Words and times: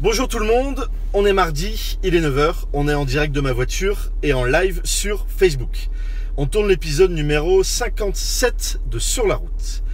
Bonjour 0.00 0.26
tout 0.26 0.40
le 0.40 0.46
monde, 0.46 0.88
on 1.12 1.24
est 1.26 1.32
mardi, 1.32 1.98
il 2.02 2.16
est 2.16 2.20
9h, 2.20 2.64
on 2.72 2.88
est 2.88 2.94
en 2.94 3.04
direct 3.04 3.32
de 3.32 3.40
ma 3.40 3.52
voiture 3.52 4.10
et 4.22 4.32
en 4.32 4.44
live 4.44 4.80
sur 4.82 5.26
Facebook. 5.28 5.88
On 6.36 6.46
tourne 6.46 6.68
l'épisode 6.68 7.12
numéro 7.12 7.62
57 7.62 8.80
de 8.90 8.98
Sur 8.98 9.26
la 9.26 9.36
route. 9.36 9.84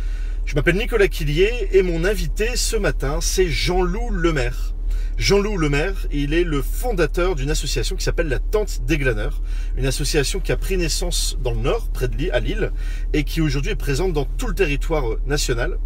Je 0.46 0.54
m'appelle 0.54 0.76
Nicolas 0.76 1.08
Quillier 1.08 1.68
et 1.72 1.82
mon 1.82 2.04
invité 2.04 2.56
ce 2.56 2.76
matin 2.76 3.18
c'est 3.20 3.48
Jean-Loup 3.48 4.10
Lemaire. 4.10 4.74
Jean-Loup 5.18 5.58
Lemaire, 5.58 6.06
il 6.12 6.32
est 6.32 6.44
le 6.44 6.62
fondateur 6.62 7.34
d'une 7.34 7.50
association 7.50 7.96
qui 7.96 8.04
s'appelle 8.04 8.28
la 8.28 8.38
Tente 8.38 8.84
des 8.86 8.98
Glaneurs, 8.98 9.42
une 9.76 9.86
association 9.86 10.38
qui 10.38 10.52
a 10.52 10.56
pris 10.56 10.78
naissance 10.78 11.36
dans 11.42 11.52
le 11.52 11.60
nord, 11.60 11.90
près 11.90 12.06
de 12.08 12.16
Lille, 12.16 12.30
à 12.32 12.38
Lille, 12.38 12.70
et 13.12 13.24
qui 13.24 13.40
aujourd'hui 13.40 13.72
est 13.72 13.76
présente 13.76 14.12
dans 14.12 14.24
tout 14.24 14.46
le 14.46 14.54
territoire 14.54 15.16
national. 15.26 15.76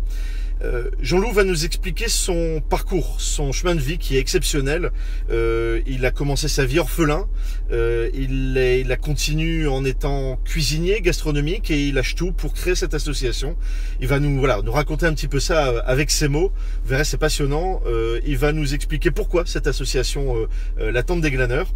Euh, 0.62 0.90
Jean-Loup 1.00 1.32
va 1.32 1.44
nous 1.44 1.64
expliquer 1.64 2.08
son 2.08 2.62
parcours, 2.68 3.16
son 3.18 3.52
chemin 3.52 3.74
de 3.74 3.80
vie 3.80 3.98
qui 3.98 4.16
est 4.16 4.20
exceptionnel. 4.20 4.90
Euh, 5.30 5.80
il 5.86 6.04
a 6.06 6.10
commencé 6.10 6.48
sa 6.48 6.64
vie 6.64 6.78
orphelin, 6.78 7.26
euh, 7.72 8.10
il, 8.14 8.56
est, 8.56 8.80
il 8.80 8.92
a 8.92 8.96
continué 8.96 9.66
en 9.66 9.84
étant 9.84 10.36
cuisinier 10.44 11.00
gastronomique 11.00 11.70
et 11.70 11.88
il 11.88 11.94
lâche 11.94 12.14
tout 12.14 12.32
pour 12.32 12.54
créer 12.54 12.74
cette 12.74 12.94
association. 12.94 13.56
Il 14.00 14.08
va 14.08 14.20
nous 14.20 14.38
voilà 14.38 14.60
raconter 14.66 15.06
un 15.06 15.14
petit 15.14 15.28
peu 15.28 15.40
ça 15.40 15.80
avec 15.80 16.10
ses 16.10 16.28
mots. 16.28 16.52
Vous 16.84 16.90
verrez, 16.90 17.04
c'est 17.04 17.18
passionnant. 17.18 17.80
il 18.24 18.38
va 18.38 18.52
nous 18.52 18.74
expliquer 18.74 19.10
pourquoi 19.10 19.44
cette 19.46 19.66
association, 19.66 20.46
la 20.78 21.02
Tente 21.02 21.20
des 21.20 21.30
Glaneurs. 21.30 21.72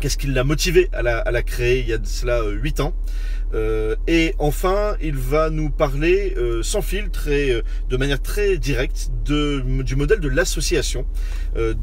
Qu'est-ce 0.00 0.18
qui 0.18 0.26
l'a 0.26 0.44
motivé 0.44 0.88
à 0.92 1.02
la, 1.02 1.20
à 1.20 1.42
créer 1.42 1.80
il 1.80 1.88
y 1.88 1.92
a 1.92 1.98
de 1.98 2.06
cela 2.06 2.42
8 2.44 2.80
ans 2.80 2.94
euh, 3.54 3.96
Et 4.06 4.34
enfin, 4.38 4.96
il 5.00 5.16
va 5.16 5.50
nous 5.50 5.70
parler 5.70 6.34
euh, 6.36 6.62
sans 6.62 6.82
filtre 6.82 7.28
et 7.28 7.50
euh, 7.50 7.62
de 7.88 7.96
manière 7.96 8.20
très 8.20 8.58
directe 8.58 9.10
du 9.24 9.96
modèle 9.96 10.20
de 10.20 10.28
l'association 10.28 11.06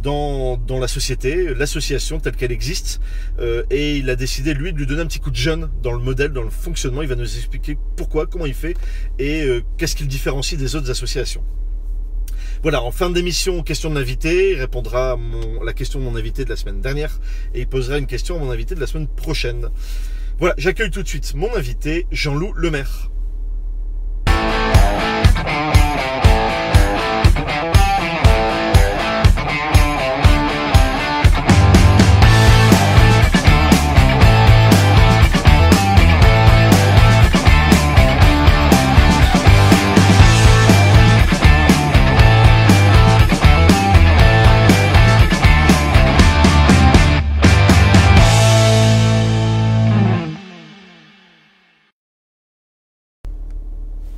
dans, 0.04 0.60
la 0.80 0.88
société, 0.88 1.54
l'association 1.56 2.20
telle 2.20 2.36
qu'elle 2.36 2.52
existe. 2.52 3.00
et 3.70 3.98
il 3.98 4.10
a 4.10 4.16
décidé, 4.16 4.54
lui, 4.54 4.74
de 4.74 4.78
lui 4.78 4.86
donner 4.86 5.02
un 5.02 5.06
petit 5.06 5.20
coup 5.20 5.32
de 5.32 5.36
jeune 5.36 5.70
dans 5.82 5.94
le 5.94 6.00
modèle, 6.00 6.34
dans 6.34 6.44
le 6.44 6.50
fonctionnement. 6.50 7.02
Il 7.02 7.08
va 7.08 7.16
nous 7.16 7.38
expliquer 7.38 7.78
pourquoi, 7.96 8.28
comment 8.28 8.46
il 8.46 8.54
fait 8.54 8.76
et 9.18 9.48
qu'est-ce 9.78 9.96
qu'il 9.96 10.08
différencie 10.08 10.60
des 10.60 10.76
autres 10.76 10.92
associations. 10.92 11.44
Voilà, 12.64 12.84
en 12.84 12.92
fin 12.92 13.10
d'émission, 13.10 13.64
question 13.64 13.90
de 13.90 13.96
l'invité, 13.96 14.52
il 14.52 14.60
répondra 14.60 15.14
à 15.14 15.66
la 15.66 15.74
question 15.74 16.00
de 16.00 16.04
mon 16.04 16.16
invité 16.16 16.46
de 16.46 16.50
la 16.50 16.56
semaine 16.56 16.80
dernière 16.80 17.20
et 17.56 17.62
il 17.62 17.68
posera 17.68 17.98
une 17.98 18.06
question 18.06 18.36
à 18.36 18.40
mon 18.40 18.52
invité 18.52 18.76
de 18.76 18.80
la 18.80 18.86
semaine 18.86 19.08
prochaine. 19.08 19.70
Voilà, 20.42 20.56
j'accueille 20.58 20.90
tout 20.90 21.04
de 21.04 21.08
suite 21.08 21.36
mon 21.36 21.56
invité, 21.56 22.08
Jean-Loup 22.10 22.54
Lemaire. 22.54 23.11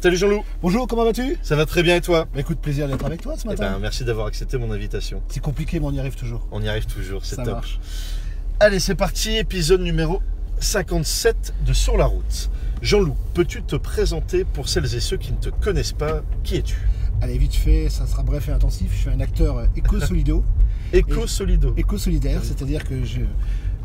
Salut 0.04 0.18
Jean-Loup. 0.18 0.44
Bonjour, 0.62 0.86
comment 0.86 1.06
vas-tu? 1.06 1.38
Ça 1.42 1.56
va 1.56 1.66
très 1.66 1.82
bien 1.82 1.96
et 1.96 2.02
toi? 2.02 2.28
Bah, 2.34 2.42
Écoute, 2.42 2.60
plaisir 2.60 2.90
d'être 2.90 3.06
avec 3.06 3.22
toi 3.22 3.38
ce 3.38 3.48
matin. 3.48 3.68
Eh 3.70 3.74
ben, 3.76 3.80
merci 3.80 4.04
d'avoir 4.04 4.28
accepté 4.28 4.58
mon 4.58 4.70
invitation. 4.70 5.24
C'est 5.30 5.40
compliqué, 5.40 5.80
mais 5.80 5.86
on 5.86 5.94
y 5.94 6.00
arrive 6.02 6.18
toujours. 6.18 6.46
On 6.52 6.62
y 6.62 6.68
arrive 6.68 6.88
toujours, 6.88 7.24
c'est 7.24 7.38
top. 7.38 7.46
Marche. 7.46 7.80
Allez, 8.60 8.82
c'est 8.82 8.96
parti, 8.96 9.38
épisode 9.38 9.80
numéro 9.80 10.22
57 10.60 11.54
de 11.66 11.72
Sur 11.72 11.96
la 11.96 12.06
route. 12.06 12.50
Jean-Loup, 12.82 13.16
peux-tu 13.34 13.64
te 13.64 13.78
présenter 13.78 14.44
pour 14.44 14.68
celles 14.68 14.94
et 14.94 15.00
ceux 15.00 15.16
qui 15.16 15.32
ne 15.32 15.38
te 15.38 15.48
connaissent 15.48 15.94
pas? 15.94 16.22
Qui 16.44 16.58
es-tu? 16.58 16.76
Allez, 17.22 17.38
vite 17.38 17.56
fait, 17.56 17.88
ça 17.88 18.06
sera 18.06 18.24
bref 18.24 18.50
et 18.50 18.52
intensif. 18.52 18.92
Je 18.94 18.98
suis 18.98 19.10
un 19.10 19.22
acteur 19.22 19.68
éco-solido. 19.74 20.44
éco-solido 20.92 21.76
Éco-solidaire, 21.78 22.42
c'est-à-dire 22.44 22.84
que 22.84 23.06
je, 23.06 23.22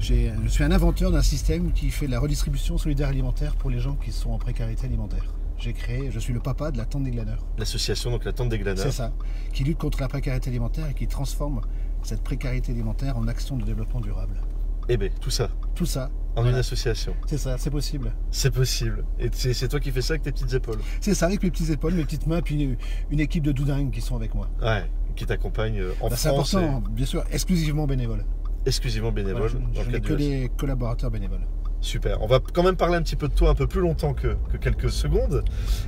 je 0.00 0.48
suis 0.48 0.64
un 0.64 0.72
inventeur 0.72 1.12
d'un 1.12 1.22
système 1.22 1.70
qui 1.70 1.90
fait 1.90 2.08
la 2.08 2.18
redistribution 2.18 2.76
solidaire 2.76 3.06
alimentaire 3.06 3.54
pour 3.54 3.70
les 3.70 3.78
gens 3.78 3.94
qui 3.94 4.10
sont 4.10 4.30
en 4.30 4.38
précarité 4.38 4.84
alimentaire 4.84 5.22
j'ai 5.58 5.72
créé, 5.72 6.10
je 6.10 6.18
suis 6.18 6.32
le 6.32 6.40
papa 6.40 6.70
de 6.70 6.78
la 6.78 6.84
Tente 6.84 7.02
des 7.02 7.10
Glaneurs. 7.10 7.44
L'association, 7.58 8.10
donc 8.10 8.24
la 8.24 8.32
Tente 8.32 8.48
des 8.48 8.58
Glaneurs. 8.58 8.84
C'est 8.84 8.92
ça, 8.92 9.12
qui 9.52 9.64
lutte 9.64 9.78
contre 9.78 10.00
la 10.00 10.08
précarité 10.08 10.50
alimentaire 10.50 10.88
et 10.88 10.94
qui 10.94 11.06
transforme 11.06 11.60
cette 12.02 12.22
précarité 12.22 12.72
alimentaire 12.72 13.16
en 13.16 13.26
action 13.26 13.56
de 13.56 13.64
développement 13.64 14.00
durable. 14.00 14.40
Eh 14.88 14.96
bien, 14.96 15.08
tout 15.20 15.30
ça. 15.30 15.50
Tout 15.74 15.84
ça. 15.84 16.10
En 16.36 16.46
une 16.46 16.54
association. 16.54 17.14
C'est 17.26 17.36
ça, 17.36 17.58
c'est 17.58 17.70
possible. 17.70 18.12
C'est 18.30 18.52
possible. 18.52 19.04
Et 19.18 19.28
c'est 19.32 19.68
toi 19.68 19.80
qui 19.80 19.90
fais 19.90 20.00
ça 20.00 20.12
avec 20.12 20.22
tes 20.22 20.32
petites 20.32 20.54
épaules. 20.54 20.78
C'est 21.00 21.14
ça, 21.14 21.26
avec 21.26 21.42
mes 21.42 21.50
petites 21.50 21.70
épaules, 21.70 21.94
mes 21.94 22.04
petites 22.04 22.26
mains, 22.26 22.40
puis 22.40 22.76
une, 23.10 23.20
équipe 23.20 23.42
de 23.42 23.52
doudingues 23.52 23.90
qui 23.90 24.00
sont 24.00 24.16
avec 24.16 24.34
moi. 24.34 24.48
Ouais, 24.62 24.84
qui 25.16 25.26
t'accompagnent 25.26 25.80
euh, 25.80 25.92
en 26.00 26.08
bah, 26.08 26.16
France. 26.16 26.50
C'est 26.50 26.56
important, 26.58 26.82
bien 26.90 27.06
sûr, 27.06 27.24
exclusivement 27.32 27.86
bénévole. 27.86 28.24
Exclusivement 28.64 29.12
bénévole. 29.12 29.50
je 29.74 29.90
n'ai 29.90 30.00
que 30.00 30.12
des 30.14 30.50
collaborateurs 30.56 31.10
bénévoles. 31.10 31.46
Super. 31.80 32.22
On 32.22 32.26
va 32.26 32.40
quand 32.40 32.62
même 32.62 32.76
parler 32.76 32.96
un 32.96 33.02
petit 33.02 33.16
peu 33.16 33.28
de 33.28 33.34
toi 33.34 33.50
un 33.50 33.54
peu 33.54 33.66
plus 33.66 33.80
longtemps 33.80 34.12
que, 34.12 34.36
quelques 34.60 34.90
secondes. 34.90 35.44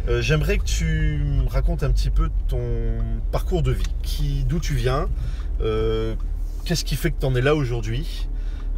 Euh, 0.09 0.23
j'aimerais 0.23 0.59
que 0.59 0.65
tu 0.65 1.21
me 1.25 1.49
racontes 1.49 1.83
un 1.83 1.91
petit 1.91 2.11
peu 2.11 2.31
ton 2.49 2.62
parcours 3.33 3.62
de 3.62 3.73
vie. 3.73 4.45
D'où 4.49 4.61
tu 4.61 4.75
viens 4.75 5.09
euh, 5.61 6.15
Qu'est-ce 6.65 6.84
qui 6.84 6.97
fait 6.97 7.11
que 7.11 7.21
tu 7.21 7.27
en 7.27 7.34
es 7.34 7.41
là 7.41 7.55
aujourd'hui 7.55 8.28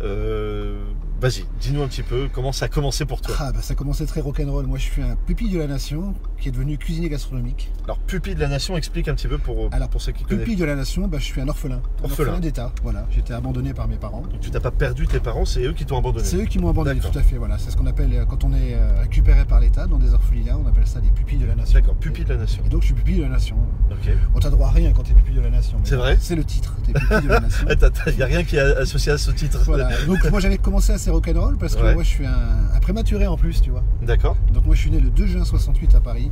euh, 0.02 0.82
Vas-y, 1.22 1.44
dis-nous 1.60 1.80
un 1.80 1.86
petit 1.86 2.02
peu 2.02 2.28
comment 2.32 2.50
ça 2.50 2.64
a 2.64 2.68
commencé 2.68 3.04
pour 3.04 3.20
toi. 3.20 3.36
Ah, 3.38 3.52
bah, 3.52 3.62
ça 3.62 3.74
a 3.74 3.76
commencé 3.76 4.04
très 4.06 4.20
rock'n'roll. 4.20 4.66
Moi, 4.66 4.76
je 4.76 4.82
suis 4.82 5.02
un 5.02 5.14
pupille 5.14 5.50
de 5.50 5.58
la 5.60 5.68
nation 5.68 6.14
qui 6.40 6.48
est 6.48 6.50
devenu 6.50 6.76
cuisinier 6.78 7.08
gastronomique. 7.08 7.70
Alors, 7.84 7.98
pupille 7.98 8.34
de 8.34 8.40
la 8.40 8.48
nation, 8.48 8.76
explique 8.76 9.06
un 9.06 9.14
petit 9.14 9.28
peu 9.28 9.38
pour, 9.38 9.68
Alors, 9.70 9.88
pour 9.88 10.02
ceux 10.02 10.10
qui 10.10 10.24
connaissent. 10.24 10.42
Pupille 10.42 10.56
de 10.56 10.64
la 10.64 10.74
nation, 10.74 11.06
bah, 11.06 11.18
je 11.20 11.24
suis 11.24 11.40
un 11.40 11.46
orphelin. 11.46 11.80
Orphelin, 12.02 12.40
d'État. 12.40 12.72
Voilà, 12.82 13.06
j'étais 13.12 13.34
abandonné 13.34 13.72
par 13.72 13.86
mes 13.86 13.98
parents. 13.98 14.24
tu 14.40 14.50
n'as 14.50 14.58
pas 14.58 14.72
perdu 14.72 15.06
tes 15.06 15.20
parents, 15.20 15.44
c'est 15.44 15.62
eux 15.62 15.72
qui 15.72 15.86
t'ont 15.86 15.96
abandonné. 15.96 16.24
C'est 16.24 16.38
eux 16.38 16.46
qui 16.46 16.58
m'ont 16.58 16.70
abandonné, 16.70 16.98
tout 16.98 17.16
à 17.16 17.22
fait. 17.22 17.36
Voilà, 17.36 17.56
c'est 17.56 17.70
ce 17.70 17.76
qu'on 17.76 17.86
appelle 17.86 18.12
euh, 18.12 18.24
quand 18.24 18.42
on 18.42 18.52
est 18.52 18.74
euh, 18.74 19.02
récupéré 19.02 19.44
par 19.44 19.60
l'État 19.60 19.86
dans 19.86 19.98
des 19.98 20.14
orphelinats, 20.14 20.58
on 20.58 20.66
appelle 20.66 20.88
ça 20.88 20.98
des 20.98 21.10
pupilles 21.10 21.38
de 21.38 21.46
la 21.46 21.54
nation. 21.54 21.78
D'accord, 21.78 21.94
pupille 21.94 22.24
de 22.24 22.30
la 22.30 22.40
nation. 22.40 22.64
Et 22.66 22.68
donc, 22.68 22.80
je 22.80 22.86
suis 22.86 22.94
pupille 22.94 23.18
de 23.18 23.22
la 23.22 23.28
nation. 23.28 23.54
Ok. 23.92 24.12
On 24.34 24.40
t'a 24.40 24.50
droit 24.50 24.66
à 24.66 24.70
rien 24.72 24.92
quand 24.92 25.04
tu 25.04 25.12
es 25.12 25.14
pupille 25.14 25.36
de 25.36 25.40
la 25.40 25.50
nation. 25.50 25.78
C'est 25.84 25.94
vrai 25.94 26.18
C'est 26.20 26.34
le 26.34 26.42
titre. 26.42 26.74
T'es 26.84 26.92
pupille 26.94 27.20
de 27.22 27.28
la 27.28 27.40
nation. 27.42 27.66
Il 28.08 28.16
n'y 28.16 28.22
a 28.24 28.26
rien 28.26 28.42
qui 28.42 28.56
est 28.56 28.60
associé 28.60 29.12
à 29.12 29.18
ce 29.18 29.30
titre. 29.30 29.60
Voilà. 29.66 29.88
Donc, 30.06 30.28
moi, 30.28 30.40
j'avais 30.40 30.58
commencé 30.58 30.92
assez 30.92 31.10
rock'n'roll 31.12 31.56
parce 31.56 31.76
que 31.76 31.92
moi 31.94 32.02
je 32.02 32.08
suis 32.08 32.26
un, 32.26 32.80
prématuré 32.80 33.26
en 33.26 33.36
plus, 33.36 33.60
tu 33.60 33.70
vois. 33.70 33.84
D'accord. 34.02 34.36
Donc 34.52 34.66
moi 34.66 34.74
je 34.74 34.80
suis 34.80 34.90
né 34.90 35.00
le 35.00 35.10
2 35.10 35.26
juin 35.26 35.44
68 35.44 35.94
à 35.94 36.00
Paris. 36.00 36.30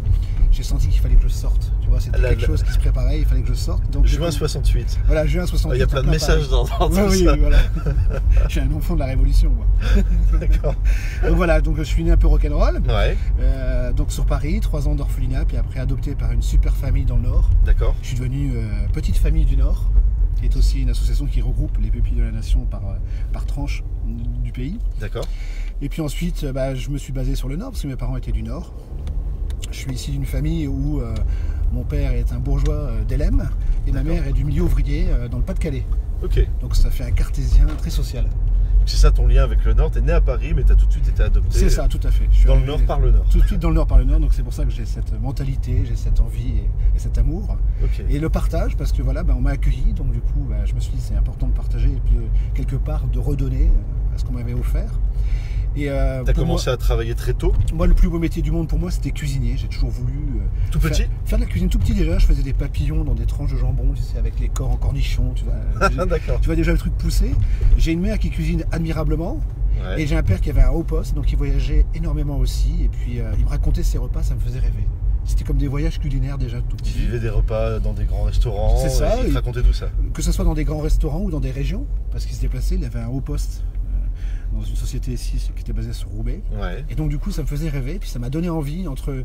J'ai 0.51 0.65
senti 0.65 0.89
qu'il 0.89 1.01
fallait 1.01 1.15
que 1.15 1.23
je 1.23 1.29
sorte, 1.29 1.71
tu 1.81 1.89
vois, 1.89 2.01
c'était 2.01 2.19
quelque 2.21 2.47
chose 2.47 2.63
qui 2.65 2.73
se 2.73 2.79
préparait, 2.79 3.21
il 3.21 3.25
fallait 3.25 3.43
que 3.43 3.49
je 3.49 3.55
sorte. 3.55 3.89
Donc, 3.91 4.07
juin 4.07 4.31
68. 4.31 4.99
Voilà, 5.07 5.27
juin 5.27 5.47
68. 5.47 5.77
Il 5.77 5.81
y 5.81 5.83
a 5.83 5.87
plein 5.87 6.03
de 6.03 6.11
messages 6.11 6.49
dans, 6.49 6.65
dans 6.65 7.09
oui, 7.09 7.25
ça. 7.25 7.37
voilà. 7.37 7.59
je 8.47 8.51
suis 8.51 8.61
un 8.61 8.73
enfant 8.73 8.95
de 8.95 9.01
la 9.01 9.07
Révolution, 9.07 9.51
moi. 9.51 9.67
D'accord. 10.41 10.75
donc 11.23 11.37
voilà, 11.37 11.61
donc 11.61 11.77
je 11.79 11.85
suis 11.85 12.03
né 12.03 12.11
un 12.11 12.17
peu 12.17 12.27
rock'n'roll. 12.27 12.83
Ouais. 12.89 13.17
Euh, 13.41 13.93
donc 13.93 14.11
sur 14.11 14.27
Paris, 14.27 14.59
trois 14.61 14.89
ans 14.89 14.97
d'orphelinat, 14.97 15.45
puis 15.45 15.57
après 15.57 15.79
adopté 15.79 16.17
par 16.17 16.33
une 16.33 16.43
super 16.43 16.75
famille 16.75 17.05
dans 17.05 17.17
le 17.17 17.23
Nord. 17.23 17.49
D'accord. 17.65 17.95
Je 18.03 18.09
suis 18.09 18.17
devenu 18.17 18.53
euh, 18.57 18.63
petite 18.93 19.17
famille 19.17 19.45
du 19.45 19.57
Nord 19.57 19.91
est 20.45 20.57
aussi 20.57 20.81
une 20.83 20.91
association 20.91 21.27
qui 21.27 21.41
regroupe 21.41 21.79
les 21.79 21.91
pupilles 21.91 22.17
de 22.17 22.23
la 22.23 22.31
nation 22.31 22.65
par, 22.65 22.87
euh, 22.87 22.95
par 23.33 23.47
tranche 23.47 23.83
du 24.07 24.53
pays. 24.53 24.79
D'accord. 25.01 25.27
Et 25.83 25.89
puis 25.89 26.03
ensuite, 26.03 26.45
euh, 26.45 26.53
bah, 26.53 26.75
je 26.75 26.91
me 26.91 26.99
suis 26.99 27.13
basé 27.13 27.35
sur 27.35 27.49
le 27.49 27.57
Nord, 27.57 27.71
parce 27.71 27.83
que 27.83 27.89
mes 27.89 27.97
parents 27.97 28.17
étaient 28.17 28.33
du 28.33 28.43
Nord. 28.43 28.75
Je 29.71 29.77
suis 29.77 29.93
ici 29.93 30.11
d'une 30.11 30.25
famille 30.25 30.67
où 30.67 31.01
euh, 31.01 31.15
mon 31.73 31.85
père 31.85 32.13
est 32.13 32.33
un 32.33 32.39
bourgeois 32.39 32.93
d'Elem 33.07 33.49
et 33.87 33.93
ma 33.93 34.03
mère 34.03 34.27
est 34.27 34.33
du 34.33 34.45
milieu 34.45 34.63
ouvrier 34.63 35.07
dans 35.31 35.39
le 35.39 35.45
Pas-de-Calais. 35.45 35.85
Ok. 36.23 36.45
Donc 36.61 36.75
ça 36.75 36.91
fait 36.91 37.05
un 37.05 37.13
cartésien 37.13 37.67
très 37.79 37.91
social. 37.91 38.27
C'est 38.91 38.97
ça 38.97 39.13
ton 39.13 39.29
lien 39.29 39.45
avec 39.45 39.65
le 39.65 39.73
Nord. 39.73 39.93
Tu 39.93 39.99
es 39.99 40.01
né 40.01 40.11
à 40.11 40.21
Paris, 40.21 40.53
mais 40.53 40.65
tu 40.65 40.73
as 40.73 40.75
tout 40.75 40.85
de 40.85 40.91
suite 40.91 41.07
été 41.07 41.23
adopté. 41.23 41.57
C'est 41.57 41.71
ça, 41.71 41.87
tout 41.87 42.01
à 42.03 42.11
fait. 42.11 42.29
dans 42.45 42.57
le 42.57 42.67
Nord 42.67 42.85
par 42.87 42.99
le 42.99 43.13
Nord. 43.13 43.25
Tout 43.31 43.39
de 43.39 43.47
suite 43.47 43.61
dans 43.61 43.69
le 43.69 43.77
Nord 43.77 43.87
par 43.87 43.99
le 43.99 44.05
Nord. 44.05 44.19
Donc 44.19 44.35
c'est 44.35 44.43
pour 44.43 44.53
ça 44.53 44.65
que 44.65 44.71
j'ai 44.71 44.85
cette 44.85 45.13
mentalité, 45.23 45.85
j'ai 45.87 45.95
cette 45.95 46.19
envie 46.19 46.65
et, 46.95 46.99
cet 46.99 47.17
amour. 47.17 47.57
Et 48.09 48.19
le 48.19 48.29
partage, 48.29 48.77
parce 48.77 48.91
que 48.91 49.01
voilà, 49.01 49.23
bah, 49.23 49.35
on 49.39 49.41
m'a 49.41 49.51
accueilli. 49.51 49.93
Donc 49.93 50.11
du 50.11 50.21
coup, 50.21 50.45
bah, 50.51 50.65
je 50.65 50.75
me 50.75 50.81
suis 50.81 50.93
dit 50.93 51.01
c'est 51.01 51.15
important 51.15 51.47
de 51.47 51.53
partager 51.53 51.89
et 51.89 52.01
puis 52.05 52.17
quelque 52.53 52.75
part 52.75 53.07
de 53.07 53.21
redonner 53.21 53.71
à 54.13 54.19
ce 54.19 54.25
qu'on 54.25 54.33
m'avait 54.33 54.55
offert. 54.55 54.91
Euh, 55.79 56.25
tu 56.25 56.31
as 56.31 56.35
commencé 56.35 56.69
à 56.69 56.77
travailler 56.77 57.15
très 57.15 57.33
tôt 57.33 57.53
Moi, 57.73 57.87
le 57.87 57.95
plus 57.95 58.09
beau 58.09 58.19
métier 58.19 58.43
du 58.43 58.51
monde 58.51 58.69
pour 58.69 58.79
moi, 58.79 58.91
c'était 58.91 59.11
cuisinier. 59.11 59.55
J'ai 59.57 59.69
toujours 59.69 59.91
voulu. 59.91 60.15
Euh, 60.15 60.71
tout 60.71 60.81
petit 60.81 61.05
faire, 61.25 61.39
de 61.39 61.45
la 61.45 61.51
cuisine 61.51 61.69
tout 61.69 61.79
petit 61.79 61.95
déjà. 61.95 62.19
Je 62.19 62.27
faisais 62.27 62.43
des 62.43 62.53
papillons 62.53 63.05
dans 63.05 63.15
des 63.15 63.27
tranches 63.27 63.53
de 63.53 63.57
jambon, 63.57 63.93
tu 63.95 64.03
sais, 64.03 64.19
avec 64.19 64.39
les 64.41 64.49
corps 64.49 64.71
en 64.71 64.77
cornichons. 64.77 65.33
Tu 65.35 65.45
vois, 65.45 65.89
D'accord. 66.07 66.41
Tu 66.41 66.47
vois 66.47 66.57
déjà 66.57 66.73
le 66.73 66.79
truc 66.79 66.95
poussé. 66.95 67.35
J'ai 67.77 67.93
une 67.93 68.01
mère 68.01 68.19
qui 68.19 68.31
cuisine 68.31 68.65
admirablement. 68.73 69.41
Et 69.97 70.07
j'ai 70.07 70.17
un 70.17 70.23
père 70.23 70.41
qui 70.41 70.51
avait 70.51 70.63
un 70.63 70.71
haut 70.71 70.83
poste, 70.83 71.15
donc 71.15 71.33
il 71.33 71.39
voyageait 71.39 71.87
énormément 71.95 72.37
aussi. 72.37 72.85
Et 72.85 72.89
puis, 72.89 73.21
euh, 73.21 73.33
il 73.39 73.45
me 73.45 73.49
racontait 73.49 73.83
ses 73.83 73.99
repas, 73.99 74.23
ça 74.23 74.35
me 74.35 74.41
faisait 74.41 74.59
rêver. 74.59 74.87
c'était 75.25 75.45
comme 75.45 75.57
des 75.57 75.69
voyages 75.69 75.99
culinaires 75.99 76.37
déjà 76.37 76.59
tout 76.61 76.77
petit. 76.77 76.93
Tu 76.93 76.99
vivais 76.99 77.19
des 77.19 77.31
repas 77.31 77.79
dans 77.79 77.95
des 77.95 78.05
grands 78.05 78.25
restaurants. 78.25 78.77
C'est 78.77 78.91
ça. 78.91 79.17
Il 79.27 79.35
racontait 79.35 79.63
tout 79.63 79.73
ça. 79.73 79.89
Que 80.13 80.23
ce 80.23 80.33
soit 80.33 80.45
dans 80.45 80.55
des 80.55 80.65
grands 80.65 80.81
restaurants 80.81 81.23
ou 81.23 81.31
dans 81.31 81.41
des 81.41 81.51
régions, 81.51 81.87
parce 82.13 82.27
qu'il 82.27 82.37
se 82.37 82.43
déplaçait, 82.43 82.75
il 82.75 82.85
avait 82.85 83.01
un 83.01 83.09
haut 83.09 83.21
poste 83.23 83.63
euh, 83.63 83.80
dans 84.53 84.63
une 84.63 84.77
société 84.77 85.13
ici 85.13 85.51
qui 85.55 85.63
était 85.63 85.73
basée 85.73 85.93
sur 85.93 86.09
Roubaix. 86.09 86.43
Et 86.89 86.95
donc 86.95 87.09
du 87.09 87.19
coup 87.19 87.31
ça 87.31 87.43
me 87.43 87.47
faisait 87.47 87.69
rêver, 87.69 87.99
puis 87.99 88.09
ça 88.09 88.19
m'a 88.19 88.31
donné 88.31 88.49
envie 88.49 88.89
entre 88.89 89.25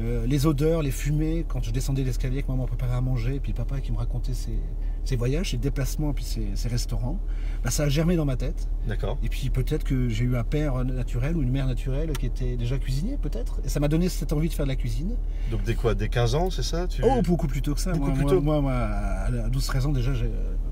euh, 0.00 0.26
les 0.26 0.46
odeurs, 0.46 0.82
les 0.82 0.90
fumées, 0.90 1.44
quand 1.46 1.62
je 1.62 1.70
descendais 1.70 2.02
l'escalier, 2.02 2.42
que 2.42 2.48
maman 2.48 2.66
préparait 2.66 2.96
à 2.96 3.00
manger, 3.00 3.38
puis 3.40 3.52
papa 3.52 3.80
qui 3.80 3.92
me 3.92 3.96
racontait 3.96 4.32
ses, 4.34 5.16
voyages, 5.16 5.52
ses 5.52 5.56
déplacements, 5.56 6.12
puis 6.12 6.24
ses, 6.24 6.68
restaurants, 6.68 7.20
bah, 7.62 7.70
ça 7.70 7.84
a 7.84 7.88
germé 7.88 8.16
dans 8.16 8.24
ma 8.24 8.36
tête. 8.36 8.68
D'accord. 8.88 9.18
Et 9.22 9.28
puis 9.28 9.50
peut-être 9.50 9.84
que 9.84 10.08
j'ai 10.08 10.24
eu 10.24 10.36
un 10.36 10.42
père 10.42 10.84
naturel 10.84 11.36
ou 11.36 11.42
une 11.42 11.50
mère 11.50 11.66
naturelle 11.66 12.10
qui 12.18 12.26
était 12.26 12.56
déjà 12.56 12.76
cuisinier, 12.78 13.18
peut-être. 13.22 13.60
Et 13.64 13.68
ça 13.68 13.78
m'a 13.78 13.88
donné 13.88 14.08
cette 14.08 14.32
envie 14.32 14.48
de 14.48 14.54
faire 14.54 14.66
de 14.66 14.70
la 14.70 14.76
cuisine. 14.76 15.14
Donc 15.50 15.62
dès 15.62 15.74
quoi? 15.74 15.94
Dès 15.94 16.08
15 16.08 16.34
ans, 16.34 16.50
c'est 16.50 16.64
ça? 16.64 16.88
Oh, 17.02 17.22
beaucoup 17.22 17.46
plus 17.46 17.62
tôt 17.62 17.74
que 17.74 17.80
ça. 17.80 17.92
Beaucoup 17.92 18.10
moi, 18.10 18.16
plus 18.16 18.26
tôt. 18.26 18.40
Moi, 18.40 18.68
à 18.68 19.30
12-13 19.48 19.86
ans 19.86 19.92
déjà, 19.92 20.12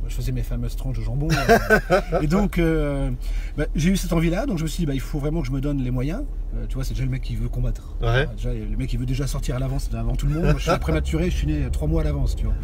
je 0.09 0.15
faisais 0.15 0.33
mes 0.33 0.43
fameuses 0.43 0.77
tranches 0.77 0.99
de 0.99 1.03
jambon. 1.03 1.29
et 2.23 2.27
donc, 2.27 2.59
euh, 2.59 3.11
bah, 3.57 3.67
j'ai 3.75 3.91
eu 3.91 3.97
cette 3.97 4.13
envie-là, 4.13 4.47
donc 4.47 4.59
je 4.59 4.65
me 4.65 4.69
suis 4.69 4.83
dit, 4.83 4.87
bah, 4.87 4.95
il 4.95 5.01
faut 5.01 5.19
vraiment 5.19 5.41
que 5.41 5.47
je 5.47 5.53
me 5.53 5.61
donne 5.61 5.83
les 5.83 5.91
moyens. 5.91 6.23
Euh, 6.55 6.67
tu 6.69 6.75
vois, 6.75 6.85
c'est 6.85 6.93
déjà 6.93 7.05
le 7.05 7.11
mec 7.11 7.23
qui 7.23 7.37
veut 7.37 7.49
combattre. 7.49 7.97
Ouais. 8.03 8.29
le 8.45 8.77
mec 8.77 8.91
qui 8.91 8.97
veut 8.97 9.07
déjà 9.07 9.27
sortir 9.27 9.57
à 9.57 9.59
l'avance 9.59 9.89
avant 9.95 10.17
tout 10.17 10.27
le 10.27 10.35
monde. 10.35 10.45
Moi, 10.45 10.55
je 10.59 10.71
suis 10.71 10.79
prématuré, 10.81 11.31
je 11.31 11.37
suis 11.37 11.47
né 11.47 11.69
trois 11.73 11.89
mois 11.89 12.03
à 12.03 12.05
l'avance, 12.05 12.37
tu 12.37 12.45
vois. 12.45 12.55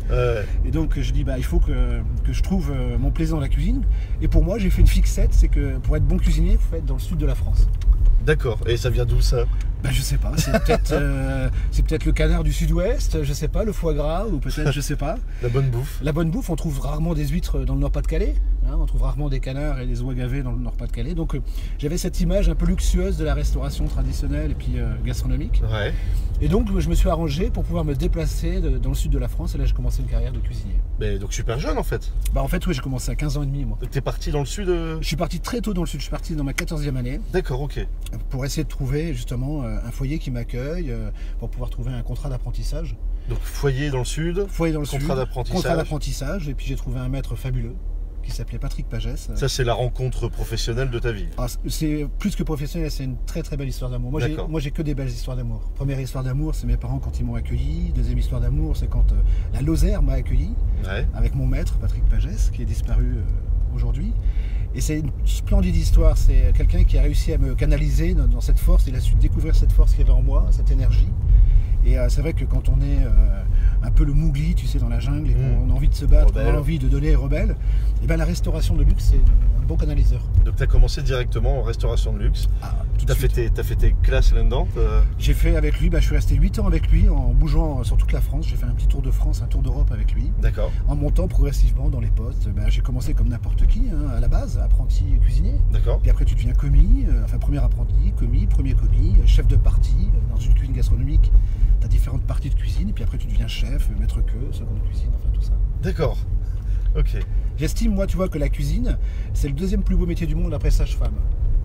Et 0.65 0.71
donc, 0.71 0.99
je 0.99 1.13
dis, 1.13 1.25
bah, 1.25 1.39
il 1.39 1.45
faut 1.45 1.61
que, 1.61 2.01
que 2.25 2.33
je 2.33 2.43
trouve 2.43 2.71
euh, 2.71 2.99
mon 2.99 3.11
plaisir 3.11 3.37
dans 3.37 3.41
la 3.41 3.49
cuisine. 3.49 3.83
Et 4.21 4.29
pour 4.29 4.45
moi, 4.45 4.59
j'ai 4.59 4.71
fait 4.71 4.81
une 4.81 4.87
fixette, 4.87 5.33
c'est 5.33 5.49
que 5.49 5.79
pour 5.79 5.97
être 5.97 6.05
bon 6.05 6.19
cuisinier, 6.19 6.53
il 6.53 6.59
faut 6.59 6.77
être 6.77 6.85
dans 6.85 6.95
le 6.95 7.01
sud 7.01 7.19
de 7.19 7.27
la 7.27 7.35
France. 7.35 7.69
D'accord. 8.27 8.59
Et 8.67 8.77
ça 8.77 8.91
vient 8.91 9.07
d'où 9.07 9.21
ça? 9.21 9.45
Ben, 9.83 9.91
je 9.93 10.03
sais 10.03 10.19
pas, 10.19 10.33
c'est 10.37 10.51
peut-être 10.51 10.91
euh, 10.93 11.49
peut 11.89 11.99
le 12.05 12.13
canard 12.13 12.43
du 12.43 12.53
sud-ouest, 12.53 13.23
je 13.23 13.33
sais 13.33 13.47
pas, 13.47 13.63
le 13.63 13.73
foie 13.73 13.95
gras, 13.95 14.27
ou 14.27 14.39
peut-être, 14.39 14.73
je 14.73 14.81
sais 14.81 14.97
pas. 14.97 15.17
La 15.43 15.49
bonne 15.49 15.71
bouffe. 15.71 16.01
La 16.03 16.13
bonne 16.13 16.31
bouffe, 16.31 16.51
on 16.51 16.57
trouve 16.57 16.81
rarement 16.81 17.15
des 17.15 17.28
huîtres 17.29 17.65
dans 17.65 17.75
le 17.75 17.81
Nord-Pas-de-Calais, 17.81 18.35
hein, 18.67 18.77
on 18.79 18.87
trouve 18.87 19.03
rarement 19.03 19.29
des 19.29 19.41
canards 19.41 19.81
et 19.81 19.87
des 19.87 20.03
oies 20.03 20.15
gavées 20.15 20.43
dans 20.43 20.53
le 20.53 20.59
Nord-Pas-de-Calais. 20.59 21.15
Donc 21.15 21.35
euh, 21.35 21.41
j'avais 21.79 21.99
cette 21.99 22.21
image 22.21 22.49
un 22.49 22.55
peu 22.55 22.67
luxueuse 22.67 23.17
de 23.17 23.25
la 23.25 23.35
restauration 23.35 23.87
traditionnelle 23.87 24.51
et 24.51 24.55
puis 24.55 24.79
euh, 24.79 24.89
gastronomique. 25.05 25.63
Ouais. 25.71 25.95
Et 26.41 26.49
donc 26.49 26.69
je 26.79 26.89
me 26.89 26.95
suis 26.95 27.09
arrangé 27.09 27.51
pour 27.51 27.65
pouvoir 27.65 27.85
me 27.85 27.95
déplacer 27.95 28.61
dans 28.61 28.91
le 28.91 28.95
sud 28.95 29.11
de 29.11 29.19
la 29.19 29.29
France 29.29 29.55
et 29.55 29.59
là 29.59 29.65
j'ai 29.65 29.75
commencé 29.75 30.03
une 30.03 30.09
carrière 30.09 30.33
de 30.33 30.39
cuisinier. 30.39 30.77
Mais 31.01 31.19
donc 31.19 31.33
super 31.33 31.59
jeune 31.59 31.79
en 31.79 31.83
fait 31.83 32.13
Bah 32.33 32.43
en 32.43 32.49
fait 32.49 32.65
oui 32.67 32.75
j'ai 32.75 32.81
commencé 32.81 33.11
à 33.11 33.17
15 33.17 33.39
ans 33.39 33.43
et 33.43 33.47
demi 33.47 33.65
moi. 33.65 33.79
T'es 33.91 34.01
parti 34.01 34.31
dans 34.31 34.41
le 34.41 34.47
sud 34.47 34.69
Je 34.69 35.07
suis 35.07 35.17
parti 35.17 35.41
très 35.41 35.61
tôt 35.61 35.75
dans 35.75 35.83
le 35.83 35.89
sud, 35.89 35.99
je 36.01 36.05
suis 36.05 36.11
parti 36.11 36.35
dans 36.37 36.45
ma 36.45 36.53
14e 36.53 36.97
année. 36.97 37.21
D'accord, 37.33 37.61
ok. 37.63 37.85
Pour 38.31 38.45
essayer 38.45 38.65
de 38.65 38.69
trouver 38.69 39.15
justement 39.15 39.65
un 39.65 39.91
foyer 39.91 40.19
qui 40.19 40.31
m'a 40.31 40.45
euh, 40.55 41.11
pour 41.39 41.51
pouvoir 41.51 41.71
trouver 41.71 41.93
un 41.93 42.03
contrat 42.03 42.29
d'apprentissage. 42.29 42.97
Donc 43.29 43.41
foyer 43.41 43.91
dans 43.91 43.99
le 43.99 44.05
sud, 44.05 44.47
foyer 44.49 44.73
dans 44.73 44.81
le 44.81 44.87
contrat 44.87 45.15
d'apprentissage. 45.15 45.63
Contrat 45.63 45.77
d'apprentissage, 45.77 46.49
et 46.49 46.55
puis 46.55 46.67
j'ai 46.67 46.77
trouvé 46.77 46.99
un 46.99 47.09
maître 47.09 47.37
fabuleux 47.37 47.75
qui 48.29 48.35
s'appelait 48.35 48.59
Patrick 48.59 48.89
Pagès. 48.89 49.31
Ça, 49.35 49.49
c'est 49.49 49.65
la 49.65 49.73
rencontre 49.73 50.29
professionnelle 50.29 50.91
de 50.91 50.99
ta 50.99 51.13
vie 51.13 51.27
ah, 51.39 51.47
C'est 51.67 52.07
plus 52.19 52.37
que 52.37 52.43
professionnel, 52.43 52.91
c'est 52.91 53.05
une 53.05 53.17
très 53.27 53.43
très 53.43 53.57
belle 53.57 53.69
histoire 53.69 53.91
d'amour. 53.91 54.13
Moi, 54.13 54.61
j'ai 54.61 54.71
que 54.71 54.83
des 54.83 54.95
belles 54.95 55.09
histoires 55.09 55.37
d'amour. 55.37 55.63
Première 55.75 55.99
histoire 55.99 56.23
d'amour, 56.23 56.55
c'est 56.55 56.67
mes 56.67 56.77
parents 56.77 56.99
quand 56.99 57.19
ils 57.19 57.25
m'ont 57.25 57.37
accueilli. 57.37 57.93
Deuxième 57.95 58.19
histoire 58.19 58.41
d'amour, 58.41 58.77
c'est 58.77 58.89
quand 58.89 59.13
euh, 59.13 59.17
la 59.55 59.63
Lozère 59.63 60.03
m'a 60.03 60.15
accueilli 60.15 60.51
avec 61.15 61.35
mon 61.35 61.47
maître, 61.47 61.79
Patrick 61.79 62.05
Pagès, 62.09 62.51
qui 62.53 62.63
est 62.63 62.67
disparu 62.67 63.17
euh, 63.17 63.75
aujourd'hui. 63.75 64.13
Et 64.75 64.81
c'est 64.81 64.99
une 64.99 65.11
splendide 65.25 65.75
histoire. 65.75 66.19
C'est 66.19 66.53
quelqu'un 66.55 66.85
qui 66.85 66.99
a 66.99 67.03
réussi 67.03 67.33
à 67.33 67.39
me 67.39 67.55
canaliser 67.55 68.15
dans, 68.15 68.41
cette 68.41 68.59
force. 68.59 68.87
Il 68.87 68.95
a 68.95 69.01
su 69.01 69.15
découvrir 69.15 69.57
cette 69.57 69.73
force 69.73 69.93
qu'il 69.93 70.01
y 70.01 70.03
avait 70.05 70.13
en 70.13 70.23
moi, 70.23 70.47
cette 70.51 70.71
énergie. 70.71 71.09
Et 71.89 71.99
euh, 71.99 72.09
c'est 72.09 72.21
vrai 72.21 72.35
que 72.35 72.45
quand 72.45 72.69
on 72.69 72.81
est 72.83 73.03
euh, 73.03 73.43
un 73.83 73.91
peu 73.91 74.05
le 74.05 74.13
mougli, 74.13 74.55
tu 74.55 74.67
sais, 74.67 74.79
dans 74.79 74.89
la 74.89 75.01
jungle, 75.01 75.31
et 75.31 75.35
qu'on 75.35 75.67
mm. 75.67 75.71
a 75.71 75.75
envie 75.75 75.89
de 75.89 75.95
se 75.95 76.05
battre, 76.05 76.35
qu'on 76.35 76.41
a 76.41 76.59
envie 76.59 76.79
de 76.79 76.89
donner 76.89 77.15
rebelle, 77.15 77.57
et 78.03 78.07
ben 78.07 78.17
la 78.17 78.25
restauration 78.25 78.75
de 78.75 78.83
luxe, 78.83 79.11
c'est 79.11 79.21
bon 79.69 79.77
canaliseur. 79.77 80.23
Donc 80.47 80.57
tu 80.57 80.63
as 80.63 80.67
commencé 80.67 81.03
directement 81.03 81.61
en 81.61 81.63
restauration 81.63 82.15
de 82.15 82.21
luxe. 82.21 82.49
Ah, 82.63 82.75
tu 82.97 83.13
as, 83.13 83.15
fait 83.15 83.77
tes 83.77 83.95
classes 84.03 84.33
là-dedans 84.33 84.67
J'ai 85.19 85.35
fait 85.35 85.57
avec 85.57 85.79
lui, 85.79 85.91
bah, 85.91 86.01
je 86.01 86.07
suis 86.07 86.15
resté 86.15 86.35
8 86.35 86.59
ans 86.59 86.67
avec 86.67 86.91
lui 86.91 87.09
en 87.09 87.35
bougeant 87.35 87.85
sur 87.85 87.99
toute 87.99 88.13
la 88.13 88.23
France. 88.23 88.47
J'ai 88.49 88.57
fait 88.57 88.65
un 88.65 88.73
petit 88.73 88.89
tour 88.89 89.03
de 89.03 89.11
France, 89.11 89.43
un 89.43 89.47
tour 89.47 89.61
d'Europe 89.61 89.93
avec 89.93 90.13
lui. 90.15 90.33
D'accord. 90.41 90.73
En 90.89 90.97
montant 90.97 91.29
progressivement 91.29 91.91
dans 91.91 92.01
les 92.01 92.09
postes. 92.09 92.49
Bah, 92.49 92.63
j'ai 92.69 92.81
commencé 92.81 93.13
comme 93.13 93.29
n'importe 93.29 93.67
qui, 93.67 93.83
hein, 93.93 94.09
à 94.17 94.21
la 94.21 94.29
base, 94.29 94.59
apprenti 94.59 95.05
cuisinier. 95.21 95.55
D'accord. 95.71 96.01
Puis 96.01 96.11
après 96.11 96.25
tu 96.25 96.35
deviens 96.35 96.55
commis, 96.55 97.05
euh, 97.07 97.25
enfin 97.25 97.39
premier 97.39 97.59
apprenti, 97.59 98.13
commis, 98.17 98.47
premier 98.47 98.73
commis, 98.73 99.17
chef 99.27 99.47
de 99.47 99.57
partie 99.57 100.09
euh, 100.15 100.35
dans 100.35 100.41
une 100.41 100.55
cuisine 100.55 100.75
gastronomique. 100.75 101.31
Tu 101.81 101.85
as 101.85 101.89
différentes 101.89 102.23
parties 102.23 102.49
de 102.49 102.55
cuisine, 102.55 102.89
et 102.89 102.93
puis 102.93 103.05
après 103.05 103.19
tu 103.19 103.27
deviens 103.27 103.47
chef, 103.47 103.91
maître 104.01 104.23
queue, 104.23 104.49
seconde 104.51 104.83
cuisine, 104.87 105.11
enfin 105.15 105.29
tout 105.33 105.43
ça. 105.43 105.53
D'accord. 105.83 106.17
Ok. 106.97 107.19
J'estime, 107.59 107.93
moi, 107.93 108.07
tu 108.07 108.17
vois, 108.17 108.29
que 108.29 108.39
la 108.39 108.49
cuisine, 108.49 108.97
c'est 109.35 109.49
le 109.49 109.55
deuxième 109.55 109.83
plus 109.83 109.97
beau 109.97 110.07
métier 110.07 110.27
du 110.27 110.37
monde 110.37 110.55
après 110.55 110.71
sage-femme. 110.71 111.15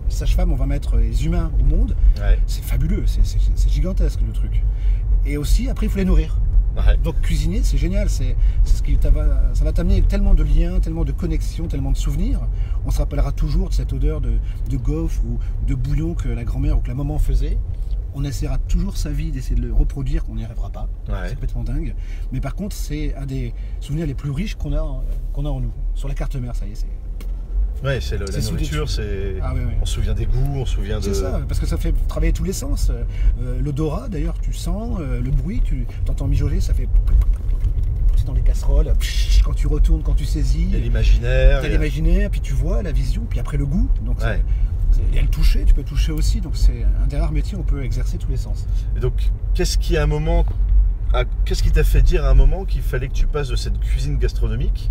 Sage-femme, 0.08 0.52
on 0.52 0.56
va 0.56 0.66
mettre 0.66 0.96
les 0.96 1.24
humains 1.24 1.52
au 1.60 1.64
monde. 1.64 1.96
C'est 2.46 2.64
fabuleux, 2.64 3.04
c'est 3.06 3.70
gigantesque 3.70 4.20
le 4.26 4.32
truc. 4.32 4.62
Et 5.24 5.36
aussi, 5.36 5.68
après, 5.68 5.86
il 5.86 5.88
faut 5.88 5.98
les 5.98 6.04
nourrir. 6.04 6.36
Donc 7.04 7.20
cuisiner, 7.20 7.60
c'est 7.62 7.78
génial. 7.78 8.10
C'est 8.10 8.34
ce 8.64 8.82
qui 8.82 8.98
ça 9.00 9.10
va 9.10 9.72
t'amener 9.72 10.02
tellement 10.02 10.34
de 10.34 10.42
liens, 10.42 10.80
tellement 10.80 11.04
de 11.04 11.12
connexions, 11.12 11.68
tellement 11.68 11.92
de 11.92 11.96
souvenirs. 11.96 12.40
On 12.84 12.90
se 12.90 12.98
rappellera 12.98 13.30
toujours 13.30 13.68
de 13.68 13.74
cette 13.74 13.92
odeur 13.92 14.20
de, 14.20 14.32
de 14.68 14.76
gaufre 14.76 15.22
ou 15.24 15.38
de 15.66 15.74
bouillon 15.74 16.14
que 16.14 16.28
la 16.28 16.42
grand-mère 16.42 16.78
ou 16.78 16.80
que 16.80 16.88
la 16.88 16.94
maman 16.94 17.18
faisait 17.18 17.56
on 18.14 18.24
essaiera 18.24 18.58
toujours 18.58 18.96
sa 18.96 19.10
vie 19.10 19.30
d'essayer 19.30 19.56
de 19.56 19.66
le 19.66 19.72
reproduire, 19.72 20.24
qu'on 20.24 20.36
n'y 20.36 20.44
arrivera 20.44 20.70
pas. 20.70 20.88
C'est 21.06 21.34
complètement 21.34 21.64
dingue. 21.64 21.94
Mais 22.32 22.40
par 22.40 22.54
contre, 22.54 22.74
c'est 22.76 23.14
un 23.16 23.26
des 23.26 23.52
souvenirs 23.80 24.06
les 24.06 24.14
plus 24.14 24.30
riches 24.30 24.54
qu'on 24.54 24.72
a, 24.72 25.04
qu'on 25.32 25.44
a 25.44 25.50
en 25.50 25.60
nous. 25.60 25.72
Sur 25.94 26.08
la 26.08 26.14
carte 26.14 26.36
mère, 26.36 26.54
ça 26.54 26.66
y 26.66 26.72
est, 26.72 26.74
c'est. 26.74 26.86
Ouais, 27.84 28.00
c'est 28.00 28.16
la 28.16 28.26
nourriture, 28.26 28.88
c'est. 28.88 29.34
Ah 29.42 29.52
on 29.80 29.84
se 29.84 29.94
souvient 29.94 30.14
des 30.14 30.26
goûts, 30.26 30.56
on 30.56 30.64
se 30.64 30.76
souvient 30.76 30.98
de. 30.98 31.04
C'est 31.04 31.14
ça, 31.14 31.42
parce 31.46 31.60
que 31.60 31.66
ça 31.66 31.76
fait 31.76 31.92
travailler 32.08 32.32
tous 32.32 32.44
les 32.44 32.52
sens. 32.52 32.90
Euh, 32.90 33.60
l'odorat, 33.60 34.08
d'ailleurs, 34.08 34.40
tu 34.40 34.52
sens, 34.52 34.98
euh, 35.00 35.20
le 35.20 35.30
bruit, 35.30 35.60
tu 35.64 35.86
entends 36.08 36.28
mijoler, 36.28 36.60
ça 36.60 36.72
fait 36.72 36.88
dans 38.24 38.32
les 38.32 38.40
casseroles, 38.40 38.92
quand 39.44 39.52
tu 39.52 39.66
retournes, 39.66 40.02
quand 40.02 40.14
tu 40.14 40.24
saisis. 40.24 40.62
Il 40.62 40.72
y 40.72 40.76
a 40.76 40.78
l'imaginaire. 40.78 41.60
Il 41.64 41.70
l'imaginaire, 41.70 42.30
puis 42.30 42.40
tu 42.40 42.54
vois 42.54 42.82
la 42.82 42.92
vision, 42.92 43.22
puis 43.28 43.38
après 43.38 43.56
le 43.56 43.66
goût. 43.66 43.88
Donc 44.02 44.16
il 45.08 45.14
y 45.14 45.18
a 45.18 45.22
le 45.22 45.28
toucher, 45.28 45.64
tu 45.64 45.74
peux 45.74 45.82
toucher 45.82 46.12
aussi, 46.12 46.40
donc 46.40 46.56
c'est 46.56 46.84
un 47.02 47.06
des 47.06 47.18
rares 47.18 47.32
métiers 47.32 47.56
où 47.56 47.60
on 47.60 47.64
peut 47.64 47.82
exercer 47.82 48.18
tous 48.18 48.30
les 48.30 48.36
sens. 48.36 48.66
Et 48.96 49.00
donc, 49.00 49.30
qu'est-ce 49.54 49.78
qui 49.78 49.96
à 49.96 50.02
un 50.02 50.06
moment, 50.06 50.44
qu'est-ce 51.44 51.62
qui 51.62 51.70
t'a 51.70 51.84
fait 51.84 52.02
dire 52.02 52.24
à 52.24 52.30
un 52.30 52.34
moment 52.34 52.64
qu'il 52.64 52.82
fallait 52.82 53.08
que 53.08 53.14
tu 53.14 53.26
passes 53.26 53.48
de 53.48 53.56
cette 53.56 53.78
cuisine 53.80 54.18
gastronomique 54.18 54.90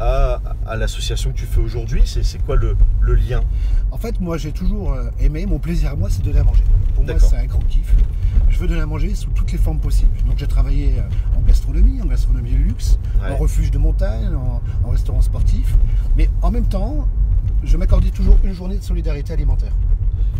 à, 0.00 0.40
l'association 0.76 1.32
que 1.32 1.38
tu 1.38 1.46
fais 1.46 1.60
aujourd'hui? 1.60 2.02
C'est 2.04 2.42
quoi 2.44 2.56
le, 2.56 2.76
lien? 3.14 3.42
En 3.90 3.98
fait, 3.98 4.20
moi 4.20 4.36
j'ai 4.36 4.52
toujours 4.52 4.92
euh, 4.92 5.08
aimé, 5.20 5.46
mon 5.46 5.58
plaisir 5.58 5.90
à 5.92 5.96
moi 5.96 6.08
c'est 6.10 6.22
de 6.22 6.32
la 6.32 6.42
manger. 6.42 6.64
Pour 6.94 7.04
moi 7.04 7.18
c'est 7.18 7.36
un 7.36 7.46
grand 7.46 7.64
kiff. 7.68 7.94
Je 8.48 8.58
veux 8.58 8.66
de 8.66 8.74
la 8.74 8.86
manger 8.86 9.14
sous 9.14 9.30
toutes 9.30 9.52
les 9.52 9.58
formes 9.58 9.78
possibles. 9.78 10.16
Donc 10.26 10.38
j'ai 10.38 10.46
travaillé 10.46 10.98
euh, 10.98 11.38
en 11.38 11.42
gastronomie, 11.42 12.00
en 12.02 12.06
gastronomie 12.06 12.52
de 12.52 12.56
luxe, 12.56 12.98
en 13.28 13.36
refuge 13.36 13.70
de 13.70 13.78
montagne, 13.78 14.30
en 14.84 14.90
restaurant 14.90 15.22
sportif. 15.22 15.76
Mais 16.16 16.28
en 16.42 16.50
même 16.50 16.66
temps, 16.66 17.08
je 17.64 17.76
m'accordais 17.76 18.10
toujours 18.10 18.36
une 18.44 18.52
journée 18.52 18.76
de 18.76 18.82
solidarité 18.82 19.32
alimentaire. 19.32 19.72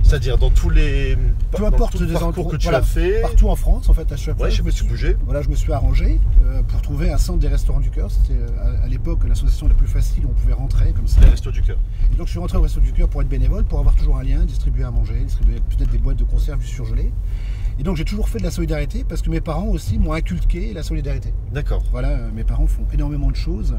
C'est-à-dire 0.02 0.36
dans 0.36 0.50
tous 0.50 0.68
les 0.68 1.16
peu 1.52 1.64
importe 1.64 2.02
des 2.02 2.12
parcours 2.12 2.48
que 2.48 2.56
tu 2.56 2.68
as 2.68 2.82
fait. 2.82 3.22
partout 3.22 3.48
en 3.48 3.56
France 3.56 3.88
en 3.88 3.94
fait 3.94 4.10
à 4.12 4.16
chaque 4.16 4.36
fois 4.36 4.50
je 4.50 4.62
me 4.62 4.70
suis 4.70 4.86
bougé. 4.86 5.16
voilà 5.24 5.40
je 5.40 5.48
me 5.48 5.54
suis 5.54 5.72
arrangé 5.72 6.20
euh, 6.44 6.62
pour 6.62 6.82
trouver 6.82 7.10
un 7.10 7.16
centre 7.16 7.38
des 7.38 7.48
restaurants 7.48 7.80
du 7.80 7.90
cœur. 7.90 8.10
C'était 8.10 8.38
euh, 8.38 8.84
à, 8.84 8.86
l'époque 8.86 9.20
l'association 9.26 9.66
la 9.66 9.74
plus 9.74 9.86
facile 9.86 10.26
où 10.26 10.30
on 10.30 10.34
pouvait 10.34 10.52
rentrer 10.52 10.92
comme 10.92 11.06
ça. 11.06 11.20
Les 11.22 11.30
restos 11.30 11.50
du 11.50 11.62
cœur. 11.62 11.78
Et 12.12 12.16
donc 12.16 12.26
je 12.26 12.32
suis 12.32 12.38
rentré 12.38 12.58
au 12.58 12.62
resto 12.62 12.80
du 12.80 12.92
cœur 12.92 13.08
pour 13.08 13.22
être 13.22 13.28
bénévole 13.28 13.64
pour 13.64 13.78
avoir 13.78 13.94
toujours 13.94 14.18
un 14.18 14.24
lien 14.24 14.44
distribuer 14.44 14.84
à 14.84 14.90
manger 14.90 15.14
distribuer 15.24 15.60
peut-être 15.70 15.90
des 15.90 15.98
boîtes 15.98 16.18
de 16.18 16.24
conserve 16.24 16.60
du 16.60 16.66
surgelé 16.66 17.10
et 17.78 17.82
donc 17.82 17.96
j'ai 17.96 18.04
toujours 18.04 18.28
fait 18.28 18.38
de 18.38 18.44
la 18.44 18.50
solidarité 18.50 19.04
parce 19.08 19.22
que 19.22 19.30
mes 19.30 19.40
parents 19.40 19.66
aussi 19.66 19.98
m'ont 19.98 20.12
inculqué 20.12 20.72
la 20.72 20.82
solidarité. 20.82 21.32
D'accord. 21.52 21.82
Voilà, 21.90 22.10
euh, 22.10 22.30
mes 22.32 22.44
parents 22.44 22.66
font 22.66 22.86
énormément 22.92 23.30
de 23.30 23.36
choses. 23.36 23.74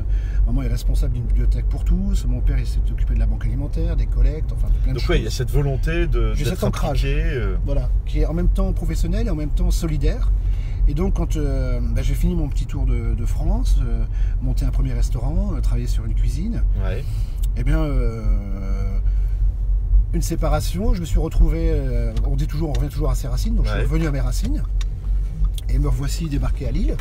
Maman 0.45 0.63
est 0.63 0.67
responsable 0.67 1.13
d'une 1.13 1.25
bibliothèque 1.25 1.65
pour 1.67 1.83
tous. 1.85 2.25
Mon 2.25 2.41
père 2.41 2.59
il 2.59 2.67
s'est 2.67 2.79
occupé 2.91 3.13
de 3.13 3.19
la 3.19 3.25
banque 3.25 3.45
alimentaire, 3.45 3.95
des 3.95 4.05
collectes, 4.05 4.51
enfin 4.51 4.67
de 4.67 4.73
plein 4.83 4.93
de 4.93 4.99
choses. 4.99 5.07
Donc 5.07 5.17
il 5.17 5.23
y 5.23 5.27
a 5.27 5.31
cette 5.31 5.51
volonté 5.51 6.07
de 6.07 6.33
cet 6.35 6.63
ancrage, 6.63 7.03
euh. 7.05 7.55
voilà, 7.65 7.89
qui 8.05 8.19
est 8.19 8.25
en 8.25 8.33
même 8.33 8.49
temps 8.49 8.71
professionnel 8.73 9.27
et 9.27 9.29
en 9.29 9.35
même 9.35 9.49
temps 9.49 9.71
solidaire. 9.71 10.31
Et 10.87 10.93
donc 10.93 11.15
quand 11.15 11.37
euh, 11.37 11.79
bah, 11.81 12.01
j'ai 12.01 12.13
fini 12.13 12.35
mon 12.35 12.47
petit 12.49 12.65
tour 12.65 12.85
de, 12.85 13.25
France, 13.25 13.79
monter 14.41 14.65
un 14.65 14.71
premier 14.71 14.93
restaurant, 14.93 15.53
travailler 15.61 15.87
sur 15.87 16.05
une 16.05 16.13
cuisine, 16.13 16.63
ouais. 16.83 17.03
eh 17.57 17.63
bien 17.63 17.83
une 20.13 20.21
séparation. 20.21 20.93
Je 20.93 21.01
me 21.01 21.05
suis 21.05 21.19
retrouvé, 21.19 21.69
euh, 21.71 22.13
on 22.25 22.35
dit 22.35 22.47
toujours, 22.47 22.69
on 22.69 22.73
revient 22.73 22.89
toujours 22.89 23.09
à 23.09 23.15
ses 23.15 23.27
racines, 23.27 23.55
donc 23.55 23.65
je 23.65 23.71
suis 23.71 23.81
revenu 23.81 24.07
à 24.07 24.11
mes 24.11 24.21
racines. 24.21 24.63
Et 25.69 25.79
me 25.79 25.87
revoici 25.87 26.29
débarqué 26.29 26.67
à 26.67 26.71
Lille. 26.71 26.95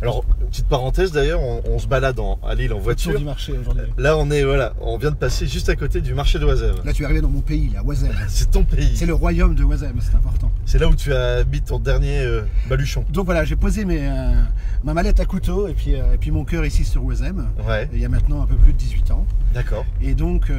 Alors, 0.00 0.24
Petite 0.50 0.66
parenthèse 0.66 1.12
d'ailleurs, 1.12 1.40
on, 1.40 1.78
se 1.78 1.86
balade 1.86 2.18
à 2.46 2.54
Lille 2.54 2.72
en 2.72 2.78
voiture. 2.78 3.18
du 3.18 3.24
marché 3.24 3.52
aujourd'hui. 3.58 3.84
Là, 3.98 4.16
on 4.16 4.30
est 4.30 4.44
voilà, 4.44 4.74
on 4.80 4.96
vient 4.98 5.10
de 5.10 5.16
passer 5.16 5.46
juste 5.46 5.68
à 5.68 5.76
côté 5.76 6.00
du 6.00 6.14
marché 6.14 6.38
de 6.38 6.44
Oisem. 6.44 6.76
Là, 6.84 6.92
tu 6.92 7.02
es 7.02 7.04
arrivé 7.04 7.20
dans 7.20 7.28
mon 7.28 7.40
pays, 7.40 7.70
là, 7.74 7.82
Oisem. 7.84 8.12
c'est 8.28 8.50
ton 8.50 8.64
pays. 8.64 8.92
C'est 8.94 9.06
le 9.06 9.14
royaume 9.14 9.54
de 9.54 9.64
Oisem, 9.64 9.98
c'est 10.00 10.14
important. 10.14 10.50
C'est 10.64 10.78
là 10.78 10.88
où 10.88 10.94
tu 10.94 11.12
as 11.12 11.44
mis 11.44 11.60
ton 11.60 11.78
dernier 11.78 12.20
euh, 12.20 12.42
baluchon. 12.68 13.04
Donc 13.10 13.24
voilà, 13.24 13.44
j'ai 13.44 13.56
posé 13.56 13.84
mes, 13.84 14.00
euh, 14.00 14.32
ma 14.84 14.94
mallette 14.94 15.20
à 15.20 15.24
couteau 15.24 15.68
et 15.68 15.74
puis, 15.74 15.94
euh, 15.94 16.14
et 16.14 16.18
puis 16.18 16.30
mon 16.30 16.44
cœur 16.44 16.64
ici 16.64 16.84
sur 16.84 17.04
Oisem. 17.04 17.48
Ouais. 17.66 17.88
Il 17.92 18.00
y 18.00 18.04
a 18.04 18.08
maintenant 18.08 18.42
un 18.42 18.46
peu 18.46 18.56
plus 18.56 18.72
de 18.72 18.78
18 18.78 19.10
ans. 19.10 19.26
D'accord. 19.54 19.84
Et 20.00 20.14
donc, 20.14 20.50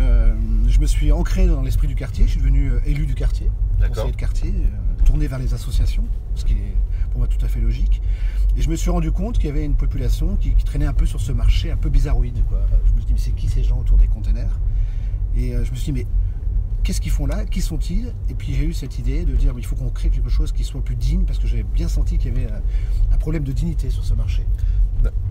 je 0.68 0.80
me 0.80 0.86
suis 0.86 1.12
ancré 1.12 1.48
dans 1.48 1.62
l'esprit 1.62 1.88
du 1.88 1.96
quartier. 1.96 2.26
Je 2.26 2.32
suis 2.32 2.40
devenu 2.40 2.74
élu 2.86 3.08
du 3.08 3.16
quartier, 3.16 3.50
conseiller 3.90 4.12
de 4.12 4.18
quartier, 4.18 4.54
tourné 5.06 5.28
vers 5.28 5.40
les 5.40 5.54
associations, 5.54 6.06
ce 6.36 6.46
qui 6.46 6.54
est 6.54 6.76
pour 7.12 7.20
moi 7.20 7.28
tout 7.28 7.44
à 7.46 7.48
fait 7.48 7.60
logique. 7.60 8.02
Et 8.58 8.62
je 8.62 8.70
me 8.70 8.76
suis 8.76 8.90
rendu 8.90 9.12
compte 9.12 9.38
qu'il 9.38 9.48
y 9.48 9.50
avait 9.50 9.66
une 9.66 9.76
population 9.76 10.36
qui, 10.36 10.54
traînait 10.64 10.86
un 10.86 10.94
peu 10.94 11.06
sur 11.06 11.20
ce 11.20 11.32
marché 11.32 11.72
un 11.72 11.78
peu 11.78 11.90
bizarroïde. 11.90 12.44
Quoi. 12.48 12.60
Je 12.86 12.92
me 12.92 12.98
suis 12.98 13.06
dit, 13.06 13.14
mais 13.14 13.20
c'est 13.20 13.32
qui 13.32 13.48
ces 13.48 13.64
gens 13.64 13.80
autour 13.80 13.98
des 13.98 14.08
containers? 14.08 14.60
Et 15.36 15.52
je 15.52 15.72
me 15.72 15.76
suis 15.76 15.92
dit, 15.92 16.00
mais 16.00 16.08
qu'est-ce 16.84 17.02
qu'ils 17.02 17.12
font 17.12 17.26
là? 17.26 17.46
Qui 17.46 17.62
sont-ils? 17.62 18.14
Et 18.30 18.34
puis 18.34 18.54
j'ai 18.54 18.66
eu 18.66 18.74
cette 18.74 19.00
idée 19.00 19.26
de 19.26 19.34
dire 19.34 19.54
il 19.58 19.66
faut 19.66 19.76
qu'on 19.76 19.90
crée 19.90 20.10
quelque 20.10 20.30
chose 20.30 20.52
qui 20.52 20.64
soit 20.64 20.82
plus 20.82 20.96
digne 20.96 21.24
parce 21.26 21.40
que 21.40 21.48
j'avais 21.48 21.64
bien 21.64 21.88
senti 21.88 22.18
qu'il 22.18 22.34
y 22.34 22.38
avait 22.38 22.52
un 23.12 23.18
problème 23.18 23.44
de 23.44 23.52
dignité 23.52 23.90
sur 23.90 24.04
ce 24.04 24.14
marché. 24.14 24.44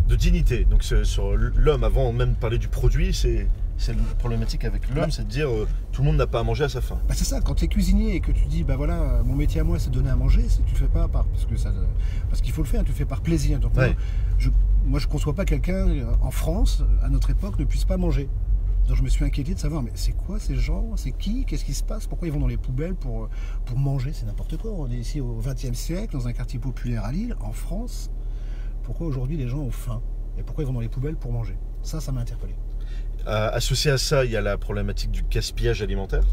De 0.08 0.16
dignité. 0.16 0.64
Donc 0.64 0.82
sur 0.82 1.36
l'homme, 1.36 1.84
avant 1.84 2.12
même 2.12 2.30
de 2.30 2.38
parler 2.38 2.58
du 2.58 2.68
produit, 2.68 3.14
c'est 3.14 3.46
c'est 3.82 3.94
la 3.94 4.02
problématique 4.18 4.64
avec 4.64 4.88
l'homme, 4.94 5.10
c'est 5.10 5.24
de 5.24 5.28
dire 5.28 5.48
euh, 5.48 5.66
tout 5.90 6.02
le 6.02 6.06
monde 6.06 6.16
n'a 6.16 6.26
pas 6.26 6.40
à 6.40 6.42
manger 6.42 6.64
à 6.64 6.68
sa 6.68 6.80
faim. 6.80 6.98
Bah 7.08 7.14
c'est 7.16 7.24
ça, 7.24 7.40
quand 7.40 7.54
tu 7.54 7.64
es 7.64 7.68
cuisinier 7.68 8.14
et 8.14 8.20
que 8.20 8.30
tu 8.30 8.44
dis 8.46 8.62
bah 8.62 8.76
voilà, 8.76 9.22
mon 9.24 9.34
métier 9.34 9.60
à 9.60 9.64
moi 9.64 9.78
c'est 9.78 9.90
de 9.90 9.94
donner 9.94 10.10
à 10.10 10.16
manger, 10.16 10.46
tu 10.66 10.74
fais 10.74 10.86
pas 10.86 11.08
par 11.08 11.24
parce 11.26 11.44
que 11.46 11.56
ça 11.56 11.72
parce 12.28 12.40
qu'il 12.40 12.52
faut 12.52 12.62
le 12.62 12.68
faire, 12.68 12.82
tu 12.82 12.90
le 12.90 12.94
fais 12.94 13.04
par 13.04 13.20
plaisir. 13.20 13.58
Donc 13.58 13.74
moi, 13.74 13.88
je 14.38 14.50
moi 14.84 15.00
je 15.00 15.08
conçois 15.08 15.34
pas 15.34 15.44
quelqu'un 15.44 15.86
en 16.22 16.30
France 16.30 16.82
à 17.02 17.08
notre 17.08 17.30
époque 17.30 17.58
ne 17.58 17.64
puisse 17.64 17.84
pas 17.84 17.96
manger. 17.96 18.28
Donc 18.88 18.96
je 18.96 19.02
me 19.02 19.08
suis 19.08 19.24
inquiété 19.24 19.54
de 19.54 19.58
savoir, 19.58 19.82
mais 19.82 19.92
c'est 19.94 20.12
quoi 20.12 20.38
ces 20.40 20.56
gens 20.56 20.96
C'est 20.96 21.12
qui 21.12 21.44
Qu'est-ce 21.44 21.64
qui 21.64 21.74
se 21.74 21.84
passe 21.84 22.06
Pourquoi 22.06 22.26
ils 22.28 22.34
vont 22.34 22.40
dans 22.40 22.48
les 22.48 22.56
poubelles 22.56 22.94
pour, 22.94 23.28
pour 23.64 23.78
manger? 23.78 24.10
C'est 24.12 24.26
n'importe 24.26 24.56
quoi. 24.56 24.72
On 24.72 24.90
est 24.90 24.96
ici 24.96 25.20
au 25.20 25.40
XXe 25.40 25.72
siècle, 25.78 26.12
dans 26.12 26.26
un 26.26 26.32
quartier 26.32 26.58
populaire 26.58 27.04
à 27.04 27.12
Lille, 27.12 27.36
en 27.40 27.52
France. 27.52 28.10
Pourquoi 28.82 29.06
aujourd'hui 29.06 29.36
les 29.36 29.46
gens 29.46 29.60
ont 29.60 29.70
faim? 29.70 30.02
Et 30.36 30.42
pourquoi 30.42 30.64
ils 30.64 30.66
vont 30.66 30.72
dans 30.72 30.80
les 30.80 30.88
poubelles 30.88 31.16
pour 31.16 31.32
manger? 31.32 31.56
Ça, 31.82 32.00
ça 32.00 32.10
m'a 32.10 32.22
interpellé. 32.22 32.54
Euh, 33.26 33.50
associé 33.52 33.90
à 33.90 33.98
ça, 33.98 34.24
il 34.24 34.30
y 34.30 34.36
a 34.36 34.40
la 34.40 34.58
problématique 34.58 35.10
du 35.10 35.22
gaspillage 35.30 35.82
alimentaire 35.82 36.24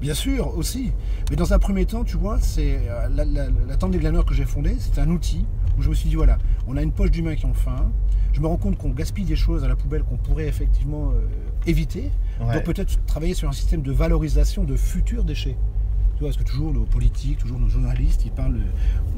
Bien 0.00 0.14
sûr, 0.14 0.56
aussi. 0.56 0.92
Mais 1.30 1.36
dans 1.36 1.52
un 1.52 1.58
premier 1.58 1.86
temps, 1.86 2.04
tu 2.04 2.16
vois, 2.16 2.38
c'est 2.40 2.80
euh, 2.88 3.08
la, 3.14 3.24
la, 3.24 3.76
tente 3.76 3.92
des 3.92 3.98
glaneurs 3.98 4.24
que 4.24 4.34
j'ai 4.34 4.44
fondée, 4.44 4.76
c'est 4.78 5.00
un 5.00 5.08
outil 5.08 5.44
où 5.78 5.82
je 5.82 5.90
me 5.90 5.94
suis 5.94 6.08
dit, 6.08 6.16
voilà, 6.16 6.38
on 6.66 6.76
a 6.76 6.82
une 6.82 6.92
poche 6.92 7.10
d'humains 7.10 7.36
qui 7.36 7.46
ont 7.46 7.54
faim. 7.54 7.92
Je 8.32 8.40
me 8.40 8.46
rends 8.46 8.56
compte 8.56 8.78
qu'on 8.78 8.90
gaspille 8.90 9.24
des 9.24 9.36
choses 9.36 9.62
à 9.62 9.68
la 9.68 9.76
poubelle 9.76 10.02
qu'on 10.02 10.16
pourrait 10.16 10.48
effectivement 10.48 11.10
euh, 11.10 11.20
éviter. 11.66 12.10
Donc 12.40 12.64
peut-être 12.64 12.98
travailler 13.06 13.34
sur 13.34 13.48
un 13.48 13.52
système 13.52 13.82
de 13.82 13.92
valorisation 13.92 14.64
de 14.64 14.74
futurs 14.74 15.22
déchets. 15.22 15.56
Tu 16.14 16.20
vois, 16.20 16.28
parce 16.28 16.36
que 16.36 16.44
toujours 16.44 16.72
nos 16.72 16.84
politiques, 16.84 17.38
toujours 17.38 17.58
nos 17.58 17.68
journalistes, 17.68 18.24
ils 18.24 18.30
parlent 18.30 18.58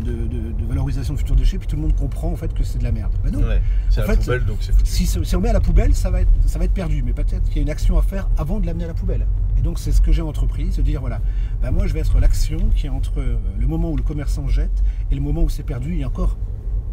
de, 0.05 0.67
valorisation 0.67 1.15
de 1.15 1.19
futurs 1.19 1.37
déchets, 1.37 1.59
puis 1.59 1.67
tout 1.67 1.77
le 1.77 1.83
monde 1.83 1.95
comprend 1.95 2.33
en 2.33 2.37
fait 2.37 2.53
que 2.55 2.65
c'est 2.65 2.79
de 2.79 2.85
la 2.85 2.93
merde. 2.93 3.13
Ben 3.23 3.33
non. 3.33 3.43
c'est 3.91 4.07
la 4.07 4.17
poubelle, 4.17 4.45
donc 4.45 4.59
c'est 4.61 4.73
foutu. 4.73 4.91
Si, 4.91 5.37
on 5.37 5.41
met 5.41 5.51
à 5.51 5.53
la 5.53 5.61
poubelle, 5.61 5.95
ça 5.95 6.11
va 6.11 6.23
être, 6.23 6.33
ça 6.47 6.59
va 6.59 6.65
être 6.65 6.73
perdu. 6.73 7.03
Mais 7.03 7.13
peut-être 7.13 7.45
qu'il 7.45 7.57
y 7.57 7.59
a 7.59 7.63
une 7.63 7.71
action 7.71 7.99
à 7.99 8.03
faire 8.03 8.29
avant 8.39 8.61
de 8.61 8.67
l'amener 8.67 8.85
à 8.85 8.89
la 8.89 8.95
poubelle. 8.95 9.27
Et 9.59 9.63
donc 9.63 9.79
c'est 9.79 9.93
ce 9.93 10.01
que 10.01 10.13
j'ai 10.13 10.23
entrepris, 10.23 10.73
se 10.73 10.81
dire 10.81 11.01
voilà, 11.01 11.21
ben 11.63 11.71
moi 11.71 11.87
je 11.87 11.95
vais 11.95 12.01
être 12.01 12.19
l'action 12.19 12.59
qui 12.75 12.87
est 12.87 12.91
entre 12.91 13.21
euh, 13.21 13.37
le 13.59 13.67
moment 13.67 13.91
où 13.91 13.97
le 13.97 14.03
commerçant 14.03 14.49
jette 14.49 14.83
et 15.11 15.15
le 15.15 15.21
moment 15.21 15.43
où 15.43 15.49
c'est 15.49 15.63
perdu. 15.63 15.93
Il 15.93 16.01
y 16.01 16.05
a 16.05 16.09
encore 16.09 16.37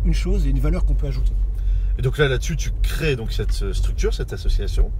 une 0.05 0.13
chose 0.13 0.45
et 0.45 0.49
une 0.49 0.59
valeur 0.59 0.85
qu'on 0.85 0.93
peut 0.93 1.07
ajouter. 1.07 1.33
Et 1.97 2.01
donc 2.01 2.17
là, 2.17 2.27
là-dessus, 2.27 2.55
tu 2.55 2.71
crées 2.81 3.15
donc 3.15 3.31
cette 3.31 3.61
euh, 3.61 3.73
structure, 3.73 4.13
cette 4.13 4.33
association, 4.33 4.91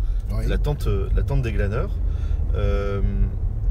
la, 0.48 0.58
tente, 0.58 0.88
euh, 0.88 1.10
la 1.16 1.24
tente 1.24 1.42
des 1.42 1.52
glaneurs. 1.52 1.92
Euh, 2.56 3.02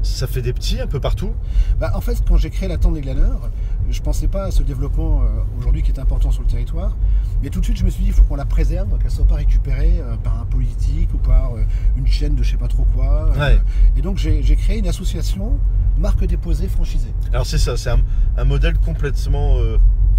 ça 0.03 0.27
fait 0.27 0.41
des 0.41 0.53
petits 0.53 0.79
un 0.79 0.87
peu 0.87 0.99
partout 0.99 1.31
bah, 1.79 1.91
En 1.95 2.01
fait, 2.01 2.21
quand 2.27 2.37
j'ai 2.37 2.49
créé 2.49 2.67
la 2.67 2.77
tente 2.77 2.93
des 2.93 3.01
glaneurs, 3.01 3.49
je 3.89 3.99
ne 3.99 4.03
pensais 4.03 4.27
pas 4.27 4.45
à 4.45 4.51
ce 4.51 4.63
développement 4.63 5.21
aujourd'hui 5.57 5.83
qui 5.83 5.91
est 5.91 5.99
important 5.99 6.31
sur 6.31 6.41
le 6.41 6.47
territoire. 6.47 6.95
Mais 7.43 7.49
tout 7.49 7.59
de 7.59 7.65
suite, 7.65 7.77
je 7.77 7.85
me 7.85 7.89
suis 7.89 8.03
dit, 8.03 8.09
il 8.09 8.13
faut 8.13 8.23
qu'on 8.23 8.35
la 8.35 8.45
préserve, 8.45 8.89
qu'elle 8.97 9.05
ne 9.05 9.11
soit 9.11 9.25
pas 9.25 9.35
récupérée 9.35 10.01
par 10.23 10.39
un 10.39 10.45
politique 10.45 11.13
ou 11.13 11.17
par 11.17 11.51
une 11.97 12.07
chaîne 12.07 12.35
de 12.35 12.43
je 12.43 12.49
ne 12.49 12.51
sais 12.53 12.57
pas 12.57 12.67
trop 12.67 12.85
quoi. 12.95 13.31
et 13.97 14.01
donc, 14.01 14.17
j'ai 14.17 14.55
créé 14.55 14.79
une 14.79 14.87
association, 14.87 15.57
marque 15.97 16.25
déposée, 16.25 16.67
franchisée. 16.67 17.13
Alors, 17.33 17.45
c'est 17.45 17.57
ça, 17.57 17.77
c'est 17.77 17.91
un, 18.37 18.45
modèle 18.45 18.77
complètement 18.77 19.57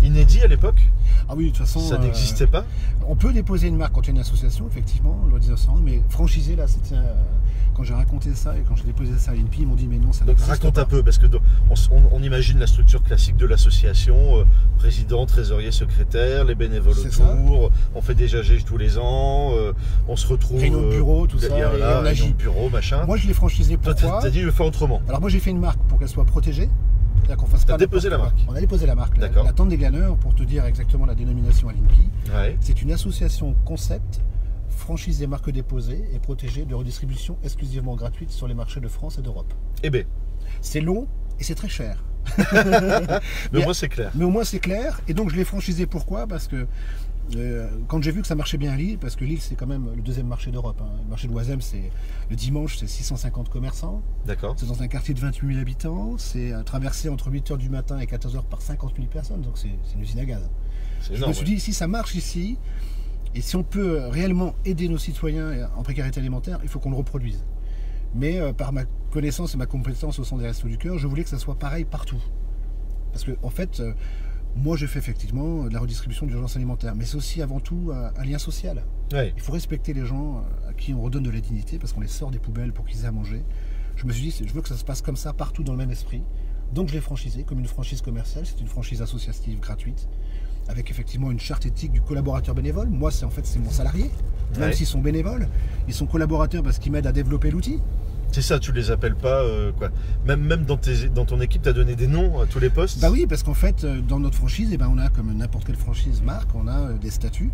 inédit 0.02 0.40
à 0.40 0.46
l'époque 0.46 0.80
Ah 1.28 1.34
oui, 1.36 1.44
de 1.44 1.48
toute 1.50 1.58
façon. 1.58 1.80
Ça 1.80 1.98
n'existait 1.98 2.46
pas 2.46 2.64
On 3.06 3.16
peut 3.16 3.32
déposer 3.32 3.68
une 3.68 3.76
marque 3.76 3.92
quand 3.94 4.02
il 4.02 4.06
y 4.06 4.10
a 4.10 4.14
une 4.14 4.20
association, 4.20 4.66
effectivement, 4.66 5.18
loi 5.28 5.38
1901, 5.38 5.80
mais 5.80 6.02
franchiser, 6.08 6.56
là, 6.56 6.66
c'était. 6.66 6.94
Euh, 6.94 7.14
quand 7.74 7.84
j'ai 7.84 7.94
raconté 7.94 8.34
ça 8.34 8.56
et 8.56 8.62
quand 8.68 8.76
j'ai 8.76 8.84
déposé 8.84 9.12
ça 9.16 9.30
à 9.30 9.34
l'INPI, 9.34 9.62
ils 9.62 9.66
m'ont 9.66 9.74
dit 9.74 9.86
mais 9.86 9.98
non, 9.98 10.12
ça 10.12 10.24
n'existe 10.24 10.46
pas. 10.46 10.54
Raconte 10.54 10.78
un 10.78 10.84
peu, 10.84 11.02
parce 11.02 11.18
que 11.18 11.26
on, 11.90 12.22
imagine 12.22 12.58
la 12.58 12.66
structure 12.66 13.02
classique 13.02 13.36
de 13.36 13.46
l'association, 13.46 14.38
euh, 14.38 14.44
président, 14.78 15.24
trésorier, 15.26 15.72
secrétaire, 15.72 16.44
les 16.44 16.54
bénévoles 16.54 16.98
autour, 16.98 17.70
on 17.94 18.02
fait 18.02 18.14
des 18.14 18.28
jagèges 18.28 18.64
tous 18.64 18.76
les 18.76 18.98
ans, 18.98 19.52
euh, 19.52 19.72
on 20.08 20.16
se 20.16 20.26
retrouve. 20.26 20.60
Réunion 20.60 20.82
de 20.82 20.90
bureau, 20.90 21.26
tout 21.26 21.38
ça, 21.38 21.58
et 21.58 21.64
on 21.64 22.04
agit. 22.04 22.32
bureau, 22.34 22.68
machin. 22.68 23.04
Moi 23.06 23.16
je 23.16 23.26
l'ai 23.26 23.34
franchisé 23.34 23.76
pourquoi 23.76 24.20
Tu 24.20 24.26
as 24.26 24.30
dit 24.30 24.40
de 24.40 24.46
le 24.46 24.52
faire 24.52 24.66
autrement. 24.66 25.00
Alors 25.08 25.20
moi 25.20 25.30
j'ai 25.30 25.40
fait 25.40 25.50
une 25.50 25.60
marque 25.60 25.80
pour 25.88 25.98
qu'elle 25.98 26.08
soit 26.08 26.24
protégée. 26.24 26.68
On 27.68 27.74
a 27.74 27.78
déposé 27.78 28.08
la 28.08 28.18
marque. 28.18 28.38
On 28.48 28.54
a 28.54 28.60
déposé 28.60 28.86
la 28.86 28.94
marque. 28.94 29.16
La, 29.18 29.52
tente 29.52 29.68
des 29.68 29.76
glaneurs, 29.76 30.16
pour 30.16 30.34
te 30.34 30.42
dire 30.42 30.64
exactement 30.64 31.06
la 31.06 31.14
dénomination 31.14 31.68
à 31.68 31.72
l'INPI, 31.72 32.56
c'est 32.60 32.82
une 32.82 32.92
association 32.92 33.54
concept 33.64 34.20
franchise 34.72 35.24
marques 35.26 35.50
déposées 35.50 36.04
et 36.14 36.18
protégée 36.18 36.64
de 36.64 36.74
redistribution 36.74 37.38
exclusivement 37.44 37.94
gratuite 37.94 38.30
sur 38.30 38.48
les 38.48 38.54
marchés 38.54 38.80
de 38.80 38.88
France 38.88 39.18
et 39.18 39.22
d'Europe. 39.22 39.52
Eh 39.82 39.90
bien. 39.90 40.02
C'est 40.60 40.80
long 40.80 41.06
et 41.38 41.44
c'est 41.44 41.54
très 41.54 41.68
cher. 41.68 42.02
mais, 43.52 43.60
au 43.60 43.64
moins 43.64 43.74
c'est 43.74 43.88
clair. 43.88 44.10
Mais 44.14 44.24
au 44.24 44.30
moins 44.30 44.44
c'est 44.44 44.60
clair. 44.60 45.00
Et 45.08 45.14
donc 45.14 45.30
je 45.30 45.36
l'ai 45.36 45.44
franchisé 45.44 45.86
pourquoi? 45.86 46.26
Parce 46.26 46.48
que 46.48 46.66
euh, 47.36 47.68
quand 47.88 48.02
j'ai 48.02 48.10
vu 48.10 48.20
que 48.20 48.26
ça 48.26 48.34
marchait 48.34 48.58
bien 48.58 48.72
à 48.72 48.76
Lille, 48.76 48.98
parce 48.98 49.16
que 49.16 49.24
Lille 49.24 49.40
c'est 49.40 49.54
quand 49.54 49.66
même 49.66 49.88
le 49.94 50.02
deuxième 50.02 50.26
marché 50.26 50.50
d'Europe. 50.50 50.80
Hein. 50.82 50.90
Le 51.04 51.08
marché 51.08 51.28
de 51.28 51.32
Oisem, 51.32 51.60
c'est 51.60 51.90
le 52.30 52.36
dimanche, 52.36 52.78
c'est 52.78 52.88
650 52.88 53.48
commerçants. 53.48 54.02
D'accord. 54.26 54.54
C'est 54.58 54.66
dans 54.66 54.82
un 54.82 54.88
quartier 54.88 55.14
de 55.14 55.20
28 55.20 55.46
000 55.48 55.60
habitants. 55.60 56.18
C'est 56.18 56.52
euh, 56.52 56.62
traversé 56.62 57.08
entre 57.08 57.30
8h 57.30 57.56
du 57.58 57.70
matin 57.70 57.98
et 57.98 58.06
14h 58.06 58.42
par 58.44 58.60
50 58.60 58.96
000 58.96 59.06
personnes. 59.08 59.40
Donc 59.42 59.56
c'est 59.56 59.68
une 59.94 60.00
usine 60.00 60.18
à 60.18 60.24
gaz. 60.24 60.50
Je 61.12 61.24
me 61.24 61.32
suis 61.32 61.44
dit, 61.44 61.58
si 61.58 61.72
ça 61.72 61.88
marche 61.88 62.14
ici, 62.14 62.58
et 63.34 63.40
si 63.40 63.56
on 63.56 63.62
peut 63.62 64.00
euh, 64.00 64.08
réellement 64.08 64.54
aider 64.64 64.88
nos 64.88 64.98
citoyens 64.98 65.68
en 65.76 65.82
précarité 65.82 66.20
alimentaire, 66.20 66.58
il 66.62 66.68
faut 66.68 66.80
qu'on 66.80 66.90
le 66.90 66.96
reproduise. 66.96 67.44
Mais 68.14 68.52
par 68.52 68.74
ma 68.74 68.84
connaissance 69.10 69.54
et 69.54 69.56
ma 69.56 69.64
compétence 69.64 70.18
au 70.18 70.24
centre 70.24 70.42
des 70.42 70.48
Restos 70.48 70.68
du 70.68 70.76
Cœur, 70.76 70.98
je 70.98 71.06
voulais 71.06 71.24
que 71.24 71.30
ça 71.30 71.38
soit 71.38 71.58
pareil 71.58 71.86
partout. 71.86 72.20
Parce 73.10 73.24
que, 73.24 73.32
en 73.42 73.48
fait, 73.48 73.82
moi, 74.54 74.76
je 74.76 74.86
fais 74.86 74.98
effectivement 74.98 75.64
de 75.64 75.72
la 75.72 75.80
redistribution 75.80 76.26
d'urgence 76.26 76.56
alimentaire, 76.56 76.94
mais 76.94 77.04
c'est 77.04 77.16
aussi 77.16 77.40
avant 77.40 77.60
tout 77.60 77.90
un, 77.92 78.24
lien 78.24 78.38
social. 78.38 78.82
Il 79.12 79.42
faut 79.42 79.52
respecter 79.52 79.92
les 79.94 80.04
gens 80.04 80.38
euh, 80.38 80.70
à 80.70 80.72
qui 80.72 80.94
on 80.94 81.00
redonne 81.00 81.22
de 81.22 81.30
la 81.30 81.40
dignité 81.40 81.78
parce 81.78 81.92
qu'on 81.92 82.00
les 82.00 82.08
sort 82.08 82.30
des 82.30 82.38
poubelles 82.38 82.72
pour 82.72 82.84
qu'ils 82.84 83.04
aient 83.04 83.08
à 83.08 83.12
manger. 83.12 83.42
Je 83.96 84.06
me 84.06 84.12
suis 84.12 84.22
dit, 84.22 84.44
je 84.46 84.52
veux 84.52 84.62
que 84.62 84.68
ça 84.68 84.76
se 84.76 84.84
passe 84.84 85.02
comme 85.02 85.16
ça 85.16 85.32
partout 85.32 85.62
dans 85.62 85.72
le 85.72 85.78
même 85.78 85.90
esprit. 85.90 86.22
Donc 86.72 86.88
je 86.88 86.94
l'ai 86.94 87.00
franchisé 87.00 87.44
comme 87.44 87.60
une 87.60 87.66
franchise 87.66 88.00
commerciale, 88.00 88.46
c'est 88.46 88.60
une 88.60 88.66
franchise 88.66 89.02
associative 89.02 89.60
gratuite, 89.60 90.08
avec 90.68 90.90
effectivement 90.90 91.30
une 91.30 91.40
charte 91.40 91.66
éthique 91.66 91.92
du 91.92 92.00
collaborateur 92.00 92.54
bénévole. 92.54 92.88
Moi, 92.88 93.10
c'est 93.10 93.26
en 93.26 93.30
fait 93.30 93.44
c'est 93.44 93.58
mon 93.58 93.70
salarié, 93.70 94.10
même 94.58 94.72
s'ils 94.72 94.86
sont 94.86 95.00
bénévoles, 95.00 95.48
ils 95.88 95.94
sont 95.94 96.06
collaborateurs 96.06 96.62
parce 96.62 96.78
qu'ils 96.78 96.92
m'aident 96.92 97.06
à 97.06 97.12
développer 97.12 97.50
l'outil. 97.50 97.78
C'est 98.32 98.40
ça, 98.40 98.58
tu 98.58 98.72
les 98.72 98.90
appelles 98.90 99.14
pas 99.14 99.42
euh, 99.42 99.72
quoi. 99.72 99.90
Même, 100.24 100.64
dans 100.64 101.26
ton 101.26 101.40
équipe, 101.42 101.60
tu 101.60 101.68
as 101.68 101.74
donné 101.74 101.94
des 101.96 102.06
noms 102.06 102.40
à 102.40 102.46
tous 102.46 102.60
les 102.60 102.70
postes 102.70 102.98
Bah 102.98 103.10
oui, 103.10 103.26
parce 103.28 103.42
qu'en 103.42 103.52
fait, 103.52 103.84
euh, 103.84 104.00
dans 104.00 104.18
notre 104.18 104.36
franchise, 104.36 104.70
eh 104.72 104.78
ben, 104.78 104.88
on 104.90 104.96
a 104.96 105.10
comme 105.10 105.30
n'importe 105.36 105.66
quelle 105.66 105.76
franchise 105.76 106.22
marque, 106.22 106.48
on 106.54 106.66
a 106.66 106.78
euh, 106.78 106.98
des 106.98 107.10
statuts. 107.10 107.50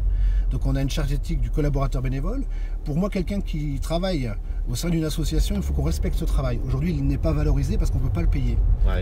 Donc 0.53 0.67
on 0.67 0.77
a 0.77 0.81
une 0.81 0.89
charge 0.89 1.13
éthique 1.13 1.41
du 1.41 1.51
collaborateur 1.51 2.01
bénévole. 2.01 2.45
Pour 2.85 2.97
moi, 2.97 3.11
quelqu'un 3.11 3.41
qui 3.41 3.81
travaille 3.81 4.33
au 4.71 4.75
sein 4.75 4.91
d'une 4.91 5.05
association, 5.05 5.57
il 5.57 5.63
faut 5.63 5.73
qu'on 5.73 5.83
respecte 5.83 6.17
ce 6.17 6.25
travail. 6.25 6.61
Aujourd'hui, 6.67 6.93
il 6.93 7.05
n'est 7.07 7.19
pas 7.19 7.33
valorisé 7.33 7.79
parce 7.79 7.91
qu'on 7.91 7.99
ne 7.99 8.05
peut 8.05 8.13
pas 8.13 8.21
le 8.21 8.29
payer. 8.29 8.59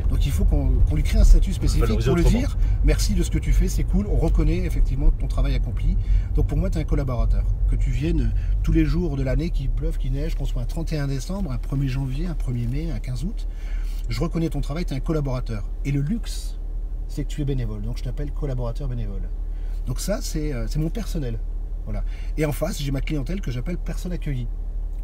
Donc 0.09 0.25
il 0.25 0.33
faut 0.33 0.45
qu'on 0.45 0.71
lui 0.95 1.03
crée 1.03 1.19
un 1.19 1.25
statut 1.25 1.53
spécifique 1.53 1.99
pour 2.05 2.15
lui 2.15 2.25
dire 2.25 2.57
merci 2.85 3.15
de 3.15 3.23
ce 3.23 3.31
que 3.31 3.39
tu 3.39 3.53
fais, 3.53 3.69
c'est 3.69 3.85
cool, 3.85 4.07
on 4.09 4.17
reconnaît 4.17 4.59
effectivement 4.59 5.11
ton 5.11 5.27
travail 5.27 5.55
accompli. 5.55 5.97
Donc 6.35 6.47
pour 6.47 6.59
moi, 6.59 6.71
tu 6.71 6.79
es 6.79 6.81
un 6.81 6.85
collaborateur. 6.85 7.45
Que 7.69 7.77
tu 7.77 7.91
viennes 7.91 8.33
tous 8.63 8.73
les 8.73 8.85
jours 8.85 9.17
de 9.17 9.23
l'année, 9.23 9.51
qu'il 9.51 9.71
pleuve, 9.71 9.99
qu'il 9.99 10.13
neige, 10.13 10.35
qu'on 10.37 10.45
soit 10.45 10.63
un 10.63 10.67
31 10.67 11.09
décembre, 11.09 11.51
un 11.51 11.57
1er 11.57 11.89
janvier, 11.89 12.27
un 12.27 12.35
1er 12.35 12.69
mai, 12.69 12.91
un 12.91 13.01
15 13.01 13.25
août, 13.25 13.49
je 14.09 14.21
reconnais 14.21 14.49
ton 14.49 14.61
travail, 14.61 14.85
tu 14.85 14.95
es 14.95 14.97
un 14.97 15.01
collaborateur. 15.01 15.69
Et 15.85 15.91
le 15.91 16.01
luxe, 16.01 16.59
c'est 17.09 17.25
que 17.25 17.29
tu 17.29 17.43
es 17.43 17.45
bénévole. 17.45 17.83
Donc 17.83 17.99
je 17.99 18.05
t'appelle 18.05 18.31
collaborateur 18.31 18.89
bénévole. 18.89 19.23
Donc 19.87 20.01
ça, 20.01 20.21
euh, 20.37 20.67
c'est 20.69 20.79
mon 20.79 20.91
personnel. 20.91 21.39
Voilà. 21.85 22.05
Et 22.37 22.45
en 22.45 22.53
face, 22.53 22.83
j'ai 22.83 22.91
ma 22.91 23.01
clientèle 23.01 23.41
que 23.41 23.51
j'appelle 23.51 23.79
personne 23.79 24.13
accueillie. 24.13 24.49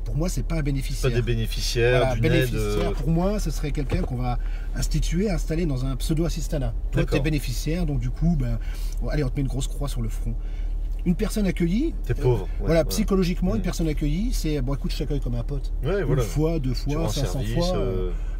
Pour 0.04 0.16
moi, 0.16 0.28
c'est 0.28 0.42
pas 0.42 0.56
un 0.56 0.62
bénéficiaire. 0.62 1.10
Pas 1.10 1.16
des 1.16 1.22
bénéficiaires, 1.22 2.16
bénéficiaire 2.20 2.92
Pour 2.92 3.08
moi, 3.08 3.38
ce 3.38 3.50
serait 3.50 3.70
quelqu'un 3.70 4.02
qu'on 4.02 4.16
va 4.16 4.38
instituer, 4.74 5.30
installer 5.30 5.66
dans 5.66 5.84
un 5.84 5.96
pseudo-assistanat. 5.96 6.74
Toi, 6.90 7.04
tu 7.04 7.16
es 7.16 7.20
bénéficiaire, 7.20 7.86
donc 7.86 8.00
du 8.00 8.10
coup, 8.10 8.36
ben, 8.38 8.58
allez, 9.10 9.24
on 9.24 9.28
te 9.28 9.36
met 9.36 9.42
une 9.42 9.48
grosse 9.48 9.68
croix 9.68 9.88
sur 9.88 10.02
le 10.02 10.08
front. 10.08 10.34
une 11.04 11.16
personne 11.16 11.46
accueillie. 11.46 11.94
T'es 12.04 12.14
pauvre. 12.14 12.48
voilà, 12.60 12.84
psychologiquement, 12.84 13.54
une 13.54 13.62
personne 13.62 13.88
accueillie, 13.88 14.32
c'est 14.32 14.60
bon, 14.60 14.74
écoute, 14.74 14.92
je 14.92 14.98
t'accueille 14.98 15.20
comme 15.20 15.34
un 15.34 15.42
pote. 15.42 15.72
Une 15.82 16.16
fois, 16.18 16.58
deux 16.58 16.74
fois, 16.74 17.08
500 17.08 17.40
fois. 17.54 17.78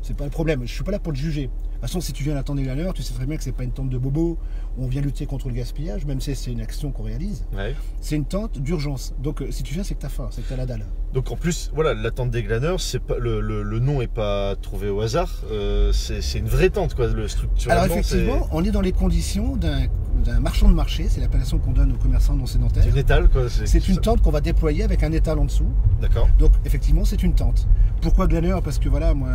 C'est 0.02 0.16
pas 0.16 0.24
le 0.24 0.30
problème. 0.30 0.62
Je 0.64 0.72
suis 0.72 0.84
pas 0.84 0.90
là 0.90 0.98
pour 0.98 1.12
te 1.12 1.18
juger. 1.18 1.46
De 1.46 1.48
toute 1.48 1.80
façon, 1.80 2.00
si 2.00 2.12
tu 2.12 2.22
viens 2.22 2.32
à 2.32 2.36
la 2.36 2.42
tente 2.42 2.56
des 2.56 2.62
glaneurs, 2.62 2.92
tu 2.92 3.02
sais 3.02 3.14
très 3.14 3.26
bien 3.26 3.36
que 3.36 3.42
c'est 3.42 3.52
pas 3.52 3.64
une 3.64 3.72
tente 3.72 3.88
de 3.88 3.98
bobo 3.98 4.38
où 4.76 4.84
on 4.84 4.88
vient 4.88 5.00
lutter 5.00 5.26
contre 5.26 5.48
le 5.48 5.54
gaspillage, 5.54 6.04
même 6.06 6.20
si 6.20 6.34
c'est 6.34 6.52
une 6.52 6.60
action 6.60 6.92
qu'on 6.92 7.02
réalise. 7.04 7.44
C'est 8.00 8.16
une 8.16 8.24
tente 8.24 8.58
d'urgence. 8.58 9.14
Donc, 9.20 9.42
euh, 9.42 9.50
si 9.50 9.62
tu 9.62 9.74
viens, 9.74 9.82
c'est 9.82 9.94
que 9.94 10.00
t'as 10.00 10.08
faim, 10.08 10.28
c'est 10.30 10.42
que 10.42 10.48
t'as 10.48 10.56
la 10.56 10.66
dalle. 10.66 10.86
Donc, 11.12 11.30
en 11.30 11.36
plus, 11.36 11.70
voilà, 11.74 11.92
la 11.94 12.10
tente 12.10 12.30
des 12.30 12.42
glaneurs, 12.42 12.80
c'est 12.80 13.00
pas 13.00 13.18
le, 13.18 13.40
le, 13.40 13.78
nom 13.80 14.00
est 14.00 14.06
pas 14.06 14.56
trouvé 14.56 14.88
au 14.88 15.00
hasard. 15.00 15.42
Euh, 15.50 15.92
c'est 15.92 16.38
une 16.38 16.46
vraie 16.46 16.70
tente, 16.70 16.94
quoi. 16.94 17.06
Le 17.08 17.26
Alors, 17.68 17.84
effectivement, 17.84 18.48
on 18.52 18.64
est 18.64 18.70
dans 18.70 18.80
les 18.80 18.92
conditions 18.92 19.56
d'un 19.56 20.40
marchand 20.40 20.68
de 20.68 20.74
marché. 20.74 21.06
C'est 21.08 21.20
l'appellation 21.20 21.58
qu'on 21.58 21.72
donne 21.72 21.92
aux 21.92 21.98
commerçants 21.98 22.34
non 22.34 22.46
sédentaires. 22.46 22.84
C'est 22.84 22.90
une 22.90 22.98
étale, 22.98 23.28
quoi. 23.28 23.48
C'est 23.48 23.88
une 23.88 23.98
tente 23.98 24.22
qu'on 24.22 24.30
va 24.30 24.40
déployer 24.40 24.84
avec 24.84 25.02
un 25.02 25.12
étal 25.12 25.38
en 25.38 25.44
dessous. 25.44 25.68
D'accord. 26.00 26.28
Donc, 26.38 26.52
effectivement, 26.64 27.04
c'est 27.04 27.22
une 27.22 27.34
tente. 27.34 27.66
Pourquoi 28.02 28.26
glaneur 28.26 28.62
Parce 28.62 28.78
que 28.78 28.88
voilà, 28.88 29.14
moi, 29.14 29.30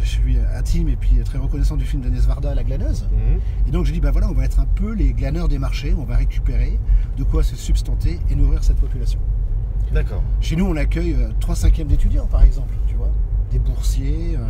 je 0.00 0.08
suis 0.08 0.38
intime 0.56 0.88
et 0.88 0.96
puis 0.96 1.16
très 1.24 1.38
reconnaissant 1.38 1.76
du 1.76 1.84
film 1.84 2.02
d'Agnès 2.02 2.24
Varda, 2.24 2.54
La 2.54 2.62
glaneuse. 2.62 3.06
Mhm. 3.12 3.40
Et 3.66 3.70
donc 3.72 3.84
je 3.84 3.92
dis, 3.92 4.00
bah 4.00 4.12
voilà, 4.12 4.28
on 4.30 4.32
va 4.32 4.44
être 4.44 4.60
un 4.60 4.66
peu 4.66 4.92
les 4.92 5.12
glaneurs 5.12 5.48
des 5.48 5.58
marchés, 5.58 5.94
on 5.98 6.04
va 6.04 6.16
récupérer 6.16 6.78
de 7.16 7.24
quoi 7.24 7.42
se 7.42 7.56
substanter 7.56 8.20
et 8.30 8.34
nourrir 8.36 8.62
cette 8.62 8.76
population. 8.76 9.18
D'accord. 9.92 10.22
Chez 10.40 10.56
nous, 10.56 10.66
on 10.66 10.76
accueille 10.76 11.16
3 11.40 11.54
euh, 11.54 11.56
cinquièmes 11.56 11.88
d'étudiants, 11.88 12.26
par 12.26 12.42
exemple, 12.42 12.74
tu 12.86 12.94
vois, 12.94 13.10
des 13.50 13.58
boursiers. 13.58 14.36
Euh, 14.36 14.40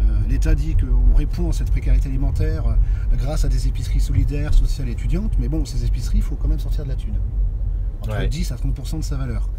euh, 0.00 0.04
L'État 0.28 0.54
dit 0.54 0.76
qu'on 0.76 1.16
répond 1.16 1.50
à 1.50 1.52
cette 1.52 1.70
précarité 1.70 2.08
alimentaire 2.08 2.64
grâce 3.14 3.44
à 3.44 3.48
des 3.48 3.66
épiceries 3.66 4.00
solidaires, 4.00 4.54
sociales 4.54 4.88
et 4.88 4.92
étudiantes, 4.92 5.32
mais 5.40 5.48
bon, 5.48 5.64
ces 5.64 5.84
épiceries, 5.84 6.18
il 6.18 6.22
faut 6.22 6.36
quand 6.36 6.48
même 6.48 6.60
sortir 6.60 6.84
de 6.84 6.88
la 6.88 6.94
thune. 6.94 7.18
Entre 8.02 8.28
10 8.28 8.52
à 8.52 8.56
30% 8.56 8.98
de 8.98 9.02
sa 9.02 9.16
valeur. 9.16 9.50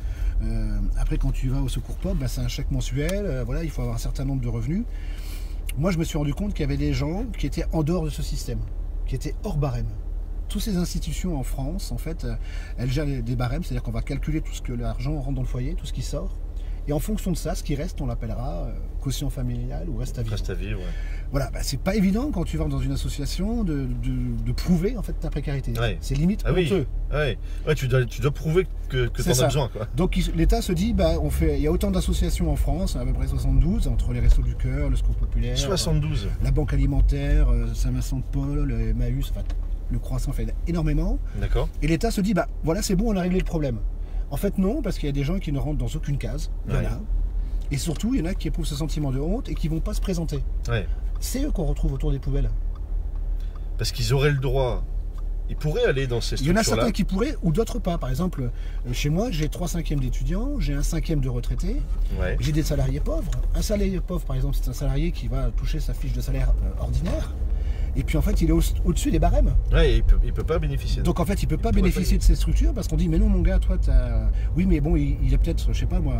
Après, 0.97 1.17
quand 1.17 1.31
tu 1.31 1.49
vas 1.49 1.61
au 1.61 1.69
secours 1.69 1.97
pop, 1.97 2.17
bah, 2.17 2.27
c'est 2.27 2.41
un 2.41 2.47
chèque 2.47 2.71
mensuel, 2.71 3.43
voilà, 3.45 3.63
il 3.63 3.69
faut 3.69 3.81
avoir 3.81 3.95
un 3.95 3.99
certain 3.99 4.25
nombre 4.25 4.41
de 4.41 4.47
revenus 4.47 4.83
moi 5.77 5.91
je 5.91 5.97
me 5.97 6.03
suis 6.03 6.17
rendu 6.17 6.33
compte 6.33 6.53
qu'il 6.53 6.61
y 6.61 6.65
avait 6.65 6.77
des 6.77 6.93
gens 6.93 7.25
qui 7.37 7.45
étaient 7.45 7.65
en 7.71 7.83
dehors 7.83 8.03
de 8.03 8.09
ce 8.09 8.23
système, 8.23 8.59
qui 9.05 9.15
étaient 9.15 9.35
hors 9.43 9.57
barème. 9.57 9.87
Toutes 10.47 10.61
ces 10.61 10.77
institutions 10.77 11.39
en 11.39 11.43
France, 11.43 11.91
en 11.91 11.97
fait, 11.97 12.25
euh, 12.25 12.35
elles 12.77 12.89
gèrent 12.89 13.05
des 13.05 13.35
barèmes, 13.35 13.63
c'est-à-dire 13.63 13.83
qu'on 13.83 13.91
va 13.91 14.01
calculer 14.01 14.41
tout 14.41 14.53
ce 14.53 14.61
que 14.61 14.73
l'argent 14.73 15.19
rentre 15.19 15.35
dans 15.35 15.41
le 15.41 15.47
foyer, 15.47 15.75
tout 15.75 15.85
ce 15.85 15.93
qui 15.93 16.01
sort. 16.01 16.37
Et 16.87 16.93
en 16.93 16.99
fonction 16.99 17.31
de 17.31 17.37
ça, 17.37 17.53
ce 17.53 17.63
qui 17.63 17.75
reste, 17.75 18.01
on 18.01 18.07
l'appellera 18.07 18.65
euh, 18.65 18.73
quotient 18.99 19.29
familial 19.29 19.87
ou 19.89 19.97
reste 19.97 20.17
à 20.17 20.23
vivre. 20.23 20.35
Reste 20.35 20.49
à 20.49 20.55
vivre, 20.55 20.79
Voilà, 21.31 21.51
bah, 21.51 21.59
c'est 21.61 21.79
pas 21.79 21.95
évident 21.95 22.31
quand 22.31 22.43
tu 22.43 22.57
vas 22.57 22.65
dans 22.65 22.79
une 22.79 22.91
association 22.91 23.63
de, 23.63 23.87
prouver 24.55 24.97
en 24.97 25.03
fait 25.03 25.13
ta 25.13 25.29
précarité. 25.29 25.73
C'est 26.01 26.15
limite 26.15 26.41
ah 26.45 26.51
honteux. 26.51 26.87
Oui. 27.11 27.17
Ouais. 27.67 27.75
tu, 27.75 27.87
dois, 27.87 28.05
tu 28.05 28.21
dois 28.21 28.31
prouver 28.31 28.67
que, 28.89 29.07
que 29.07 29.21
tu 29.21 29.29
en 29.29 29.39
as 29.39 29.45
besoin. 29.45 29.69
Quoi. 29.69 29.87
Donc 29.95 30.17
l'État 30.35 30.61
se 30.61 30.73
dit, 30.73 30.93
bah, 30.93 31.13
on 31.21 31.29
fait, 31.29 31.57
il 31.57 31.61
y 31.61 31.67
a 31.67 31.71
autant 31.71 31.91
d'associations 31.91 32.51
en 32.51 32.55
France, 32.55 32.95
à 32.95 33.05
peu 33.05 33.13
près 33.13 33.27
72, 33.27 33.87
entre 33.87 34.11
les 34.11 34.19
Restos 34.19 34.41
du 34.41 34.55
Cœur, 34.55 34.89
le 34.89 34.95
Secours 34.95 35.15
Populaire. 35.15 35.57
72. 35.57 36.29
la 36.43 36.51
Banque 36.51 36.73
Alimentaire, 36.73 37.49
euh, 37.49 37.73
Saint-Vincent-de-Paul, 37.73 38.63
le 38.63 38.89
Emmaüs, 38.89 39.31
enfin, 39.31 39.45
le 39.91 39.99
croissant 39.99 40.31
fait 40.31 40.53
énormément. 40.67 41.19
D'accord. 41.39 41.69
Et 41.81 41.87
l'État 41.87 42.11
se 42.11 42.21
dit, 42.21 42.33
bah 42.33 42.47
voilà, 42.63 42.81
c'est 42.81 42.95
bon, 42.95 43.13
on 43.13 43.17
a 43.17 43.21
réglé 43.21 43.39
le 43.39 43.45
problème. 43.45 43.79
En 44.31 44.37
fait, 44.37 44.57
non, 44.57 44.81
parce 44.81 44.97
qu'il 44.97 45.07
y 45.07 45.09
a 45.09 45.13
des 45.13 45.23
gens 45.23 45.39
qui 45.39 45.51
ne 45.51 45.59
rentrent 45.59 45.79
dans 45.79 45.95
aucune 45.95 46.17
case. 46.17 46.51
Il 46.67 46.73
y 46.73 46.77
en 46.77 46.81
a. 46.81 47.01
Et 47.71 47.77
surtout, 47.77 48.13
il 48.15 48.21
y 48.21 48.23
en 48.23 48.25
a 48.25 48.33
qui 48.33 48.47
éprouvent 48.47 48.65
ce 48.65 48.75
sentiment 48.75 49.11
de 49.11 49.19
honte 49.19 49.49
et 49.49 49.55
qui 49.55 49.67
vont 49.67 49.79
pas 49.79 49.93
se 49.93 50.01
présenter. 50.01 50.43
C'est 51.19 51.43
eux 51.43 51.51
qu'on 51.51 51.65
retrouve 51.65 51.93
autour 51.93 52.11
des 52.11 52.19
poubelles. 52.19 52.49
Parce 53.77 53.91
qu'ils 53.91 54.13
auraient 54.13 54.31
le 54.31 54.37
droit. 54.37 54.83
Ils 55.49 55.55
pourraient 55.55 55.85
aller 55.85 56.05
dans 56.05 56.21
ces 56.21 56.37
structures 56.37 56.45
Il 56.45 56.55
y 56.55 56.57
en 56.57 56.61
a 56.61 56.63
certains 56.63 56.91
qui 56.91 57.03
pourraient 57.03 57.35
ou 57.41 57.51
d'autres 57.51 57.79
pas. 57.79 57.97
Par 57.97 58.09
exemple, 58.09 58.43
euh, 58.43 58.93
chez 58.93 59.09
moi, 59.09 59.31
j'ai 59.31 59.49
trois 59.49 59.67
cinquièmes 59.67 59.99
d'étudiants, 59.99 60.59
j'ai 60.59 60.75
un 60.75 60.83
cinquième 60.83 61.21
de 61.21 61.29
retraités, 61.29 61.77
j'ai 62.39 62.51
des 62.51 62.61
salariés 62.61 62.99
pauvres. 62.99 63.31
Un 63.55 63.61
salarié 63.63 63.99
pauvre, 63.99 64.23
par 64.23 64.35
exemple, 64.35 64.55
c'est 64.61 64.69
un 64.69 64.73
salarié 64.73 65.11
qui 65.11 65.27
va 65.27 65.49
toucher 65.57 65.79
sa 65.79 65.95
fiche 65.95 66.13
de 66.13 66.21
salaire 66.21 66.53
euh, 66.63 66.81
ordinaire. 66.83 67.33
Et 67.95 68.03
puis 68.03 68.17
en 68.17 68.21
fait, 68.21 68.41
il 68.41 68.49
est 68.49 68.53
au-dessus 68.53 69.11
des 69.11 69.19
barèmes. 69.19 69.53
Ouais, 69.71 69.97
il 69.97 70.03
peut, 70.03 70.17
peut 70.17 70.43
pas 70.43 70.59
bénéficier. 70.59 71.01
Donc 71.01 71.19
en 71.19 71.25
fait, 71.25 71.41
il 71.43 71.47
peut 71.47 71.57
pas 71.57 71.71
bénéficier 71.71 72.17
de 72.17 72.23
ces 72.23 72.35
structures 72.35 72.73
parce 72.73 72.87
qu'on 72.87 72.97
dit, 72.97 73.09
mais 73.09 73.17
non, 73.17 73.29
mon 73.29 73.41
gars, 73.41 73.59
toi, 73.59 73.77
as... 73.87 74.29
oui, 74.55 74.65
mais 74.65 74.79
bon, 74.79 74.95
il, 74.95 75.33
a 75.33 75.37
peut-être, 75.37 75.67
je 75.71 75.79
sais 75.79 75.85
pas 75.85 75.99
moi, 75.99 76.15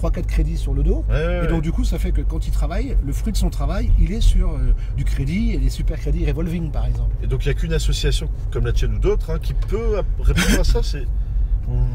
3-4 0.00 0.26
crédits 0.26 0.56
sur 0.56 0.74
le 0.74 0.82
dos. 0.82 1.04
et 1.10 1.46
donc 1.46 1.62
du 1.62 1.72
coup, 1.72 1.84
ça 1.84 1.98
fait 1.98 2.12
que 2.12 2.20
quand 2.20 2.46
il 2.46 2.50
travaille, 2.50 2.96
le 3.04 3.12
fruit 3.12 3.32
de 3.32 3.38
son 3.38 3.50
travail, 3.50 3.90
il 4.00 4.12
est 4.12 4.20
sur 4.20 4.50
euh, 4.50 4.74
du 4.96 5.04
crédit 5.04 5.52
et 5.52 5.58
des 5.58 5.70
super 5.70 5.98
crédits 5.98 6.26
revolving, 6.26 6.70
par 6.70 6.86
exemple. 6.86 7.14
Et 7.22 7.26
donc 7.26 7.44
il 7.44 7.48
n'y 7.48 7.52
a 7.52 7.54
qu'une 7.54 7.72
association 7.72 8.28
comme 8.50 8.66
la 8.66 8.72
tienne 8.72 8.94
ou 8.94 8.98
d'autres 8.98 9.30
hein, 9.30 9.38
qui 9.40 9.54
peut 9.54 10.02
répondre 10.20 10.60
à 10.60 10.64
ça. 10.64 10.80
C'est 10.82 11.06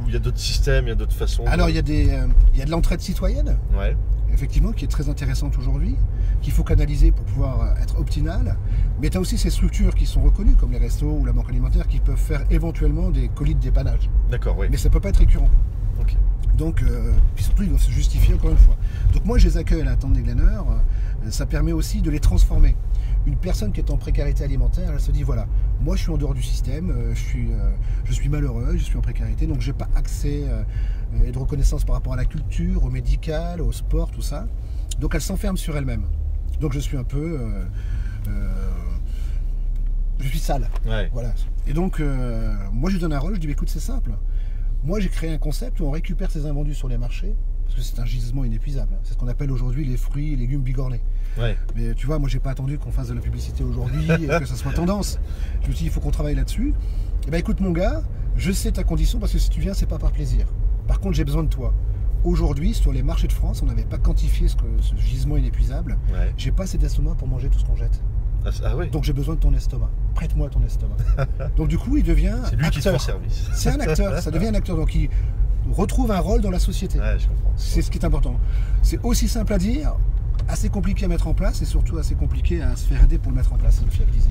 il 0.08 0.14
y 0.14 0.16
a 0.16 0.20
d'autres 0.20 0.40
systèmes, 0.40 0.86
il 0.86 0.90
y 0.90 0.92
a 0.92 0.96
d'autres 0.96 1.16
façons. 1.16 1.46
Alors 1.46 1.70
il 1.70 1.76
y 1.76 1.80
a 1.80 1.82
des, 1.82 2.10
euh, 2.10 2.28
y 2.56 2.62
a 2.62 2.66
de 2.66 2.72
l'entraide 2.72 3.02
citoyenne. 3.02 3.58
Ouais 3.78 3.96
effectivement, 4.34 4.72
qui 4.72 4.86
est 4.86 4.90
très 4.90 5.10
intéressante 5.10 5.58
aujourd'hui, 5.58 5.96
qu'il 6.42 6.52
faut 6.52 6.64
canaliser 6.64 7.12
pour 7.12 7.26
pouvoir 7.26 7.62
euh, 7.62 7.82
être 7.82 8.00
optimal. 8.00 8.58
Mais 9.02 9.10
tu 9.10 9.18
as 9.18 9.22
aussi 9.22 9.38
ces 9.38 9.50
structures 9.50 9.96
qui 9.96 10.06
sont 10.06 10.22
reconnues, 10.22 10.56
comme 10.56 10.72
les 10.72 10.78
restos 10.78 11.18
ou 11.20 11.26
la 11.26 11.32
banque 11.32 11.50
alimentaire, 11.50 11.88
qui 11.88 12.00
peuvent 12.00 12.18
faire 12.18 12.44
éventuellement 12.50 13.10
des 13.10 13.30
colis 13.30 13.56
de 13.56 13.60
dépannage. 13.60 14.10
D'accord, 14.30 14.58
oui. 14.58 14.68
Mais 14.70 14.78
ça 14.78 14.90
ne 14.90 14.94
peut 14.94 15.00
pas 15.00 15.10
être 15.10 15.18
récurrent. 15.18 15.50
Donc, 16.58 16.84
euh, 16.84 17.12
puis 17.36 17.44
surtout, 17.44 17.64
ils 17.64 17.70
doivent 17.70 17.82
se 17.82 17.92
justifier 17.92 18.36
encore 18.36 18.52
une 18.52 18.58
fois. 18.58 18.76
Donc 19.14 19.26
moi, 19.26 19.38
je 19.38 19.48
les 19.48 19.58
accueille 19.58 19.82
à 19.82 19.86
la 19.86 19.96
tente 19.96 20.14
des 20.14 20.22
glaneurs. 20.22 20.66
Euh, 20.70 21.32
ça 21.32 21.46
permet 21.46 21.72
aussi 21.72 22.02
de 22.02 22.12
les 22.12 22.20
transformer. 22.20 22.76
Une 23.26 23.38
personne 23.38 23.72
qui 23.72 23.80
est 23.80 23.90
en 23.90 23.98
précarité 23.98 24.44
alimentaire, 24.44 24.92
elle 24.94 25.00
se 25.00 25.12
dit 25.12 25.24
voilà, 25.24 25.48
moi 25.82 25.96
je 25.96 26.02
suis 26.02 26.12
en 26.12 26.18
dehors 26.18 26.34
du 26.34 26.44
système, 26.44 26.94
je 27.14 27.20
suis, 27.20 27.48
je 28.04 28.14
suis 28.14 28.28
malheureux, 28.28 28.76
je 28.78 28.84
suis 28.84 28.98
en 28.98 29.02
précarité, 29.02 29.48
donc 29.48 29.62
j'ai 29.62 29.72
pas 29.72 29.88
accès 29.96 30.44
et 31.26 31.32
de 31.32 31.38
reconnaissance 31.38 31.84
par 31.84 31.96
rapport 31.96 32.14
à 32.14 32.18
la 32.18 32.26
culture, 32.26 32.84
au 32.84 32.90
médical, 32.90 33.62
au 33.62 33.72
sport, 33.72 34.12
tout 34.12 34.22
ça. 34.22 34.48
Donc 35.00 35.16
elle 35.16 35.22
s'enferme 35.22 35.58
sur 35.58 35.78
elle-même. 35.78 36.06
Donc 36.60 36.74
je 36.74 36.80
suis 36.80 36.98
un 36.98 37.04
peu. 37.04 37.40
Euh, 37.40 37.66
euh, 38.28 38.70
je 40.20 40.28
suis 40.28 40.40
sale. 40.40 40.70
Voilà. 41.12 41.34
Et 41.68 41.74
donc, 41.74 42.00
euh, 42.00 42.54
moi 42.72 42.90
je 42.90 42.96
lui 42.96 43.02
donne 43.02 43.14
un 43.14 43.20
rôle, 43.20 43.36
je 43.36 43.40
dis 43.40 43.50
écoute, 43.50 43.70
c'est 43.70 43.80
simple. 43.80 44.12
Moi 44.84 45.00
j'ai 45.00 45.10
créé 45.10 45.34
un 45.34 45.38
concept 45.38 45.80
où 45.80 45.86
on 45.86 45.92
récupère 45.92 46.32
ces 46.32 46.46
invendus 46.46 46.76
sur 46.76 46.88
les 46.88 46.98
marchés, 46.98 47.36
parce 47.66 47.76
que 47.76 47.82
c'est 47.82 48.00
un 48.00 48.06
gisement 48.06 48.44
inépuisable. 48.44 48.98
C'est 49.04 49.14
ce 49.14 49.18
qu'on 49.18 49.28
appelle 49.28 49.52
aujourd'hui 49.52 49.86
les 49.86 49.98
fruits 49.98 50.34
et 50.34 50.36
légumes 50.36 50.62
bigornés. 50.62 51.02
Mais 51.76 51.94
tu 51.96 52.06
vois, 52.08 52.20
moi 52.20 52.30
j'ai 52.30 52.40
pas 52.40 52.52
attendu 52.52 52.78
qu'on 52.78 52.92
fasse 52.92 53.08
de 53.08 53.14
la 53.14 53.22
publicité 53.22 53.64
aujourd'hui 53.64 54.10
et 54.12 54.28
que 54.28 54.46
ça 54.46 54.56
soit 54.56 54.74
tendance. 54.74 55.20
Je 55.62 55.68
me 55.68 55.74
suis 55.74 55.84
dit 55.84 55.86
il 55.86 55.92
faut 55.92 56.00
qu'on 56.00 56.12
travaille 56.12 56.36
là-dessus. 56.36 56.70
Et 56.70 57.28
eh 57.28 57.32
ben 57.32 57.38
écoute 57.38 57.62
mon 57.62 57.72
gars, 57.72 58.02
je 58.36 58.52
sais 58.52 58.72
ta 58.72 58.84
condition 58.84 59.20
parce 59.20 59.32
que 59.32 59.38
si 59.38 59.50
tu 59.50 59.62
viens, 59.62 59.74
c'est 59.74 59.86
pas 59.86 59.98
par 59.98 60.12
plaisir. 60.12 60.46
Par 60.88 61.00
contre, 61.00 61.16
j'ai 61.16 61.24
besoin 61.24 61.44
de 61.44 61.50
toi. 61.50 61.74
Aujourd'hui, 62.24 62.74
sur 62.74 62.94
les 62.94 63.04
marchés 63.04 63.28
de 63.28 63.34
France, 63.34 63.62
on 63.62 63.66
n'avait 63.66 63.84
pas 63.84 63.98
quantifié 63.98 64.48
ce, 64.48 64.56
gisement 64.98 65.38
inépuisable. 65.38 65.98
J'ai 66.38 66.52
pas 66.52 66.64
assez 66.64 66.78
d'estomac 66.78 67.16
pour 67.16 67.28
manger 67.28 67.50
tout 67.50 67.60
ce 67.60 67.66
qu'on 67.66 67.76
jette. 67.76 68.02
Ah, 68.46 68.50
ah 68.66 68.86
Donc 68.92 69.04
j'ai 69.04 69.14
besoin 69.14 69.36
de 69.36 69.40
ton 69.40 69.54
estomac. 69.54 69.90
Prête-moi 70.16 70.50
ton 70.50 70.62
estomac. 70.64 70.96
Donc 71.58 71.70
du 71.70 71.78
coup, 71.78 71.98
il 71.98 72.04
devient 72.04 72.36
C'est 72.50 72.56
lui 72.56 72.66
acteur. 72.66 72.94
qui 72.94 73.00
te 73.00 73.04
service. 73.04 73.50
C'est 73.54 73.70
un 73.70 73.80
acteur. 73.80 74.20
ça 74.20 74.32
devient 74.32 74.48
un 74.48 74.54
acteur. 74.54 74.76
Donc 74.76 74.94
il 74.96 75.10
retrouve 75.72 76.12
un 76.12 76.20
rôle 76.20 76.42
dans 76.42 76.52
la 76.52 76.60
société. 76.60 77.00
C'est 77.56 77.82
ce 77.82 77.90
qui 77.92 77.98
est 77.98 78.06
important. 78.06 78.38
C'est 78.82 79.00
aussi 79.04 79.28
simple 79.28 79.54
à 79.54 79.58
dire, 79.58 79.96
assez 80.48 80.70
compliqué 80.70 81.06
à 81.06 81.08
mettre 81.08 81.28
en 81.28 81.34
place 81.34 81.62
et 81.62 81.66
surtout 81.66 81.98
assez 81.98 82.16
compliqué 82.16 82.62
à 82.62 82.76
se 82.76 82.86
faire 82.86 83.04
aider 83.04 83.18
pour 83.18 83.32
le 83.32 83.38
mettre 83.38 83.54
en 83.54 83.58
place 83.58 83.82
le 83.84 83.92
fiabiliser. 83.92 84.30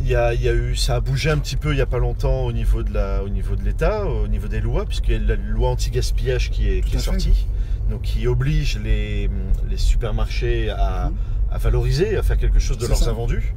Il 0.00 0.06
y, 0.06 0.14
a, 0.14 0.32
eu, 0.34 0.76
ça 0.76 0.96
a 0.96 1.00
bougé 1.00 1.28
un 1.28 1.38
petit 1.38 1.56
peu 1.56 1.72
il 1.72 1.74
n'y 1.74 1.80
a 1.80 1.86
pas 1.86 1.98
longtemps 1.98 2.44
au 2.44 2.52
niveau 2.52 2.84
de 2.84 2.94
la, 2.94 3.24
au 3.24 3.28
niveau 3.28 3.56
de 3.56 3.64
l'État, 3.64 4.06
au 4.06 4.28
niveau 4.28 4.46
des 4.46 4.60
lois, 4.60 4.86
puisqu'il 4.86 5.12
y 5.12 5.16
a 5.16 5.18
la 5.18 5.34
loi 5.34 5.70
anti-gaspillage 5.70 6.50
qui 6.50 6.68
est, 6.68 6.82
qui 6.82 6.96
est 6.96 7.00
sortie, 7.00 7.48
donc 7.90 8.02
qui 8.02 8.28
oblige 8.28 8.78
les, 8.78 9.28
les 9.68 9.76
supermarchés 9.76 10.70
à, 10.70 11.10
mhm. 11.10 11.16
à, 11.50 11.58
valoriser, 11.58 12.16
à 12.16 12.22
faire 12.22 12.38
quelque 12.38 12.60
chose 12.60 12.78
de 12.78 12.86
leurs 12.86 13.08
invendus. 13.08 13.54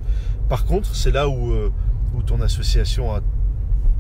Par 0.50 0.66
contre, 0.66 0.96
c'est 0.96 1.12
là 1.12 1.30
où, 1.30 1.52
euh, 1.52 1.72
où 2.16 2.24
ton 2.24 2.42
association 2.42 3.14
a 3.14 3.22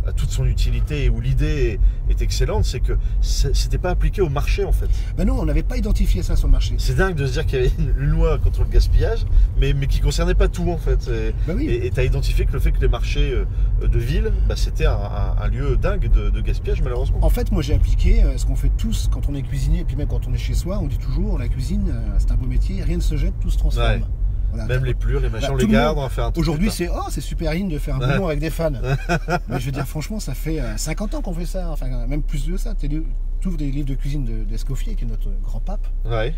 à 0.07 0.11
toute 0.11 0.29
son 0.29 0.45
utilité 0.45 1.05
et 1.05 1.09
où 1.09 1.21
l'idée 1.21 1.79
est, 2.09 2.21
excellente, 2.21 2.65
c'est 2.65 2.81
que 2.81 2.93
c'était 3.21 3.77
pas 3.77 3.89
appliqué 3.89 4.21
au 4.21 4.29
marché 4.29 4.63
en 4.63 4.71
fait. 4.71 4.89
Ben 5.17 5.25
non, 5.25 5.39
on 5.39 5.45
n'avait 5.45 5.63
pas 5.63 5.77
identifié 5.77 6.21
ça 6.23 6.35
sur 6.35 6.47
le 6.47 6.51
marché. 6.51 6.75
C'est 6.77 6.95
dingue 6.95 7.15
de 7.15 7.25
se 7.25 7.33
dire 7.33 7.45
qu'il 7.45 7.59
y 7.59 7.61
avait 7.61 7.71
une, 7.79 7.91
loi 7.91 8.37
contre 8.37 8.63
le 8.63 8.69
gaspillage, 8.69 9.25
mais, 9.57 9.73
mais 9.73 9.87
qui 9.87 10.01
concernait 10.01 10.35
pas 10.35 10.49
tout 10.49 10.69
en 10.69 10.77
fait. 10.77 11.07
Et 11.07 11.33
ben 11.47 11.57
tu 11.57 11.99
as 11.99 12.03
identifié 12.03 12.45
que 12.45 12.53
le 12.53 12.59
fait 12.59 12.71
que 12.71 12.81
les 12.81 12.89
marchés 12.89 13.33
euh, 13.33 13.87
de 13.87 13.99
ville, 13.99 14.31
bah, 14.47 14.55
c'était 14.55 14.85
un, 14.85 15.47
lieu 15.47 15.77
dingue 15.77 16.11
de, 16.11 16.41
gaspillage 16.41 16.81
malheureusement. 16.81 17.19
En 17.21 17.29
fait, 17.29 17.51
moi 17.51 17.61
j'ai 17.61 17.73
appliqué 17.73 18.23
euh, 18.23 18.37
ce 18.37 18.45
qu'on 18.45 18.55
fait 18.55 18.71
tous 18.77 19.09
quand 19.11 19.29
on 19.29 19.35
est 19.35 19.41
cuisinier, 19.41 19.81
et 19.81 19.85
puis 19.85 19.95
même 19.95 20.07
quand 20.07 20.27
on 20.27 20.33
est 20.33 20.37
chez 20.37 20.53
soi, 20.53 20.79
on 20.81 20.87
dit 20.87 20.97
toujours 20.97 21.39
la 21.39 21.47
cuisine, 21.47 21.91
euh, 21.93 22.15
c'est 22.19 22.31
un 22.31 22.35
beau 22.35 22.47
métier, 22.47 22.83
rien 22.83 22.97
ne 22.97 23.01
se 23.01 23.15
jette, 23.15 23.33
tout 23.39 23.49
se 23.49 23.57
transforme. 23.57 24.05
Même 24.53 24.85
les 24.85 24.93
plures, 24.93 25.19
les 25.19 25.29
machins, 25.29 25.47
bah, 25.47 25.53
on 25.53 25.57
les 25.57 25.67
garde, 25.67 25.97
on 25.97 26.01
va 26.01 26.09
faire 26.09 26.25
un 26.25 26.31
truc. 26.31 26.41
Aujourd'hui, 26.41 26.71
c'est 26.71 26.89
oh, 26.89 27.07
c'est 27.09 27.21
super 27.21 27.51
in 27.51 27.67
de 27.67 27.77
faire 27.77 27.95
un 27.95 27.99
bouillon 27.99 28.27
avec 28.27 28.39
des 28.39 28.49
fans. 28.49 28.71
Mais 29.49 29.59
je 29.59 29.65
veux 29.65 29.71
dire, 29.71 29.87
franchement, 29.87 30.19
ça 30.19 30.33
fait 30.33 30.61
50 30.77 31.13
euh, 31.13 31.17
ans 31.17 31.21
qu'on 31.21 31.33
fait 31.33 31.45
ça, 31.45 31.69
enfin, 31.69 31.87
même 32.07 32.23
plus 32.23 32.47
de 32.47 32.57
ça. 32.57 32.73
Tu 32.75 33.03
ouvres 33.45 33.57
des 33.57 33.71
livres 33.71 33.87
de 33.87 33.95
cuisine 33.95 34.45
d'Escoffier, 34.45 34.95
qui 34.95 35.05
est 35.05 35.07
notre 35.07 35.29
grand 35.43 35.59
pape. 35.59 35.87
Ouais. 36.05 36.33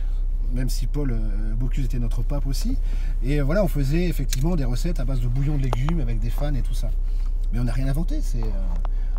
Même 0.54 0.69
si 0.69 0.88
Paul 0.88 1.12
euh, 1.12 1.54
Bocuse 1.56 1.86
était 1.86 1.99
notre 1.99 2.21
pape 2.21 2.45
aussi. 2.45 2.78
Et 3.23 3.41
voilà, 3.41 3.63
on 3.63 3.67
faisait 3.67 4.08
effectivement 4.08 4.56
des 4.56 4.65
recettes 4.65 4.99
à 4.99 5.06
base 5.06 5.19
de 5.19 5.28
bouillon 5.28 5.58
de 5.58 5.63
légumes 5.63 5.99
avec 5.99 6.19
des 6.19 6.30
fans 6.30 6.54
et 6.54 6.62
tout 6.62 6.73
ça. 6.76 6.89
Mais 7.52 7.60
on 7.60 7.63
n'a 7.63 7.73
rien 7.73 7.88
inventé. 7.88 8.19
C'est. 8.21 8.41
Euh, 8.41 8.63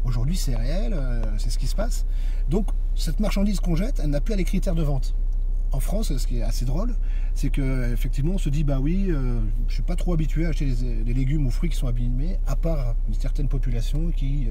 Aujourd'hui, 0.07 0.37
c'est 0.37 0.54
réel, 0.54 0.94
c'est 1.38 1.48
ce 1.48 1.59
qui 1.59 1.66
se 1.66 1.74
passe. 1.74 2.04
Donc, 2.50 2.66
cette 2.94 3.20
marchandise 3.20 3.59
qu'on 3.59 3.74
jette, 3.74 4.02
elle 4.04 4.11
n'a 4.11 4.20
plus 4.20 4.37
les 4.37 4.44
critères 4.44 4.74
de 4.74 4.83
vente. 4.83 5.14
En 5.74 5.80
France, 5.80 6.16
ce 6.16 6.26
qui 6.28 6.38
est 6.38 6.42
assez 6.42 6.64
drôle, 6.64 6.94
c'est 7.34 7.50
que 7.50 7.92
effectivement, 7.92 8.34
on 8.34 8.38
se 8.38 8.48
dit 8.48 8.62
bah 8.62 8.78
oui, 8.80 9.06
je 9.08 9.40
je 9.66 9.74
suis 9.74 9.82
pas 9.82 9.96
trop 9.96 10.12
habitué 10.12 10.46
à 10.46 10.50
acheter 10.50 10.66
des, 10.66 11.12
légumes 11.12 11.48
ou 11.48 11.50
fruits 11.50 11.68
qui 11.68 11.76
sont 11.76 11.88
abîmés, 11.88 12.38
à 12.46 12.54
part 12.54 12.94
une 13.08 13.14
certaine 13.14 13.48
population 13.48 14.12
qui 14.12 14.46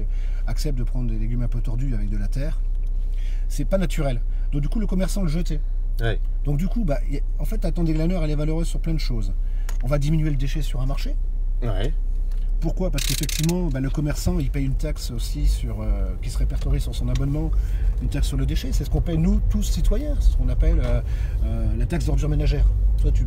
accepte 0.46 0.78
de 0.78 0.84
prendre 0.84 1.10
des 1.10 1.18
légumes 1.18 1.40
un 1.40 1.48
peu 1.48 1.62
tordus 1.62 1.94
avec 1.94 2.10
de 2.10 2.18
la 2.18 2.28
terre. 2.28 2.60
C'est 3.48 3.64
pas 3.64 3.78
naturel. 3.78 4.20
Donc 4.52 4.60
du 4.60 4.68
coup, 4.68 4.80
le 4.80 4.86
commerçant 4.86 5.22
le 5.22 5.28
jetait. 5.28 5.62
Donc 6.44 6.58
du 6.58 6.68
coup, 6.68 6.84
bah, 6.84 6.98
en 7.38 7.46
fait, 7.46 7.64
la 7.64 7.72
tente 7.72 7.86
des 7.86 7.94
glaneurs, 7.94 8.22
elle 8.22 8.30
est 8.30 8.36
valeureuse 8.36 8.68
sur 8.68 8.80
plein 8.80 8.92
de 8.92 8.98
choses. 8.98 9.32
On 9.82 9.86
va 9.86 9.98
diminuer 9.98 10.28
le 10.28 10.36
déchet 10.36 10.60
sur 10.60 10.82
un 10.82 10.86
marché. 10.86 11.16
Pourquoi? 12.64 12.90
Parce 12.90 13.04
qu'effectivement, 13.04 13.66
bah, 13.66 13.80
le 13.80 13.90
commerçant, 13.90 14.38
il 14.38 14.48
paye 14.48 14.64
une 14.64 14.74
taxe 14.74 15.10
aussi 15.10 15.46
sur, 15.46 15.82
euh, 15.82 16.14
qui 16.22 16.30
se 16.30 16.38
répertorie 16.38 16.80
sur 16.80 16.94
son 16.94 17.10
abonnement, 17.10 17.50
une 18.00 18.08
taxe 18.08 18.28
sur 18.28 18.38
le 18.38 18.46
déchet. 18.46 18.70
C'est 18.72 18.84
ce 18.84 18.88
qu'on 18.90 19.02
paye 19.02 19.18
nous, 19.18 19.38
tous 19.50 19.64
citoyens. 19.64 20.14
C'est 20.18 20.32
ce 20.32 20.36
qu'on 20.38 20.48
appelle 20.48 20.80
euh, 20.82 21.02
euh, 21.44 21.76
la 21.76 21.84
taxe 21.84 22.06
d'ordure 22.06 22.30
ménagère. 22.30 22.64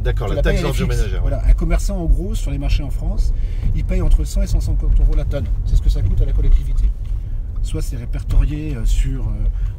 D'accord, 0.01 0.29
la, 0.29 0.41
taxe 0.41 0.63
d'ordure 0.63 0.87
ménagère. 0.87 1.21
Voilà, 1.21 1.45
un 1.45 1.53
commerçant, 1.53 1.97
en 1.97 2.05
gros, 2.05 2.33
sur 2.33 2.49
les 2.49 2.57
marchés 2.57 2.81
en 2.81 2.89
France, 2.89 3.31
il 3.75 3.85
paye 3.85 4.01
entre 4.01 4.23
100 4.23 4.41
et 4.41 4.47
150 4.47 4.99
euros 5.01 5.15
la 5.15 5.25
tonne. 5.25 5.45
C'est 5.65 5.75
ce 5.75 5.83
que 5.83 5.89
ça 5.91 6.01
coûte 6.01 6.19
à 6.19 6.25
la 6.25 6.33
collectivité. 6.33 6.85
Soit 7.61 7.83
c'est 7.83 7.97
répertorié 7.97 8.75
sur 8.85 9.27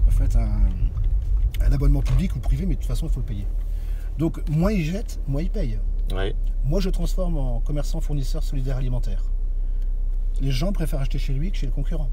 en 0.06 0.10
fait, 0.12 0.36
un, 0.36 1.66
un 1.66 1.72
abonnement 1.72 2.02
public 2.02 2.36
ou 2.36 2.38
privé, 2.38 2.64
mais 2.64 2.76
de 2.76 2.80
toute 2.80 2.88
façon, 2.88 3.08
il 3.08 3.12
faut 3.12 3.20
le 3.20 3.26
payer. 3.26 3.46
Donc, 4.18 4.40
moins 4.50 4.70
il 4.70 4.84
jette, 4.84 5.18
moins 5.26 5.42
il 5.42 5.50
paye. 5.50 5.80
Moi, 6.64 6.78
je 6.78 6.90
transforme 6.90 7.36
en 7.38 7.58
commerçant 7.58 8.00
fournisseur 8.00 8.44
solidaire 8.44 8.76
alimentaire. 8.76 9.24
Les 10.40 10.50
gens 10.50 10.72
préfèrent 10.72 11.00
acheter 11.00 11.18
chez 11.18 11.32
lui 11.32 11.50
que 11.50 11.56
chez 11.56 11.66
le 11.66 11.72
concurrent. 11.72 12.10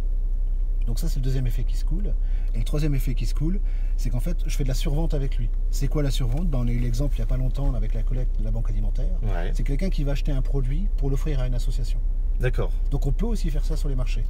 Donc 0.88 1.00
ça, 1.00 1.08
c'est 1.08 1.18
le 1.18 1.24
deuxième 1.24 1.48
effet 1.48 1.64
qui 1.64 1.76
se 1.78 1.84
coule. 1.86 2.14
Et 2.54 2.60
le 2.60 2.64
troisième 2.64 2.94
effet 2.94 3.16
qui 3.16 3.26
se 3.26 3.34
coule, 3.34 3.60
c'est 3.98 4.10
qu'en 4.10 4.20
fait, 4.20 4.38
je 4.46 4.56
fais 4.56 4.64
de 4.64 4.68
la 4.68 4.76
survente 4.76 5.14
avec 5.14 5.38
lui. 5.38 5.50
C'est 5.72 5.88
quoi 5.88 6.04
la 6.04 6.12
survente? 6.12 6.48
Ben, 6.48 6.60
On 6.60 6.68
a 6.68 6.72
eu 6.72 6.80
l'exemple 6.80 7.16
il 7.16 7.20
n'y 7.20 7.24
a 7.24 7.28
pas 7.28 7.38
longtemps 7.38 7.74
avec 7.74 7.94
la 7.94 8.04
collecte 8.04 8.38
de 8.40 8.44
la 8.44 8.52
banque 8.52 8.70
alimentaire. 8.70 9.20
C'est 9.54 9.64
quelqu'un 9.64 9.90
qui 9.90 10.04
va 10.04 10.12
acheter 10.12 10.32
un 10.32 10.42
produit 10.42 10.88
pour 10.98 11.10
l'offrir 11.10 11.40
à 11.40 11.48
une 11.48 11.56
association. 11.56 12.00
D'accord. 12.40 12.72
Donc 12.92 13.08
on 13.08 13.12
peut 13.12 13.26
aussi 13.26 13.50
faire 13.50 13.64
ça 13.66 13.78
sur 13.78 13.90
les 13.90 13.96
marchés. 13.96 14.26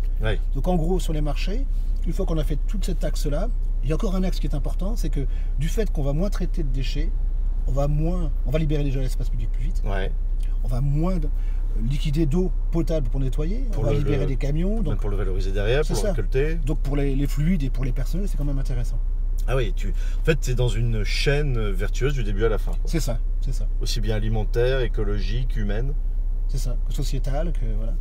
Donc 0.53 0.67
en 0.67 0.75
gros, 0.75 0.99
sur 0.99 1.11
les 1.11 1.21
marchés, 1.21 1.65
une 2.05 2.13
fois 2.13 2.25
qu'on 2.25 2.37
a 2.37 2.43
fait 2.43 2.59
toute 2.67 2.85
cette 2.85 3.03
axe-là, 3.03 3.49
il 3.83 3.89
y 3.89 3.91
a 3.91 3.95
encore 3.95 4.15
un 4.15 4.23
axe 4.23 4.39
qui 4.39 4.47
est 4.47 4.55
important, 4.55 4.95
c'est 4.95 5.09
que 5.09 5.25
du 5.59 5.67
fait 5.67 5.91
qu'on 5.91 6.03
va 6.03 6.13
moins 6.13 6.29
traiter 6.29 6.63
de 6.63 6.69
déchets, 6.69 7.09
on 7.67 7.71
va 7.71 7.87
moins, 7.87 8.31
on 8.45 8.51
va 8.51 8.59
libérer 8.59 8.83
déjà 8.83 8.99
l'espace 8.99 9.29
public 9.29 9.51
plus 9.51 9.63
vite. 9.65 9.81
On 10.63 10.67
va 10.67 10.81
moins 10.81 11.17
liquider 11.81 12.25
d'eau 12.25 12.51
potable 12.71 13.09
pour 13.09 13.19
nettoyer, 13.19 13.65
on 13.77 13.81
va 13.81 13.93
libérer 13.93 14.25
des 14.25 14.37
camions. 14.37 14.81
Donc 14.81 14.99
pour 14.99 15.09
le 15.09 15.17
valoriser 15.17 15.51
derrière, 15.51 15.83
pour 15.85 15.95
le 15.95 16.09
récolter. 16.09 16.55
Donc 16.55 16.79
pour 16.79 16.95
les, 16.95 17.27
fluides 17.27 17.63
et 17.63 17.69
pour 17.69 17.85
les 17.85 17.91
personnes, 17.91 18.27
c'est 18.27 18.37
quand 18.37 18.45
même 18.45 18.59
intéressant. 18.59 18.99
Ah 19.47 19.55
oui, 19.55 19.73
tu, 19.75 19.89
en 19.89 20.23
fait, 20.23 20.39
tu 20.39 20.51
es 20.51 20.55
dans 20.55 20.69
une 20.69 21.03
chaîne 21.03 21.69
vertueuse 21.69 22.13
du 22.13 22.23
début 22.23 22.45
à 22.45 22.49
la 22.49 22.57
fin. 22.57 22.71
C'est 22.85 22.99
ça, 22.99 23.19
c'est 23.41 23.53
ça. 23.53 23.67
Aussi 23.81 24.01
bien 24.01 24.15
alimentaire, 24.15 24.79
écologique, 24.81 25.55
humaine. 25.55 25.93
C'est 26.47 26.57
ça, 26.57 26.77
sociétal, 26.89 27.51
que 27.51 27.65
voilà, 27.77 27.93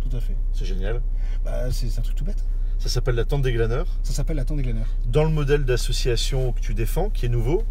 tout 0.00 0.16
à 0.16 0.20
fait. 0.20 0.36
C'est 0.52 0.64
génial. 0.64 1.02
Bah, 1.44 1.70
c'est 1.72 1.98
un 1.98 2.02
truc 2.02 2.14
tout 2.14 2.24
bête. 2.24 2.44
Ça 2.78 2.88
s'appelle 2.88 3.14
la 3.14 3.24
tente 3.24 3.42
des 3.42 3.52
glaneurs. 3.52 3.86
Ça 4.02 4.12
s'appelle 4.12 4.36
la 4.36 4.44
tente 4.44 4.58
des 4.58 4.62
glaneurs. 4.62 4.86
Dans 5.06 5.24
le 5.24 5.30
modèle 5.30 5.64
d'association 5.64 6.52
que 6.52 6.60
tu 6.60 6.74
défends, 6.74 7.10
qui 7.10 7.26
est 7.26 7.30
nouveau, 7.30 7.64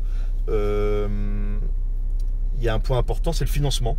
euh, 0.49 1.57
il 2.57 2.63
y 2.63 2.69
a 2.69 2.73
un 2.73 2.79
point 2.79 2.97
important, 2.97 3.31
c'est 3.33 3.45
le 3.45 3.49
financement. 3.49 3.97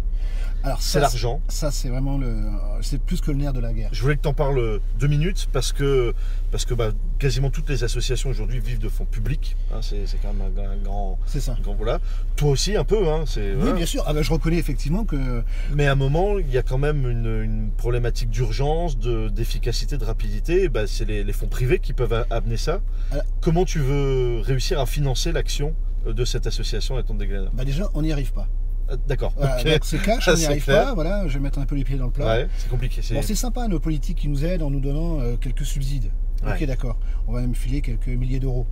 Alors 0.64 0.83
c'est 0.83 1.01
l'argent. 1.01 1.40
Ça, 1.49 1.71
c'est 1.71 1.88
vraiment 1.88 2.19
le, 2.19 2.35
c'est 2.83 3.01
plus 3.01 3.21
que 3.21 3.31
le 3.31 3.38
nerf 3.38 3.53
de 3.53 3.61
la 3.61 3.73
guerre. 3.73 3.90
Je 3.92 4.03
voulais 4.03 4.16
que 4.16 4.23
tu 4.23 4.29
en 4.29 4.35
parles 4.35 4.81
deux 4.99 5.07
minutes 5.07 5.49
parce 5.53 5.73
que, 5.73 6.14
parce 6.51 6.64
que 6.64 6.75
bah, 6.75 6.90
quasiment 7.19 7.51
toutes 7.51 7.69
les 7.69 7.85
associations 7.85 8.31
aujourd'hui 8.31 8.59
vivent 8.59 8.79
de 8.79 8.88
fonds 8.88 9.05
publics. 9.05 9.57
Hein, 9.73 9.81
c'est, 9.83 10.05
quand 10.21 10.33
même 10.33 10.53
un, 10.59 10.77
grand. 10.77 11.19
C'est 11.27 11.40
ça. 11.40 11.57
Grand, 11.62 11.75
voilà. 11.75 12.01
Toi 12.37 12.51
aussi 12.51 12.77
un 12.77 12.85
peu. 12.85 13.09
Hein, 13.09 13.25
oui, 13.37 13.73
bien 13.75 13.87
sûr. 13.87 14.05
Ah, 14.07 14.12
bah, 14.12 14.23
je 14.23 14.33
reconnais 14.33 14.59
effectivement 14.59 15.05
que. 15.05 15.42
Mais 15.73 15.87
à 15.87 15.92
un 15.92 15.97
moment, 15.97 16.38
il 16.38 16.51
y 16.51 16.59
a 16.59 16.62
quand 16.62 16.79
même 16.79 17.09
une, 17.09 17.71
problématique 17.77 18.31
d'urgence, 18.31 18.99
de, 18.99 19.29
d'efficacité, 19.29 19.99
de 19.99 20.05
rapidité. 20.05 20.69
Bah, 20.69 20.87
c'est 20.87 21.05
les, 21.05 21.33
fonds 21.33 21.49
privés 21.49 21.79
qui 21.79 21.92
peuvent 21.92 22.27
amener 22.31 22.57
ça. 22.57 22.81
Comment 23.40 23.64
tu 23.64 23.79
veux 23.79 24.40
réussir 24.40 24.81
à 24.81 24.87
financer 24.87 25.33
l'action 25.33 25.75
de 26.07 26.25
cette 26.25 26.47
association 26.47 26.97
à 26.97 27.03
ton 27.03 27.14
déglaneur 27.14 27.51
bah 27.53 27.64
Déjà, 27.64 27.90
on 27.95 28.03
n'y 28.03 28.12
arrive 28.12 28.33
pas. 28.33 28.49
Euh, 28.90 28.96
d'accord. 29.07 29.33
c'est 29.83 30.03
cash, 30.03 30.29
on 30.29 30.35
n'y 30.35 30.46
arrive 30.46 30.64
pas. 30.64 30.94
Voilà, 30.94 31.27
je 31.29 31.35
vais 31.35 31.40
mettre 31.40 31.59
un 31.59 31.66
peu 31.66 31.75
les 31.75 31.85
pieds 31.85 31.96
dans 31.96 32.07
le 32.07 32.12
plat. 32.12 32.46
c'est 32.59 32.68
compliqué. 32.68 33.03
C'est 33.03 33.35
sympa 33.35 33.68
nos 33.68 33.81
politiques 33.81 34.18
qui 34.18 34.29
nous 34.29 34.44
aident 34.44 34.62
en 34.62 34.70
nous 34.70 34.81
donnant 34.81 35.20
euh, 35.20 35.37
quelques 35.37 35.64
subsides. 35.64 36.11
Ok, 36.46 36.64
d'accord. 36.64 36.96
On 37.27 37.33
va 37.33 37.40
même 37.40 37.55
filer 37.55 37.81
quelques 37.81 38.09
milliers 38.09 38.38
d'euros. 38.40 38.66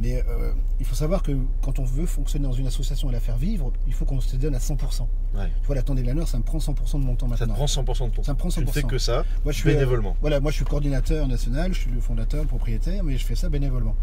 Mais 0.00 0.24
euh, 0.28 0.52
il 0.78 0.86
faut 0.86 0.94
savoir 0.94 1.22
que 1.22 1.32
quand 1.62 1.78
on 1.78 1.84
veut 1.84 2.06
fonctionner 2.06 2.46
dans 2.46 2.52
une 2.52 2.66
association 2.66 3.10
et 3.10 3.12
la 3.12 3.20
faire 3.20 3.36
vivre, 3.36 3.72
il 3.86 3.92
faut 3.92 4.04
qu'on 4.04 4.20
se 4.20 4.36
donne 4.36 4.54
à 4.54 4.58
100%. 4.58 4.76
Tu 4.76 5.38
vois, 5.66 5.74
la 5.74 5.82
tendée 5.82 6.02
de 6.02 6.10
la 6.10 6.26
ça 6.26 6.38
me 6.38 6.42
prend 6.42 6.58
100% 6.58 7.00
de 7.00 7.04
mon 7.04 7.14
temps 7.14 7.28
maintenant. 7.28 7.66
Ça 7.66 7.80
te 7.82 7.84
prend 7.84 7.92
100% 7.94 8.10
de 8.10 8.10
ton 8.10 8.10
temps. 8.10 8.22
Ça 8.24 8.32
me 8.32 8.38
prend 8.38 8.48
100%. 8.48 8.54
Tu 8.54 8.60
ne 8.60 8.66
fais 8.66 8.82
que 8.82 8.98
ça, 8.98 9.24
moi, 9.44 9.52
je 9.52 9.58
suis, 9.58 9.70
bénévolement. 9.70 10.16
voilà, 10.20 10.40
moi 10.40 10.50
je 10.50 10.56
suis 10.56 10.64
coordinateur 10.64 11.28
national, 11.28 11.72
je 11.72 11.80
suis 11.80 11.90
le 11.90 12.00
fondateur, 12.00 12.42
le 12.42 12.48
propriétaire, 12.48 13.04
mais 13.04 13.16
je 13.16 13.24
fais 13.24 13.36
ça 13.36 13.48
bénévolement. 13.48 13.94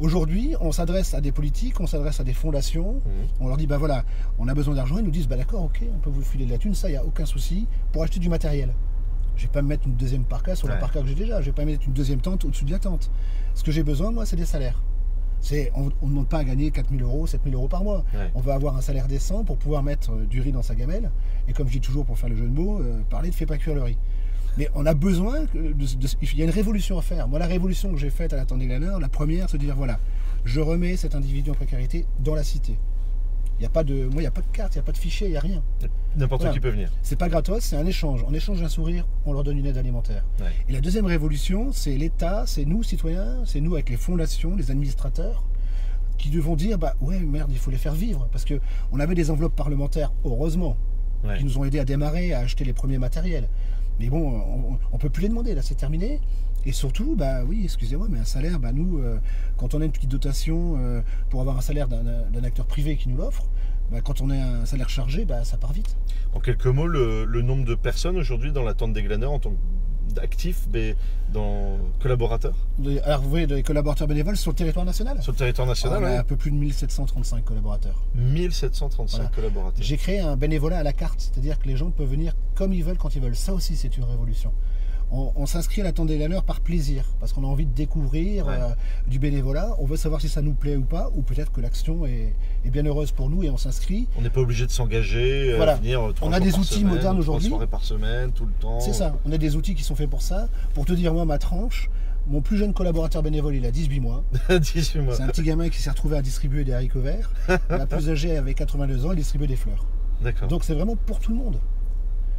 Aujourd'hui, 0.00 0.54
on 0.60 0.70
s'adresse 0.70 1.14
à 1.14 1.20
des 1.20 1.32
politiques, 1.32 1.80
on 1.80 1.86
s'adresse 1.88 2.20
à 2.20 2.24
des 2.24 2.32
fondations, 2.32 2.94
mhm. 2.94 3.28
on 3.40 3.48
leur 3.48 3.56
dit, 3.56 3.66
bah 3.66 3.78
voilà, 3.78 4.04
on 4.38 4.46
a 4.46 4.54
besoin 4.54 4.74
d'argent, 4.74 4.98
ils 4.98 5.04
nous 5.04 5.10
disent, 5.10 5.26
bah 5.26 5.36
d'accord, 5.36 5.64
ok, 5.64 5.82
on 5.92 5.98
peut 5.98 6.10
vous 6.10 6.22
filer 6.22 6.46
de 6.46 6.52
la 6.52 6.58
thune, 6.58 6.74
ça, 6.74 6.88
il 6.88 6.92
n'y 6.92 6.98
a 6.98 7.04
aucun 7.04 7.26
souci, 7.26 7.66
pour 7.92 8.04
acheter 8.04 8.20
du 8.20 8.28
matériel. 8.28 8.74
Je 9.36 9.42
vais 9.42 9.52
pas 9.52 9.62
me 9.62 9.68
mettre 9.68 9.86
une 9.86 9.94
deuxième 9.94 10.24
parka 10.24 10.54
sur 10.54 10.68
la 10.68 10.76
parka 10.76 11.00
que 11.00 11.06
j'ai 11.06 11.14
déjà, 11.14 11.40
je 11.40 11.46
vais 11.46 11.52
pas 11.52 11.64
mettre 11.64 11.86
une 11.86 11.92
deuxième 11.92 12.20
tente 12.20 12.44
au-dessus 12.44 12.64
de 12.64 12.70
la 12.70 12.78
tente. 12.78 13.10
Ce 13.54 13.64
que 13.64 13.72
j'ai 13.72 13.82
besoin, 13.82 14.10
moi, 14.10 14.26
c'est 14.26 14.36
des 14.36 14.44
salaires. 14.44 14.80
C'est, 15.40 15.72
on 15.74 15.84
ne 15.84 16.10
demande 16.10 16.28
pas 16.28 16.38
à 16.38 16.44
gagner 16.44 16.70
4000 16.70 17.02
euros, 17.02 17.26
7000 17.26 17.54
euros 17.54 17.68
par 17.68 17.84
mois. 17.84 18.04
On 18.34 18.40
va 18.40 18.54
avoir 18.54 18.76
un 18.76 18.80
salaire 18.80 19.06
décent 19.06 19.44
pour 19.44 19.56
pouvoir 19.56 19.82
mettre 19.82 20.12
euh, 20.12 20.26
du 20.26 20.40
riz 20.40 20.52
dans 20.52 20.62
sa 20.62 20.74
gamelle. 20.74 21.10
Et 21.46 21.52
comme 21.52 21.68
je 21.68 21.72
dis 21.72 21.80
toujours 21.80 22.04
pour 22.04 22.18
faire 22.18 22.28
le 22.28 22.36
jeu 22.36 22.46
de 22.46 22.60
mots, 22.60 22.80
euh, 22.80 23.00
parler 23.08 23.30
de 23.30 23.34
fait 23.34 23.46
pas 23.46 23.56
cuire 23.56 23.74
le 23.74 23.82
riz. 23.82 23.98
Mais 24.58 24.68
on 24.74 24.84
a 24.86 24.94
besoin, 24.94 25.44
de, 25.54 25.72
il 26.20 26.36
y 26.36 26.42
a 26.42 26.44
une 26.44 26.50
révolution 26.50 26.98
à 26.98 27.02
faire. 27.02 27.28
Moi, 27.28 27.38
la 27.38 27.46
révolution 27.46 27.92
que 27.92 27.96
j'ai 27.96 28.10
faite 28.10 28.32
à 28.32 28.36
la 28.36 28.44
Glaneurs, 28.44 28.98
la 28.98 29.08
première, 29.08 29.48
c'est 29.48 29.56
de 29.56 29.62
dire 29.62 29.76
voilà, 29.76 30.00
je 30.44 30.60
remets 30.60 30.96
cet 30.96 31.14
individu 31.14 31.50
en 31.50 31.54
précarité 31.54 32.06
dans 32.18 32.34
la 32.34 32.42
cité. 32.42 32.76
Il 33.58 33.62
n'y 33.62 33.66
a 33.66 33.70
pas 33.70 33.84
de, 33.84 34.04
moi, 34.04 34.16
il 34.16 34.20
n'y 34.20 34.26
a 34.26 34.32
pas 34.32 34.40
de 34.40 34.46
carte, 34.52 34.74
il 34.74 34.78
n'y 34.78 34.82
a 34.82 34.84
pas 34.84 34.92
de 34.92 34.98
fichier, 34.98 35.28
il 35.28 35.30
n'y 35.30 35.36
a 35.36 35.40
rien. 35.40 35.62
N'importe 36.16 36.50
qui 36.52 36.60
peut 36.60 36.70
venir. 36.70 36.90
C'est 37.02 37.16
pas 37.16 37.28
gratos, 37.28 37.62
c'est 37.62 37.76
un 37.76 37.86
échange. 37.86 38.24
En 38.24 38.34
échange 38.34 38.60
d'un 38.60 38.68
sourire, 38.68 39.06
on 39.26 39.32
leur 39.32 39.44
donne 39.44 39.58
une 39.58 39.66
aide 39.66 39.78
alimentaire. 39.78 40.24
Et 40.68 40.72
la 40.72 40.80
deuxième 40.80 41.06
révolution, 41.06 41.70
c'est 41.72 41.96
l'État, 41.96 42.44
c'est 42.46 42.64
nous, 42.64 42.82
citoyens, 42.82 43.44
c'est 43.44 43.60
nous 43.60 43.74
avec 43.74 43.90
les 43.90 43.96
fondations, 43.96 44.56
les 44.56 44.72
administrateurs, 44.72 45.44
qui 46.18 46.30
devons 46.30 46.56
dire 46.56 46.78
bah 46.78 46.94
ouais, 47.00 47.20
merde, 47.20 47.50
il 47.52 47.58
faut 47.58 47.70
les 47.70 47.78
faire 47.78 47.94
vivre. 47.94 48.28
Parce 48.32 48.44
qu'on 48.44 49.00
avait 49.00 49.14
des 49.14 49.30
enveloppes 49.30 49.56
parlementaires, 49.56 50.12
heureusement, 50.24 50.76
qui 51.36 51.44
nous 51.44 51.58
ont 51.58 51.64
aidés 51.64 51.78
à 51.80 51.84
démarrer, 51.84 52.32
à 52.32 52.40
acheter 52.40 52.64
les 52.64 52.72
premiers 52.72 52.98
matériels. 52.98 53.48
Mais 53.98 54.08
bon, 54.08 54.78
on 54.92 54.94
ne 54.94 54.98
peut 54.98 55.10
plus 55.10 55.22
les 55.22 55.28
demander, 55.28 55.54
là 55.54 55.62
c'est 55.62 55.74
terminé. 55.74 56.20
Et 56.66 56.72
surtout, 56.72 57.14
bah 57.16 57.44
oui, 57.46 57.62
excusez-moi, 57.64 58.08
mais 58.10 58.18
un 58.18 58.24
salaire, 58.24 58.58
bah 58.58 58.72
nous, 58.72 58.98
euh, 58.98 59.18
quand 59.56 59.74
on 59.74 59.80
a 59.80 59.84
une 59.84 59.92
petite 59.92 60.10
dotation 60.10 60.76
euh, 60.78 61.00
pour 61.30 61.40
avoir 61.40 61.56
un 61.56 61.60
salaire 61.60 61.88
d'un 61.88 62.44
acteur 62.44 62.66
privé 62.66 62.96
qui 62.96 63.08
nous 63.08 63.16
l'offre, 63.16 63.46
bah, 63.90 64.00
quand 64.02 64.20
on 64.20 64.30
a 64.30 64.34
un 64.36 64.66
salaire 64.66 64.88
chargé, 64.88 65.24
bah, 65.24 65.44
ça 65.44 65.56
part 65.56 65.72
vite. 65.72 65.96
En 66.34 66.40
quelques 66.40 66.66
mots, 66.66 66.86
le, 66.86 67.42
nombre 67.42 67.64
de 67.64 67.74
personnes 67.74 68.18
aujourd'hui 68.18 68.52
dans 68.52 68.64
la 68.64 68.74
tente 68.74 68.92
des 68.92 69.02
glaneurs 69.02 69.32
en 69.32 69.38
tant 69.38 69.54
qu'actifs, 70.14 70.68
dans 71.32 71.76
collaborateurs 72.00 72.54
Alors 73.04 73.22
vous 73.22 73.30
voyez, 73.30 73.46
des 73.46 73.62
collaborateurs 73.62 74.08
bénévoles 74.08 74.36
sur 74.36 74.50
le 74.50 74.56
territoire 74.56 74.84
national? 74.84 75.22
Sur 75.22 75.32
le 75.32 75.38
territoire 75.38 75.66
national, 75.66 76.02
On 76.02 76.06
a 76.06 76.20
un 76.20 76.24
peu 76.24 76.36
plus 76.36 76.50
de 76.50 76.56
1735 76.56 77.44
collaborateurs. 77.44 78.02
1735 78.14 79.30
collaborateurs. 79.32 79.82
J'ai 79.82 79.96
créé 79.96 80.20
un 80.20 80.36
bénévolat 80.36 80.78
à 80.78 80.82
la 80.82 80.92
carte, 80.92 81.20
c'est-à-dire 81.20 81.58
que 81.58 81.68
les 81.68 81.76
gens 81.76 81.90
peuvent 81.90 82.08
venir 82.08 82.34
comme 82.54 82.72
ils 82.72 82.84
veulent, 82.84 82.98
quand 82.98 83.14
ils 83.14 83.22
veulent. 83.22 83.36
Ça 83.36 83.52
aussi, 83.52 83.76
c'est 83.76 83.96
une 83.96 84.04
révolution 84.04 84.52
on, 85.10 85.46
s'inscrit 85.46 85.80
à 85.80 85.84
la 85.84 85.92
des 85.92 86.18
laneurs 86.18 86.44
par 86.44 86.60
plaisir, 86.60 87.04
parce 87.20 87.32
qu'on 87.32 87.44
a 87.44 87.46
envie 87.46 87.66
de 87.66 87.72
découvrir 87.72 88.46
euh, 88.48 88.68
du 89.06 89.18
bénévolat. 89.18 89.74
On 89.78 89.86
veut 89.86 89.96
savoir 89.96 90.20
si 90.20 90.28
ça 90.28 90.42
nous 90.42 90.52
plaît 90.52 90.76
ou 90.76 90.82
pas, 90.82 91.10
ou 91.14 91.22
peut-être 91.22 91.50
que 91.50 91.60
l'action 91.60 92.06
est, 92.06 92.34
bien 92.66 92.84
heureuse 92.84 93.12
pour 93.12 93.30
nous 93.30 93.42
et 93.42 93.50
on 93.50 93.56
s'inscrit. 93.56 94.06
On 94.18 94.20
n'est 94.20 94.30
pas 94.30 94.42
obligé 94.42 94.66
de 94.66 94.70
s'engager, 94.70 95.52
euh, 95.52 95.56
voilà. 95.56 95.76
venir 95.76 96.02
euh, 96.02 96.14
On 96.20 96.32
a 96.32 96.40
des 96.40 96.54
outils 96.58 96.84
modernes 96.84 97.18
aujourd'hui. 97.18 97.50
par 97.70 97.82
semaine, 97.82 98.32
tout 98.32 98.44
le 98.44 98.52
temps. 98.60 98.80
C'est 98.80 98.92
ça. 98.92 99.16
On 99.24 99.32
a 99.32 99.38
des 99.38 99.56
outils 99.56 99.74
qui 99.74 99.82
sont 99.82 99.94
faits 99.94 100.10
pour 100.10 100.22
ça. 100.22 100.48
Pour 100.74 100.84
te 100.84 100.92
dire, 100.92 101.14
moi, 101.14 101.24
ma 101.24 101.38
tranche, 101.38 101.88
mon 102.26 102.42
plus 102.42 102.58
jeune 102.58 102.74
collaborateur 102.74 103.22
bénévole, 103.22 103.56
il 103.56 103.64
a 103.64 103.70
18 103.70 104.00
mois. 104.00 104.22
18 104.50 105.00
mois. 105.00 105.14
C'est 105.14 105.22
un 105.22 105.28
petit 105.28 105.42
gamin 105.42 105.70
qui 105.70 105.80
s'est 105.80 105.90
retrouvé 105.90 106.18
à 106.18 106.22
distribuer 106.22 106.64
des 106.64 106.74
haricots 106.74 107.00
verts. 107.00 107.30
la 107.70 107.86
plus 107.86 108.10
âgée 108.10 108.36
avait 108.36 108.54
82 108.54 109.06
ans, 109.06 109.12
il 109.12 109.16
distribuait 109.16 109.48
des 109.48 109.56
fleurs. 109.56 109.86
D'accord. 110.20 110.48
Donc 110.48 110.64
c'est 110.64 110.74
vraiment 110.74 110.96
pour 110.96 111.20
tout 111.20 111.30
le 111.30 111.38
monde. 111.38 111.58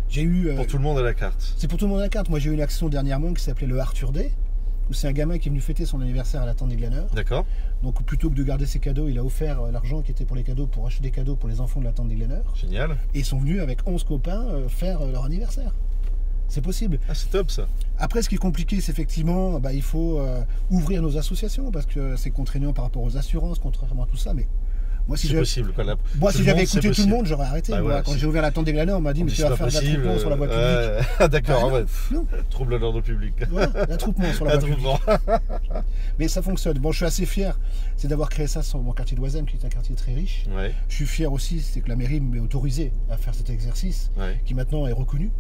J'ai 0.10 0.24
eu. 0.24 0.52
Pour 0.56 0.64
euh, 0.64 0.68
tout 0.68 0.78
le 0.78 0.84
monde 0.84 0.98
à 0.98 1.04
la 1.04 1.14
carte. 1.14 1.54
C'est 1.58 1.68
pour 1.68 1.78
tout 1.78 1.86
le 1.86 1.90
monde 1.92 2.00
à 2.00 2.04
la 2.04 2.10
carte. 2.10 2.30
Moi, 2.30 2.40
j'ai 2.40 2.50
eu 2.50 2.54
une 2.54 2.62
action 2.62 2.90
dernièrement 2.90 3.34
qui 3.34 3.44
s'appelait 3.44 3.68
le 3.68 3.80
Arthur 3.80 4.12
Day, 4.12 4.32
où 4.90 4.94
c'est 4.94 5.08
un 5.08 5.12
gamin 5.12 5.38
qui 5.38 5.50
est 5.50 5.52
venu 5.52 5.62
fêter 5.62 5.86
son 5.86 6.02
anniversaire 6.02 6.42
à 6.42 6.46
la 6.46 6.56
tente 6.56 6.70
des 6.70 6.76
glaneurs. 6.76 7.08
D'accord. 7.14 7.46
Donc, 7.84 8.04
plutôt 8.04 8.30
que 8.30 8.36
de 8.36 8.44
garder 8.44 8.66
ses 8.66 8.80
cadeaux, 8.80 9.08
il 9.08 9.20
a 9.20 9.24
offert 9.24 9.62
euh, 9.62 9.72
l'argent 9.72 10.02
qui 10.02 10.12
était 10.12 10.26
pour 10.26 10.36
les 10.36 10.44
cadeaux 10.44 10.66
pour 10.66 10.88
acheter 10.88 11.04
des 11.04 11.12
cadeaux 11.12 11.36
pour 11.36 11.48
les 11.48 11.62
enfants 11.62 11.80
de 11.80 11.86
la 11.86 11.92
tente 11.92 12.10
des 12.10 12.16
glaneurs. 12.16 12.56
Génial. 12.56 12.98
Et 13.14 13.20
ils 13.20 13.26
sont 13.26 13.38
venus 13.38 13.62
avec 13.62 13.88
11 13.88 14.04
copains 14.04 14.48
euh, 14.48 14.68
faire 14.68 15.06
leur 15.06 15.26
anniversaire. 15.26 15.74
C'est 16.48 16.62
possible. 16.62 17.00
Ah, 17.08 17.14
c'est 17.14 17.30
top 17.30 17.52
ça. 17.52 17.68
Après, 18.00 18.24
ce 18.24 18.30
qui 18.30 18.36
est 18.36 18.40
compliqué, 18.40 18.82
c'est 18.82 18.92
effectivement, 18.92 19.60
bah, 19.60 19.72
il 19.72 19.84
faut 19.84 20.20
euh, 20.20 20.42
ouvrir 20.72 21.04
nos 21.04 21.16
associations 21.16 21.70
parce 21.70 21.86
que 21.86 22.16
c'est 22.16 22.32
contraignant 22.32 22.74
par 22.74 22.86
rapport 22.86 23.04
aux 23.04 23.18
assurances, 23.18 23.60
contrairement 23.60 24.04
à 24.04 24.08
tout 24.08 24.18
ça. 24.18 24.34
Mais 24.34 24.48
moi, 25.10 25.18
si 25.18 25.34
possible. 25.34 25.74
J'avais 26.44 26.64
écouté 26.64 26.92
tout 26.92 27.02
le 27.02 27.08
monde, 27.08 27.26
j'aurais 27.26 27.48
arrêté. 27.48 27.74
Bah 27.74 28.04
quand 28.06 28.16
j'ai 28.16 28.28
ouvert 28.28 28.44
la 28.44 28.52
tente 28.52 28.66
des 28.66 28.74
glaneurs, 28.74 29.00
on 29.00 29.02
m'a 29.02 29.14
dit, 29.14 29.24
mais 29.24 29.32
tu 29.32 29.42
vas 29.42 29.56
faire 29.56 29.68
de 29.68 29.74
l'attroupement 29.74 30.20
sur 30.20 30.30
la 30.30 30.36
voie 30.36 30.48
publique. 30.48 31.08
Ah, 31.20 31.28
d'accord, 31.28 31.74
ouais. 31.74 31.86
Trouble 32.50 32.76
à 32.76 32.78
l'ordre 32.78 33.02
public. 33.02 33.34
l'attroupement 33.90 34.32
sur 34.34 34.46
la 34.46 34.58
voie 34.58 34.70
publique. 34.70 34.88
mais 36.20 36.28
ça 36.28 36.42
fonctionne. 36.44 36.78
Bon, 36.78 36.92
je 36.92 36.98
suis 36.98 37.06
assez 37.06 37.26
fier, 37.26 37.60
c'est 37.98 38.08
d'avoir 38.08 38.30
créé 38.30 38.46
ça 38.46 38.62
sur 38.62 38.80
mon 38.80 38.94
quartier 38.94 39.18
d'Oisem, 39.18 39.46
qui 39.46 39.58
est 39.58 39.66
un 39.66 39.70
quartier 39.70 39.96
très 39.96 40.14
riche. 40.14 40.46
Je 40.88 40.96
suis 40.96 41.08
fier 41.08 41.32
aussi, 41.32 41.60
c'est 41.60 41.82
que 41.82 41.90
la 41.90 41.96
mairie 41.96 42.20
m'ait 42.20 42.40
autorisé 42.40 42.94
à 43.10 43.18
faire 43.18 43.34
cet 43.34 43.50
exercice, 43.50 44.12
qui 44.46 44.54
maintenant 44.54 44.86
est 44.86 44.94
reconnu. 44.94 45.32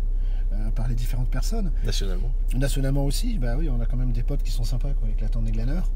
Euh, 0.51 0.71
par 0.71 0.87
les 0.87 0.95
différentes 0.95 1.29
personnes. 1.29 1.71
Nationalement 1.85 2.31
Nationalement 2.55 3.05
aussi, 3.05 3.37
bah 3.37 3.53
oui, 3.55 3.69
on 3.69 3.79
a 3.81 3.85
quand 3.85 3.97
même 3.97 4.11
des 4.11 4.23
potes 4.23 4.41
qui 4.41 4.49
sont 4.49 4.63
sympas 4.63 4.89
quoi, 4.93 5.07
avec 5.07 5.21
la 5.21 5.29
tente 5.29 5.43
des 5.43 5.51
glaneurs. 5.51 5.91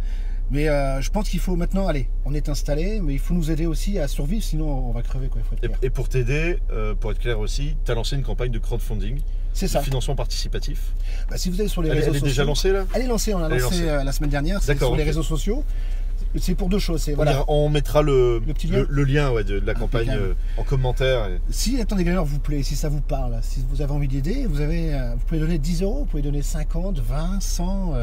Mais 0.51 0.69
euh, 0.69 1.01
je 1.01 1.09
pense 1.09 1.27
qu'il 1.27 1.39
faut 1.39 1.55
maintenant, 1.55 1.87
aller. 1.87 2.07
on 2.25 2.35
est 2.35 2.49
installé, 2.49 2.99
mais 3.01 3.13
il 3.13 3.19
faut 3.19 3.33
nous 3.33 3.49
aider 3.49 3.65
aussi 3.65 3.97
à 3.97 4.07
survivre, 4.07 4.43
sinon 4.43 4.67
on 4.67 4.91
va 4.91 5.01
crever. 5.01 5.27
Quoi, 5.27 5.41
et, 5.81 5.89
pour 5.89 6.07
t'aider, 6.07 6.59
euh, 6.71 6.93
pour 6.93 7.11
être 7.11 7.19
clair 7.19 7.39
aussi, 7.39 7.75
tu 7.83 7.91
as 7.91 7.95
lancé 7.95 8.15
une 8.15 8.21
campagne 8.21 8.51
de 8.51 8.59
crowdfunding. 8.59 9.21
C'est 9.53 9.67
ça. 9.67 9.81
financement 9.81 10.15
participatif. 10.15 10.93
Bah, 11.29 11.37
si 11.37 11.49
vous 11.49 11.59
allez 11.59 11.69
sur 11.69 11.81
les 11.81 11.89
réseaux 11.89 12.13
sociaux. 12.13 12.19
Elle 12.21 12.27
est 12.27 12.29
déjà 12.29 12.43
lancée 12.43 12.71
là? 12.71 12.85
Elle 12.93 13.01
est 13.03 13.07
lancée, 13.07 13.33
on 13.33 13.39
l'a 13.39 13.49
lancée, 13.49 13.85
la 13.85 14.11
semaine 14.11 14.29
dernière. 14.29 14.61
C'est 14.61 14.77
sur 14.77 14.95
les 14.95 15.03
réseaux 15.03 15.23
sociaux. 15.23 15.63
C'est 16.39 16.55
pour 16.55 16.69
deux 16.69 16.79
choses. 16.79 17.07
Voilà. 17.15 17.43
On 17.47 17.69
mettra 17.69 18.01
le, 18.01 18.41
le, 18.89 19.03
lien, 19.03 19.31
de, 19.43 19.59
la 19.59 19.73
campagne 19.73 20.09
euh, 20.09 20.33
en 20.57 20.63
commentaire. 20.63 21.29
Si 21.49 21.79
Attendez 21.79 22.03
Gagneur 22.03 22.25
vous 22.25 22.39
plaît, 22.39 22.63
si 22.63 22.75
ça 22.75 22.89
vous 22.89 23.01
parle, 23.01 23.37
si 23.41 23.63
vous 23.69 23.81
avez 23.81 23.91
envie 23.91 24.07
d'aider, 24.07 24.45
vous, 24.47 24.61
avez, 24.61 24.93
euh, 24.93 25.13
vous 25.13 25.25
pouvez 25.25 25.39
donner 25.39 25.57
10 25.59 25.83
euros, 25.83 25.99
vous 25.99 26.05
pouvez 26.05 26.23
donner 26.23 26.41
50, 26.41 26.99
20, 26.99 27.41
100, 27.41 27.93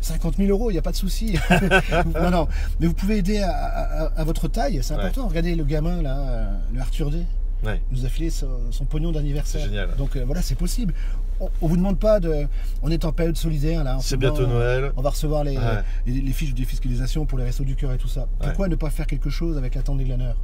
50 0.00 0.36
000 0.36 0.48
euros, 0.50 0.70
il 0.70 0.74
n'y 0.74 0.78
a 0.78 0.82
pas 0.82 0.92
de 0.92 0.96
souci. 0.96 1.38
non, 2.20 2.30
non. 2.30 2.48
Mais 2.80 2.86
vous 2.86 2.94
pouvez 2.94 3.18
aider 3.18 3.42
à, 3.42 4.24
votre 4.24 4.48
taille, 4.48 4.80
c'est 4.82 4.94
important. 4.94 5.28
Regardez 5.28 5.54
le 5.54 5.64
gamin 5.64 6.02
là, 6.02 6.18
euh, 6.18 6.56
le 6.74 6.80
Arthur 6.80 7.10
D. 7.10 7.18
Il 7.64 7.98
nous 7.98 8.06
a 8.06 8.08
filé 8.08 8.30
son, 8.30 8.84
pognon 8.88 9.12
d'anniversaire. 9.12 9.60
C'est 9.60 9.68
génial. 9.68 9.90
Donc 9.96 10.16
voilà, 10.16 10.40
c'est 10.40 10.54
possible 10.54 10.94
on, 11.40 11.44
ne 11.44 11.68
vous 11.68 11.76
demande 11.76 11.98
pas 11.98 12.20
de. 12.20 12.46
On 12.82 12.90
est 12.90 13.04
en 13.04 13.12
période 13.12 13.36
solidaire 13.36 13.84
là. 13.84 13.98
C'est 14.00 14.16
bientôt 14.16 14.46
Noël. 14.46 14.92
On 14.96 15.02
va 15.02 15.10
recevoir 15.10 15.44
les, 15.44 15.58
les, 16.06 16.32
fiches 16.32 16.50
de 16.50 16.56
défiscalisation 16.56 17.26
pour 17.26 17.38
les 17.38 17.44
restos 17.44 17.64
du 17.64 17.76
cœur 17.76 17.92
et 17.92 17.98
tout 17.98 18.08
ça. 18.08 18.26
Pourquoi 18.40 18.68
ne 18.68 18.76
pas 18.76 18.90
faire 18.90 19.06
quelque 19.06 19.30
chose 19.30 19.56
avec 19.58 19.74
la 19.74 19.82
tente 19.82 19.98
des 19.98 20.04
glaneurs 20.04 20.36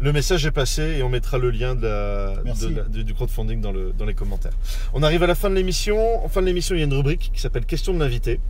le 0.00 0.12
message 0.12 0.44
est 0.44 0.50
passé 0.50 0.82
et 0.98 1.02
on 1.04 1.08
mettra 1.08 1.38
le 1.38 1.50
lien 1.50 1.74
du 1.74 3.14
crowdfunding 3.14 3.60
dans, 3.60 3.70
le, 3.70 3.92
dans 3.96 4.04
les 4.04 4.14
commentaires. 4.14 4.52
On 4.92 5.04
arrive 5.04 5.22
à 5.22 5.28
la 5.28 5.36
fin 5.36 5.48
de 5.48 5.54
l'émission. 5.54 6.24
En 6.24 6.28
fin 6.28 6.40
de 6.40 6.46
l'émission, 6.46 6.74
il 6.74 6.78
y 6.78 6.82
a 6.82 6.84
une 6.84 6.94
rubrique 6.94 7.30
qui 7.32 7.40
s'appelle 7.40 7.64
Question 7.64 7.94
de 7.94 8.00
l'invité. 8.00 8.40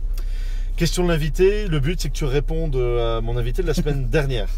Question 0.75 1.03
de 1.03 1.09
l'invité, 1.09 1.67
le 1.67 1.79
but 1.79 2.01
c'est 2.01 2.09
que 2.09 2.15
tu 2.15 2.25
répondes 2.25 2.75
à 2.75 3.21
mon 3.21 3.37
invité 3.37 3.61
de 3.61 3.67
la 3.67 3.73
semaine 3.73 4.07
dernière. 4.11 4.49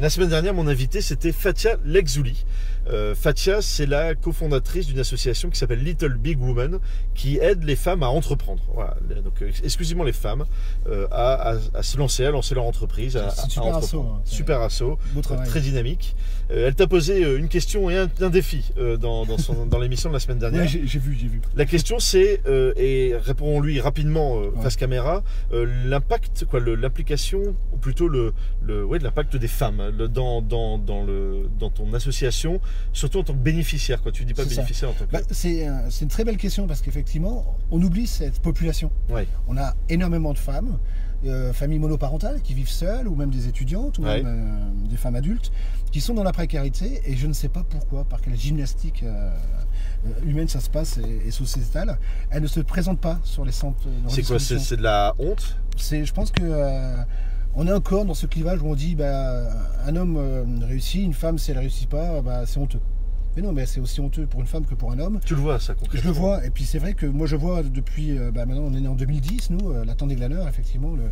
La 0.00 0.10
semaine 0.10 0.28
dernière, 0.28 0.54
mon 0.54 0.66
invité 0.66 1.00
c'était 1.00 1.30
Fatia 1.30 1.76
Lexouli. 1.84 2.44
Euh, 2.90 3.14
Fatia, 3.14 3.62
c'est 3.62 3.86
la 3.86 4.14
cofondatrice 4.14 4.86
d'une 4.86 4.98
association 4.98 5.48
qui 5.48 5.58
s'appelle 5.58 5.82
Little 5.82 6.14
Big 6.14 6.40
Woman, 6.40 6.80
qui 7.14 7.38
aide 7.38 7.64
les 7.64 7.76
femmes 7.76 8.02
à 8.02 8.08
entreprendre. 8.08 8.62
Voilà. 8.74 8.96
Donc, 9.24 9.40
euh, 9.40 9.50
exclusivement 9.62 10.04
les 10.04 10.12
femmes 10.12 10.44
euh, 10.88 11.06
à, 11.10 11.56
se 11.82 11.96
lancer, 11.96 12.24
à 12.26 12.30
lancer 12.30 12.54
leur 12.54 12.64
entreprise, 12.64 13.16
à, 13.16 13.30
super 13.30 13.76
Assaut, 13.76 14.06
super 14.24 14.60
assaut, 14.60 14.98
très 15.46 15.60
dynamique. 15.60 16.14
elle 16.50 16.74
t'a 16.74 16.86
posé 16.86 17.22
une 17.22 17.48
question 17.48 17.88
et 17.88 17.96
un, 17.96 18.06
défi 18.30 18.72
dans, 19.00 19.24
dans, 19.24 19.78
l'émission 19.78 20.08
de 20.10 20.14
la 20.14 20.20
semaine 20.20 20.38
dernière. 20.38 20.66
j'ai 20.66 20.80
vu, 20.80 21.16
j'ai 21.18 21.28
vu. 21.28 21.40
La 21.56 21.64
question 21.66 21.98
c'est, 21.98 22.40
et 22.76 23.14
répondons-lui 23.16 23.80
rapidement 23.80 24.42
face 24.62 24.76
caméra, 24.76 25.22
l'impact, 25.52 26.44
quoi, 26.44 26.60
l'implication, 26.60 27.54
ou 27.72 27.76
plutôt 27.76 28.08
le, 28.08 28.32
le 28.62 28.84
ouais, 28.84 28.98
l'impact 28.98 29.36
des 29.36 29.48
femmes 29.48 29.83
dans, 29.92 30.42
dans, 30.42 30.78
dans, 30.78 31.04
le, 31.04 31.48
dans 31.58 31.70
ton 31.70 31.92
association 31.94 32.60
surtout 32.92 33.18
en 33.18 33.22
tant 33.24 33.32
que 33.32 33.38
bénéficiaire, 33.38 34.02
quoi. 34.02 34.12
Tu 34.12 34.24
dis 34.24 34.34
pas 34.34 34.44
bénéficiaire 34.44 34.90
en 34.90 34.92
tant 34.92 35.04
que. 35.04 35.12
Bah, 35.12 35.20
euh, 35.20 35.86
c'est 35.90 36.02
une 36.02 36.08
très 36.08 36.24
belle 36.24 36.36
question 36.36 36.66
parce 36.66 36.80
qu'effectivement, 36.80 37.56
on 37.70 37.82
oublie 37.82 38.06
cette 38.06 38.40
population. 38.40 38.90
On 39.48 39.56
a 39.56 39.74
énormément 39.88 40.32
de 40.32 40.38
femmes, 40.38 40.78
euh, 41.24 41.52
familles 41.52 41.78
monoparentales 41.78 42.40
qui 42.42 42.54
vivent 42.54 42.70
seules, 42.70 43.08
ou 43.08 43.14
même 43.14 43.30
des 43.30 43.48
étudiantes, 43.48 43.98
ou 43.98 44.02
même 44.02 44.26
euh, 44.26 44.88
des 44.88 44.96
femmes 44.96 45.16
adultes, 45.16 45.52
qui 45.90 46.00
sont 46.00 46.14
dans 46.14 46.24
la 46.24 46.32
précarité, 46.32 47.02
et 47.06 47.16
je 47.16 47.26
ne 47.26 47.32
sais 47.32 47.48
pas 47.48 47.64
pourquoi, 47.68 48.04
par 48.04 48.20
quelle 48.20 48.36
gymnastique 48.36 49.04
humaine 50.26 50.48
ça 50.48 50.60
se 50.60 50.68
passe 50.68 50.98
et, 50.98 51.30
sociétale, 51.30 51.98
elles 52.30 52.42
ne 52.42 52.48
se 52.48 52.60
présentent 52.60 53.00
pas 53.00 53.20
sur 53.24 53.44
les 53.44 53.52
centres. 53.52 53.86
C'est 54.08 54.22
quoi 54.22 54.38
C'est 54.38 54.76
de 54.76 54.82
la 54.82 55.14
honte? 55.18 55.56
C'est, 55.76 56.04
je 56.04 56.12
pense 56.12 56.30
que 56.30 56.42
on 57.56 57.66
est 57.66 57.72
encore 57.72 58.04
dans 58.04 58.14
ce 58.14 58.26
clivage 58.26 58.62
où 58.62 58.66
on 58.66 58.74
dit 58.74 58.94
bah, 58.94 59.42
un 59.86 59.96
homme 59.96 60.16
euh, 60.18 60.44
réussit, 60.62 61.02
une 61.02 61.14
femme, 61.14 61.38
si 61.38 61.50
elle 61.50 61.56
ne 61.56 61.62
réussit 61.62 61.88
pas, 61.88 62.20
bah, 62.20 62.46
c'est 62.46 62.58
honteux. 62.58 62.80
Mais 63.36 63.42
non, 63.42 63.52
mais 63.52 63.66
c'est 63.66 63.80
aussi 63.80 64.00
honteux 64.00 64.26
pour 64.26 64.40
une 64.40 64.46
femme 64.46 64.64
que 64.64 64.74
pour 64.74 64.92
un 64.92 64.98
homme. 64.98 65.18
Tu 65.24 65.34
le 65.34 65.40
vois, 65.40 65.58
ça, 65.58 65.74
concrètement. 65.74 66.00
Je 66.00 66.06
le 66.06 66.12
vois, 66.12 66.44
et 66.44 66.50
puis 66.50 66.64
c'est 66.64 66.78
vrai 66.78 66.94
que 66.94 67.06
moi 67.06 67.26
je 67.26 67.36
vois 67.36 67.62
depuis, 67.62 68.16
euh, 68.16 68.30
bah, 68.30 68.46
maintenant 68.46 68.64
on 68.64 68.74
est 68.74 68.80
né 68.80 68.88
en 68.88 68.94
2010, 68.94 69.50
nous, 69.50 69.70
euh, 69.70 69.84
la 69.84 69.94
des 69.94 70.14
glaneurs, 70.16 70.48
effectivement, 70.48 70.94
le, 70.94 71.10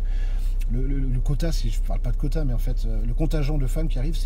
le, 0.71 1.19
quota, 1.19 1.51
si 1.51 1.69
je 1.69 1.79
ne 1.79 1.85
parle 1.85 1.99
pas 1.99 2.11
de 2.11 2.17
quota, 2.17 2.43
mais 2.43 2.53
en 2.53 2.57
fait, 2.57 2.85
euh, 2.85 3.01
le 3.05 3.13
contingent 3.13 3.57
de 3.57 3.67
femmes 3.67 3.87
qui 3.87 3.99
arrivent, 3.99 4.17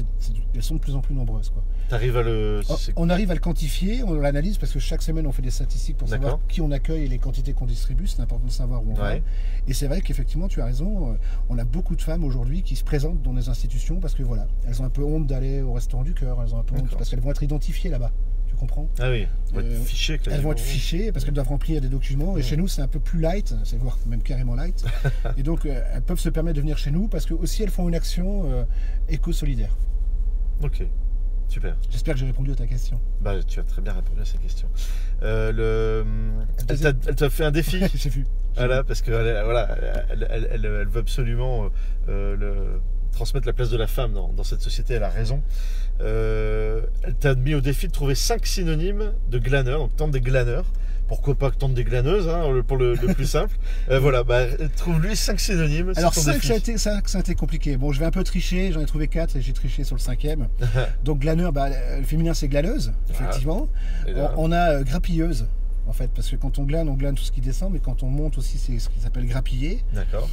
elles 0.55 0.63
sont 0.63 0.75
de 0.75 0.79
plus 0.79 0.95
en 0.95 1.01
plus 1.01 1.13
nombreuses. 1.13 1.49
Quoi. 1.49 1.63
Arrives 1.91 2.17
à 2.17 2.23
le... 2.23 2.61
On, 2.95 3.09
arrive 3.09 3.31
à 3.31 3.33
le 3.33 3.39
quantifier, 3.39 4.03
on 4.03 4.13
l'analyse 4.13 4.57
parce 4.57 4.71
que 4.71 4.79
chaque 4.79 5.01
semaine 5.01 5.27
on 5.27 5.31
fait 5.31 5.41
des 5.41 5.51
statistiques 5.51 5.97
pour 5.97 6.09
savoir 6.09 6.39
qui 6.47 6.61
on 6.61 6.71
accueille 6.71 7.05
et 7.05 7.07
les 7.07 7.19
quantités 7.19 7.53
qu'on 7.53 7.65
distribue. 7.65 8.07
C'est 8.07 8.21
important 8.21 8.45
de 8.45 8.51
savoir 8.51 8.81
où 8.85 8.91
on 8.91 8.93
va. 8.93 9.15
Et 9.67 9.73
c'est 9.73 9.87
vrai 9.87 10.01
qu'effectivement, 10.01 10.47
tu 10.47 10.61
as 10.61 10.65
raison, 10.65 11.11
euh, 11.11 11.15
on 11.49 11.57
a 11.57 11.65
beaucoup 11.65 11.95
de 11.95 12.01
femmes 12.01 12.23
aujourd'hui 12.23 12.63
qui 12.63 12.75
se 12.75 12.83
présentent 12.83 13.21
dans 13.21 13.33
des 13.33 13.49
institutions 13.49 13.99
parce 13.99 14.13
que 14.13 14.23
voilà, 14.23 14.47
elles 14.67 14.81
ont 14.81 14.85
un 14.85 14.89
peu 14.89 15.03
honte 15.03 15.27
d'aller 15.27 15.61
au 15.61 15.73
restaurant 15.73 16.03
du 16.03 16.13
cœur, 16.13 16.41
elles 16.41 16.55
ont 16.55 16.59
un 16.59 16.63
peu 16.63 16.75
honte 16.75 16.95
parce 16.97 17.09
qu'elles 17.09 17.21
vont 17.21 17.31
être 17.31 17.43
identifiées 17.43 17.89
là-bas 17.89 18.11
comprends 18.57 18.89
Ah 18.99 19.09
oui, 19.09 19.27
elles 19.49 19.53
vont 19.53 19.59
être 19.61 19.71
euh, 19.71 19.83
fichées. 19.83 20.19
Elles 20.29 20.41
vont 20.41 20.51
être 20.51 20.59
fichées 20.59 21.11
parce 21.11 21.23
qu'elles 21.23 21.33
doivent 21.33 21.47
remplir 21.47 21.81
des 21.81 21.89
documents. 21.89 22.37
Et 22.37 22.41
chez 22.41 22.57
nous, 22.57 22.67
c'est 22.67 22.81
un 22.81 22.87
peu 22.87 22.99
plus 22.99 23.19
light, 23.19 23.53
c'est 23.63 23.77
voire 23.77 23.97
même 24.05 24.21
carrément 24.21 24.55
light. 24.55 24.83
et 25.37 25.43
donc, 25.43 25.65
euh, 25.65 25.81
elles 25.93 26.01
peuvent 26.01 26.19
se 26.19 26.29
permettre 26.29 26.55
de 26.55 26.61
venir 26.61 26.77
chez 26.77 26.91
nous 26.91 27.07
parce 27.07 27.25
que 27.25 27.33
aussi 27.33 27.63
elles 27.63 27.69
font 27.69 27.87
une 27.87 27.95
action 27.95 28.51
euh, 28.51 28.63
éco-solidaire. 29.09 29.75
Ok. 30.61 30.83
Super. 31.47 31.77
J'espère 31.89 32.15
que 32.15 32.19
j'ai 32.19 32.25
répondu 32.25 32.51
à 32.51 32.55
ta 32.55 32.67
question. 32.67 32.99
Bah, 33.21 33.41
tu 33.41 33.61
as 33.61 33.63
très 33.63 33.81
bien 33.81 33.93
répondu 33.93 34.19
à 34.19 34.25
cette 34.25 34.41
question. 34.41 34.67
le... 35.21 36.05
Elle 36.67 37.15
t'a 37.15 37.29
fait 37.29 37.45
un 37.45 37.51
défi. 37.51 37.81
j'ai 37.95 38.09
vu. 38.09 38.25
Voilà, 38.55 38.83
parce 38.83 39.01
que 39.01 39.11
voilà, 39.11 39.77
elle, 40.09 40.49
elle, 40.51 40.87
veut 40.89 40.99
absolument 40.99 41.69
le, 42.07 42.81
transmettre 43.17 43.47
la 43.47 43.53
place 43.53 43.71
de 43.71 43.77
la 43.77 43.87
femme 43.87 44.13
dans, 44.13 44.31
dans 44.31 44.43
cette 44.43 44.61
société. 44.61 44.93
Elle 44.93 45.03
a 45.03 45.09
raison. 45.09 45.41
Euh, 46.01 46.81
elle 47.03 47.15
t'a 47.15 47.33
mis 47.33 47.55
au 47.55 47.61
défi 47.61 47.87
de 47.87 47.91
trouver 47.91 48.13
5 48.13 48.45
synonymes 48.45 49.13
de 49.29 49.39
glaneur, 49.39 49.79
donc 49.79 49.95
tente 49.95 50.11
des 50.11 50.21
glaneurs. 50.21 50.65
Pourquoi 51.07 51.35
pas 51.35 51.49
tente 51.51 51.73
des 51.73 51.85
glaneuses, 51.85 52.27
hein, 52.27 52.43
pour 52.67 52.75
le, 52.77 52.95
plus 52.95 53.25
simple. 53.25 53.55
Euh, 53.89 53.99
voilà, 53.99 54.23
bah, 54.23 54.45
trouve-lui 54.75 55.15
5 55.15 55.39
synonymes. 55.39 55.93
Alors 55.95 56.13
5, 56.13 56.43
ça 56.43 56.53
a, 56.53 56.57
été, 56.57 56.77
ça, 56.77 56.99
a 57.13 57.19
été 57.19 57.35
compliqué. 57.35 57.77
Bon, 57.77 57.93
je 57.93 57.99
vais 58.01 58.05
un 58.05 58.11
peu 58.11 58.23
tricher, 58.23 58.71
j'en 58.73 58.81
ai 58.81 58.85
trouvé 58.85 59.07
4 59.07 59.37
et 59.37 59.41
j'ai 59.41 59.53
triché 59.53 59.85
sur 59.85 59.95
le 59.95 60.01
cinquième. 60.01 60.47
donc 61.05 61.19
glaneur, 61.19 61.53
bah, 61.53 61.69
le 61.69 62.03
féminin 62.03 62.33
c'est 62.33 62.49
glaneuse, 62.49 62.91
effectivement. 63.09 63.69
On, 64.35 64.51
a 64.51 64.73
euh, 64.73 64.83
grappilleuse 64.83 65.47
en 65.87 65.93
fait, 65.93 66.09
parce 66.13 66.29
que 66.29 66.35
quand 66.35 66.59
on 66.59 66.63
glane, 66.63 66.89
on 66.89 66.95
glane 66.95 67.15
tout 67.15 67.23
ce 67.23 67.31
qui 67.31 67.41
descend, 67.41 67.71
mais 67.71 67.79
quand 67.79 68.03
on 68.03 68.07
monte 68.07 68.37
aussi, 68.37 68.57
c'est 68.57 68.77
ce 68.79 68.89
qui 68.89 68.99
s'appelle 68.99 69.25
grappiller. 69.25 69.83
D'accord. 69.93 70.29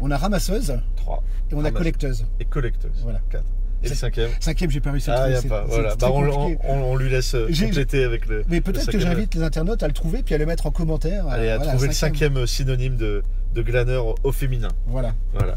On 0.00 0.10
a 0.10 0.16
ramasseuse. 0.16 0.78
3. 0.96 1.22
Et 1.50 1.54
on 1.54 1.64
a 1.64 1.70
collecteuse. 1.70 2.26
Et 2.40 2.44
collecteuse. 2.44 3.00
Voilà. 3.02 3.20
4. 3.30 3.44
Et 3.82 3.88
le 3.90 3.94
cinquième 3.94 4.30
Cinquième, 4.40 4.70
j'ai 4.70 4.80
pas 4.80 4.90
réussi 4.90 5.10
à 5.10 5.22
ah, 5.22 5.32
trouver. 5.32 5.48
pas. 5.48 5.64
Voilà. 5.64 5.96
Bah, 5.96 6.10
on, 6.10 6.96
lui 6.96 7.10
laisse 7.10 7.34
euh, 7.34 7.46
compléter 7.46 8.04
avec 8.04 8.26
le. 8.26 8.42
Mais 8.48 8.60
peut-être 8.60 8.90
que 8.90 8.98
j'invite 8.98 9.34
les 9.34 9.42
internautes 9.42 9.82
à 9.82 9.86
le 9.86 9.92
trouver 9.92 10.22
puis 10.22 10.34
à 10.34 10.38
le 10.38 10.46
mettre 10.46 10.66
en 10.66 10.70
commentaire. 10.70 11.26
Allez, 11.28 11.50
à 11.50 11.58
trouver 11.58 11.88
le 11.88 11.92
cinquième 11.92 12.46
synonyme 12.46 12.96
de, 12.96 13.22
de 13.54 13.62
glaneur 13.62 14.14
au 14.24 14.32
féminin. 14.32 14.68
Voilà. 14.86 15.14
Voilà. 15.34 15.56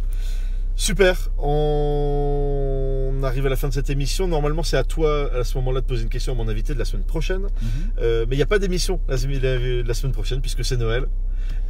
Super, 0.79 1.29
on 1.37 3.19
arrive 3.23 3.45
à 3.45 3.49
la 3.49 3.57
fin 3.57 3.67
de 3.67 3.73
cette 3.73 3.89
émission. 3.89 4.29
Normalement, 4.29 4.63
c'est 4.63 4.77
à 4.77 4.85
toi 4.85 5.29
à 5.35 5.43
ce 5.43 5.57
moment-là 5.57 5.81
de 5.81 5.85
poser 5.85 6.03
une 6.03 6.09
question 6.09 6.31
à 6.31 6.35
mon 6.35 6.47
invité 6.47 6.73
de 6.73 6.79
la 6.79 6.85
semaine 6.85 7.03
prochaine. 7.03 7.41
Mhm. 7.41 7.69
Euh, 8.01 8.25
mais 8.29 8.35
il 8.35 8.39
n'y 8.39 8.43
a 8.43 8.45
pas 8.45 8.59
d'émission 8.59 9.01
la, 9.09 9.17
semaine 9.17 10.13
prochaine 10.13 10.39
puisque 10.39 10.63
c'est 10.63 10.77
Noël. 10.77 11.07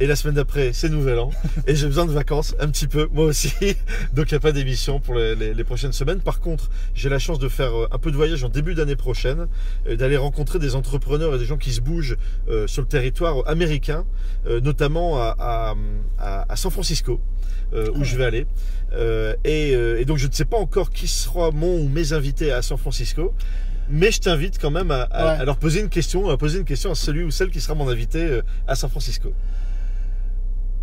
Et 0.00 0.06
la 0.06 0.16
semaine 0.16 0.34
d'après, 0.34 0.72
c'est 0.72 0.88
Nouvel 0.88 1.18
An. 1.18 1.30
et 1.66 1.74
j'ai 1.74 1.86
besoin 1.86 2.06
de 2.06 2.12
vacances 2.12 2.54
un 2.58 2.68
petit 2.68 2.86
peu, 2.86 3.08
moi 3.12 3.26
aussi. 3.26 3.52
Donc 4.14 4.30
il 4.30 4.34
n'y 4.34 4.36
a 4.36 4.40
pas 4.40 4.52
d'émission 4.52 5.00
pour 5.00 5.14
les, 5.14 5.64
prochaines 5.64 5.92
semaines. 5.92 6.20
Par 6.20 6.40
contre, 6.40 6.70
j'ai 6.94 7.08
la 7.08 7.18
chance 7.18 7.38
de 7.38 7.48
faire 7.48 7.74
euh, 7.74 7.88
un 7.92 7.98
peu 7.98 8.10
de 8.10 8.16
voyage 8.16 8.42
en 8.42 8.48
début 8.48 8.74
d'année 8.74 8.96
prochaine, 8.96 9.46
euh, 9.86 9.96
d'aller 9.96 10.16
rencontrer 10.16 10.58
des 10.58 10.74
entrepreneurs 10.74 11.34
et 11.34 11.38
des 11.38 11.44
gens 11.44 11.58
qui 11.58 11.72
se 11.72 11.80
bougent 11.80 12.16
sur 12.66 12.82
le 12.82 12.88
territoire 12.88 13.46
américain, 13.48 14.04
notamment 14.62 15.18
à, 15.20 15.74
San 16.54 16.70
Francisco, 16.70 17.20
où 17.72 18.04
je 18.04 18.16
vais 18.16 18.24
aller. 18.24 18.46
Euh, 18.92 19.34
euh, 19.46 19.98
et, 19.98 20.04
donc 20.04 20.18
je 20.18 20.26
ne 20.26 20.32
sais 20.32 20.44
pas 20.44 20.56
encore 20.56 20.90
qui 20.90 21.06
sera 21.06 21.50
mon 21.50 21.78
ou 21.80 21.88
mes 21.88 22.12
invités 22.12 22.52
à 22.52 22.62
San 22.62 22.78
Francisco. 22.78 23.32
Mais 23.88 24.12
je 24.12 24.20
t'invite 24.20 24.58
quand 24.60 24.70
même 24.70 24.92
à, 24.92 25.44
leur 25.44 25.56
poser 25.56 25.80
une 25.80 25.88
question, 25.88 26.30
à 26.30 26.36
poser 26.36 26.60
une 26.60 26.64
question 26.64 26.92
à 26.92 26.94
celui 26.94 27.24
ou 27.24 27.32
celle 27.32 27.50
qui 27.50 27.60
sera 27.60 27.74
mon 27.74 27.88
invité 27.88 28.24
euh, 28.24 28.42
à 28.68 28.76
San 28.76 28.88
Francisco. 28.88 29.32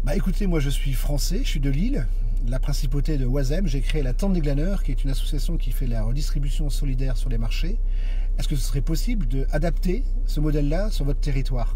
Bah 0.07 0.15
écoutez, 0.15 0.47
moi 0.47 0.61
je 0.61 0.69
suis 0.69 0.93
français, 0.93 1.41
je 1.43 1.49
suis 1.49 1.59
de 1.59 1.69
Lille, 1.69 2.07
la 2.47 2.59
principauté 2.59 3.17
de 3.17 3.25
Oisem. 3.25 3.67
J'ai 3.67 3.81
créé 3.81 4.01
la 4.01 4.13
Tente 4.13 4.31
des 4.31 4.39
Glaneurs, 4.39 4.81
qui 4.81 4.91
est 4.91 5.03
une 5.03 5.09
association 5.09 5.57
qui 5.57 5.73
fait 5.73 5.85
la 5.85 6.01
redistribution 6.01 6.69
solidaire 6.69 7.17
sur 7.17 7.29
les 7.29 7.37
marchés. 7.37 7.77
Est-ce 8.39 8.47
que 8.47 8.55
ce 8.55 8.61
serait 8.61 8.79
possible 8.79 9.27
d'adapter 9.27 10.05
ce 10.25 10.39
modèle-là 10.39 10.91
sur 10.91 11.03
votre 11.03 11.19
territoire? 11.19 11.75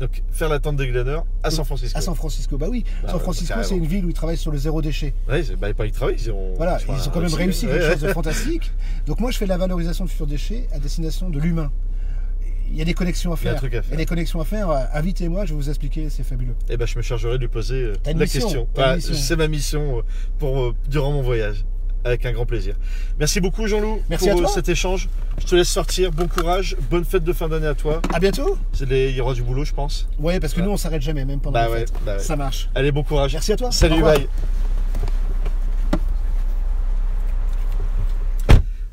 Donc, 0.00 0.24
faire 0.32 0.48
la 0.48 0.58
tente 0.58 0.74
des 0.74 0.88
glaneurs 0.88 1.24
à 1.44 1.52
San 1.52 1.64
Francisco. 1.64 1.96
À 1.96 2.00
San 2.00 2.16
Francisco, 2.16 2.58
bah 2.58 2.66
oui. 2.68 2.82
Bah, 3.04 3.10
San 3.12 3.20
Francisco, 3.20 3.62
c'est 3.62 3.76
une 3.76 3.86
ville 3.86 4.06
où 4.06 4.08
ils 4.08 4.14
travaillent 4.14 4.36
sur 4.36 4.50
le 4.50 4.58
zéro 4.58 4.82
déchet. 4.82 5.14
Oui, 5.30 5.48
bah, 5.56 5.72
pas 5.72 5.86
ils 5.86 5.92
travaillent, 5.92 6.16
ils 6.18 6.32
ont. 6.32 6.54
Voilà, 6.56 6.80
ils 6.80 7.08
ont 7.08 7.12
quand 7.12 7.20
même 7.20 7.32
réussi 7.32 7.68
quelque 7.68 7.92
chose 7.92 8.00
de 8.00 8.08
fantastique. 8.08 8.72
Donc, 9.06 9.20
moi, 9.20 9.30
je 9.30 9.38
fais 9.38 9.46
la 9.46 9.56
valorisation 9.56 10.04
de 10.04 10.10
futurs 10.10 10.26
déchets 10.26 10.66
à 10.72 10.80
destination 10.80 11.30
de 11.30 11.38
l'humain. 11.38 11.70
Il 12.72 12.78
y 12.78 12.82
a 12.82 12.84
des 12.86 12.94
connexions 12.94 13.32
à 13.32 13.36
faire. 13.36 13.60
Il 13.62 13.72
y 13.72 13.76
a, 13.76 13.96
des 13.96 14.06
connexions 14.06 14.40
à 14.40 14.44
faire. 14.44 14.70
Invitez-moi, 14.94 15.44
je 15.44 15.50
vais 15.50 15.56
vous 15.56 15.68
expliquer, 15.68 16.08
c'est 16.08 16.22
fabuleux. 16.22 16.54
Et 16.68 16.74
eh 16.74 16.76
ben, 16.78 16.86
je 16.86 16.96
me 16.96 17.02
chargerai 17.02 17.34
de 17.34 17.42
lui 17.42 17.48
poser 17.48 17.84
euh, 17.84 17.94
la 18.06 18.26
question. 18.26 18.66
c'est 18.98 19.36
ma 19.36 19.46
mission 19.46 19.98
euh, 19.98 20.02
pour, 20.38 20.60
euh, 20.60 20.74
durant 20.88 21.12
mon 21.12 21.22
voyage. 21.22 21.64
Avec 22.04 22.26
un 22.26 22.32
grand 22.32 22.46
plaisir. 22.46 22.74
Merci 23.20 23.40
beaucoup 23.40 23.68
Jean-Loup 23.68 24.02
pour 24.18 24.50
cet 24.50 24.68
échange. 24.68 25.08
Je 25.38 25.46
te 25.46 25.54
laisse 25.54 25.68
sortir. 25.68 26.10
Bon 26.10 26.26
courage. 26.26 26.76
Bonne 26.90 27.04
fête 27.04 27.22
de 27.22 27.32
fin 27.32 27.48
d'année 27.48 27.68
à 27.68 27.74
toi. 27.74 28.02
À 28.12 28.18
bientôt. 28.18 28.58
Les... 28.88 29.10
Il 29.10 29.16
y 29.16 29.20
aura 29.20 29.34
du 29.34 29.42
boulot, 29.42 29.64
je 29.64 29.72
pense. 29.72 30.08
Oui, 30.18 30.40
parce 30.40 30.52
que 30.52 30.62
nous, 30.62 30.70
on 30.70 30.76
s'arrête 30.76 31.02
jamais, 31.02 31.24
même 31.24 31.38
pendant 31.38 31.60
bah 31.60 31.68
fête. 31.72 31.92
Bah 32.04 32.18
Ça 32.18 32.34
marche. 32.34 32.70
Allez, 32.74 32.90
bon 32.90 33.04
courage. 33.04 33.34
Merci 33.34 33.52
à 33.52 33.56
toi. 33.56 33.70
Salut, 33.70 34.02
bye. 34.02 34.26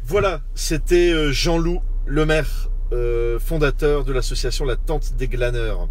Voilà, 0.04 0.42
c'était 0.54 1.32
Jean-Loup 1.32 1.82
Lemaire, 2.06 2.69
euh, 2.92 3.40
fondateur 3.40 4.04
de 4.04 4.14
l'association 4.14 4.66
La 4.66 4.76
Tente 4.76 5.14
des 5.18 5.28
Glaneurs. 5.28 5.88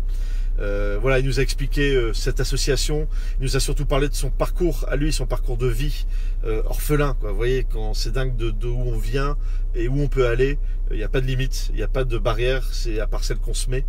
Euh, 0.61 0.99
voilà, 1.01 1.21
il 1.21 1.27
nous 1.27 1.39
a 1.39 1.43
expliqué 1.43 1.95
euh, 1.95 2.13
cette 2.13 2.41
association. 2.41 3.07
Il 3.41 3.45
nous 3.45 3.57
a 3.57 3.61
surtout 3.61 3.87
parlé 3.87 4.09
de 4.09 4.15
son 4.15 4.31
parcours 4.31 4.85
à 4.89 4.97
lui, 4.97 5.13
son 5.13 5.27
parcours 5.27 5.57
de 5.57 5.69
vie 5.69 6.07
euh, 6.45 6.63
orphelin. 6.67 7.17
Vous 7.21 7.35
voyez, 7.35 7.65
quand 7.65 7.95
c'est 7.95 8.13
dingue 8.13 8.37
de, 8.37 8.67
où 8.67 8.81
on 8.81 8.99
vient 8.99 9.37
et 9.75 9.89
où 9.89 10.01
on 10.01 10.09
peut 10.09 10.27
aller, 10.27 10.59
il 10.91 10.97
n'y 10.97 11.05
a 11.05 11.09
pas 11.09 11.21
de 11.21 11.27
limite, 11.27 11.69
il 11.71 11.77
n'y 11.77 11.83
a 11.83 11.89
pas 11.89 12.05
de 12.05 12.19
barrière, 12.19 12.65
c'est 12.73 12.99
à 12.99 13.07
part 13.07 13.23
celle 13.23 13.39
qu'on 13.39 13.55
se 13.55 13.71
met. 13.71 13.85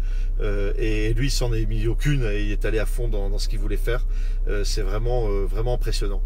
et 0.77 1.13
lui, 1.13 1.27
il 1.27 1.31
s'en 1.31 1.53
est 1.53 1.65
mis 1.65 1.87
aucune 1.87 2.23
et 2.23 2.43
il 2.43 2.51
est 2.51 2.65
allé 2.65 2.77
à 2.77 2.85
fond 2.85 3.07
dans, 3.07 3.37
ce 3.39 3.47
qu'il 3.47 3.59
voulait 3.59 3.77
faire. 3.77 4.05
c'est 4.65 4.81
vraiment, 4.81 5.29
vraiment 5.45 5.75
impressionnant. 5.75 6.21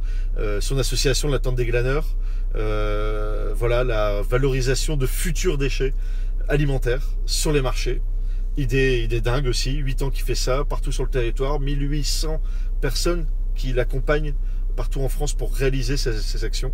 son 0.59 0.79
association, 0.79 1.29
la 1.29 1.37
Tente 1.37 1.55
des 1.55 1.67
Glaneurs, 1.67 2.07
voilà, 2.55 3.83
la 3.83 4.23
valorisation 4.23 4.97
de 4.97 5.05
futurs 5.05 5.59
déchets 5.59 5.93
alimentaires 6.47 7.15
sur 7.25 7.51
les 7.51 7.61
marchés. 7.61 8.01
Idée, 8.57 9.03
idée 9.03 9.21
dingue 9.21 9.47
aussi, 9.47 9.75
8 9.77 10.03
ans 10.03 10.09
qu'il 10.09 10.23
fait 10.23 10.35
ça, 10.35 10.63
partout 10.63 10.91
sur 10.91 11.03
le 11.03 11.09
territoire, 11.09 11.59
1800 11.59 12.41
personnes 12.81 13.25
qui 13.55 13.73
l'accompagnent 13.73 14.33
partout 14.75 15.01
en 15.01 15.09
France 15.09 15.33
pour 15.33 15.53
réaliser 15.53 15.97
ces, 15.97 16.45
actions. 16.45 16.73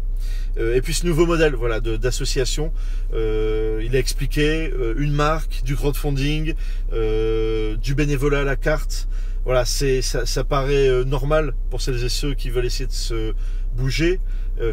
Euh, 0.57 0.75
et 0.75 0.81
puis 0.81 0.93
ce 0.93 1.05
nouveau 1.05 1.25
modèle 1.25 1.53
voilà, 1.53 1.79
d'association, 1.79 2.71
euh, 3.13 3.81
il 3.85 3.95
a 3.95 3.99
expliqué 3.99 4.71
euh, 4.71 4.93
une 4.97 5.13
marque, 5.13 5.63
du 5.63 5.75
crowdfunding, 5.75 6.53
du 6.91 7.95
bénévolat 7.95 8.41
à 8.41 8.43
la 8.43 8.55
carte. 8.55 9.07
Voilà, 9.45 9.65
c'est 9.65 10.01
ça, 10.01 10.25
ça, 10.25 10.43
paraît 10.43 11.05
normal 11.05 11.53
pour 11.69 11.81
celles 11.81 12.03
et 12.03 12.09
ceux 12.09 12.33
qui 12.33 12.49
veulent 12.49 12.65
essayer 12.65 12.87
de 12.87 12.91
se 12.91 13.33
bouger, 13.75 14.19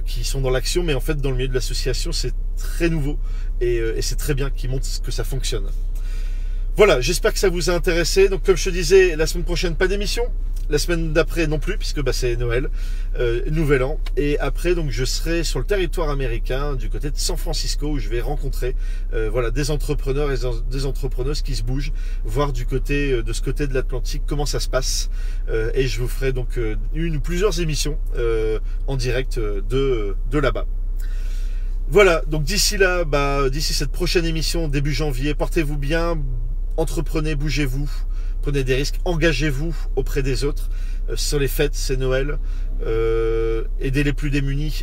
qui 0.05 0.25
sont 0.25 0.41
dans 0.41 0.51
l'action, 0.51 0.83
mais 0.83 0.95
en 0.95 1.01
fait 1.01 1.17
dans 1.17 1.31
le 1.31 1.37
milieu 1.37 1.49
de 1.49 1.55
l'association 1.55 2.11
c'est 2.11 2.33
très 2.57 2.89
nouveau 2.89 3.19
et, 3.61 3.77
et 3.77 4.03
c'est 4.03 4.17
très 4.17 4.35
bien 4.35 4.51
qu'ils 4.51 4.71
montrent 4.71 4.87
que 5.03 5.11
ça 5.11 5.25
fonctionne. 5.25 5.67
Voilà, 6.77 7.01
j'espère 7.01 7.33
que 7.33 7.39
ça 7.39 7.49
vous 7.49 7.71
a 7.71 7.73
intéressé. 7.73 8.29
Donc 8.29 8.43
comme 8.45 8.57
je 8.57 8.65
te 8.65 8.71
disais, 8.71 9.17
la 9.17 9.27
semaine 9.27 9.45
prochaine, 9.45 9.77
pas 9.77 9.89
d'émission. 9.89 10.25
La 10.69 10.79
semaine 10.79 11.13
d'après 11.13 11.47
non 11.47 11.61
plus, 11.61 11.79
puisque 11.79 12.03
bah, 12.03 12.13
c'est 12.13 12.35
Noël, 12.35 12.71
euh, 13.21 13.41
Nouvel 13.51 13.85
An. 13.85 14.01
Et 14.17 14.37
après, 14.41 14.75
donc, 14.75 14.91
je 14.91 15.05
serai 15.05 15.45
sur 15.45 15.61
le 15.61 15.65
territoire 15.65 16.11
américain, 16.11 16.75
du 16.75 16.91
côté 16.91 17.13
de 17.13 17.17
San 17.17 17.37
Francisco, 17.37 17.87
où 17.87 17.99
je 17.99 18.09
vais 18.09 18.21
rencontrer 18.21 18.75
euh, 19.15 19.31
voilà, 19.31 19.53
des 19.53 19.71
entrepreneurs 19.71 20.33
et 20.33 20.37
des 20.69 20.85
entrepreneuses 20.85 21.43
qui 21.43 21.55
se 21.55 21.63
bougent, 21.63 21.93
voir 22.25 22.53
du 22.53 22.67
côté 22.67 23.13
euh, 23.13 23.23
de 23.23 23.33
ce 23.33 23.43
côté 23.43 23.69
de 23.69 23.75
l'Atlantique 23.75 24.23
comment 24.27 24.47
ça 24.47 24.59
se 24.59 24.69
passe. 24.69 25.09
et 25.75 25.87
je 25.87 26.01
vous 26.01 26.09
ferai 26.09 26.33
donc 26.33 26.59
une 26.95 27.17
ou 27.17 27.21
plusieurs 27.21 27.61
émissions 27.61 27.99
en 28.87 28.97
direct 28.97 29.39
de 29.39 30.15
là-bas. 30.33 30.67
Voilà, 31.89 32.23
donc 32.27 32.43
d'ici 32.43 32.77
là, 32.77 33.05
bah, 33.05 33.49
d'ici 33.49 33.73
cette 33.73 33.93
prochaine 33.93 34.25
émission, 34.25 34.67
début 34.67 34.93
janvier, 34.93 35.35
portez-vous 35.35 35.77
bien, 35.77 36.21
entreprenez, 36.77 37.37
bougez-vous, 37.37 37.89
prenez 38.43 38.65
des 38.65 38.75
risques, 38.75 38.99
engagez-vous 39.05 39.75
auprès 39.95 40.25
des 40.25 40.43
autres. 40.43 40.69
Euh, 41.09 41.17
sont 41.17 41.39
les 41.39 41.47
fêtes, 41.47 41.77
c'est 41.77 41.97
Noël. 41.97 42.39
Euh, 42.85 43.65
aidez 43.81 44.03
les 44.03 44.13
plus 44.13 44.31
démunis 44.31 44.83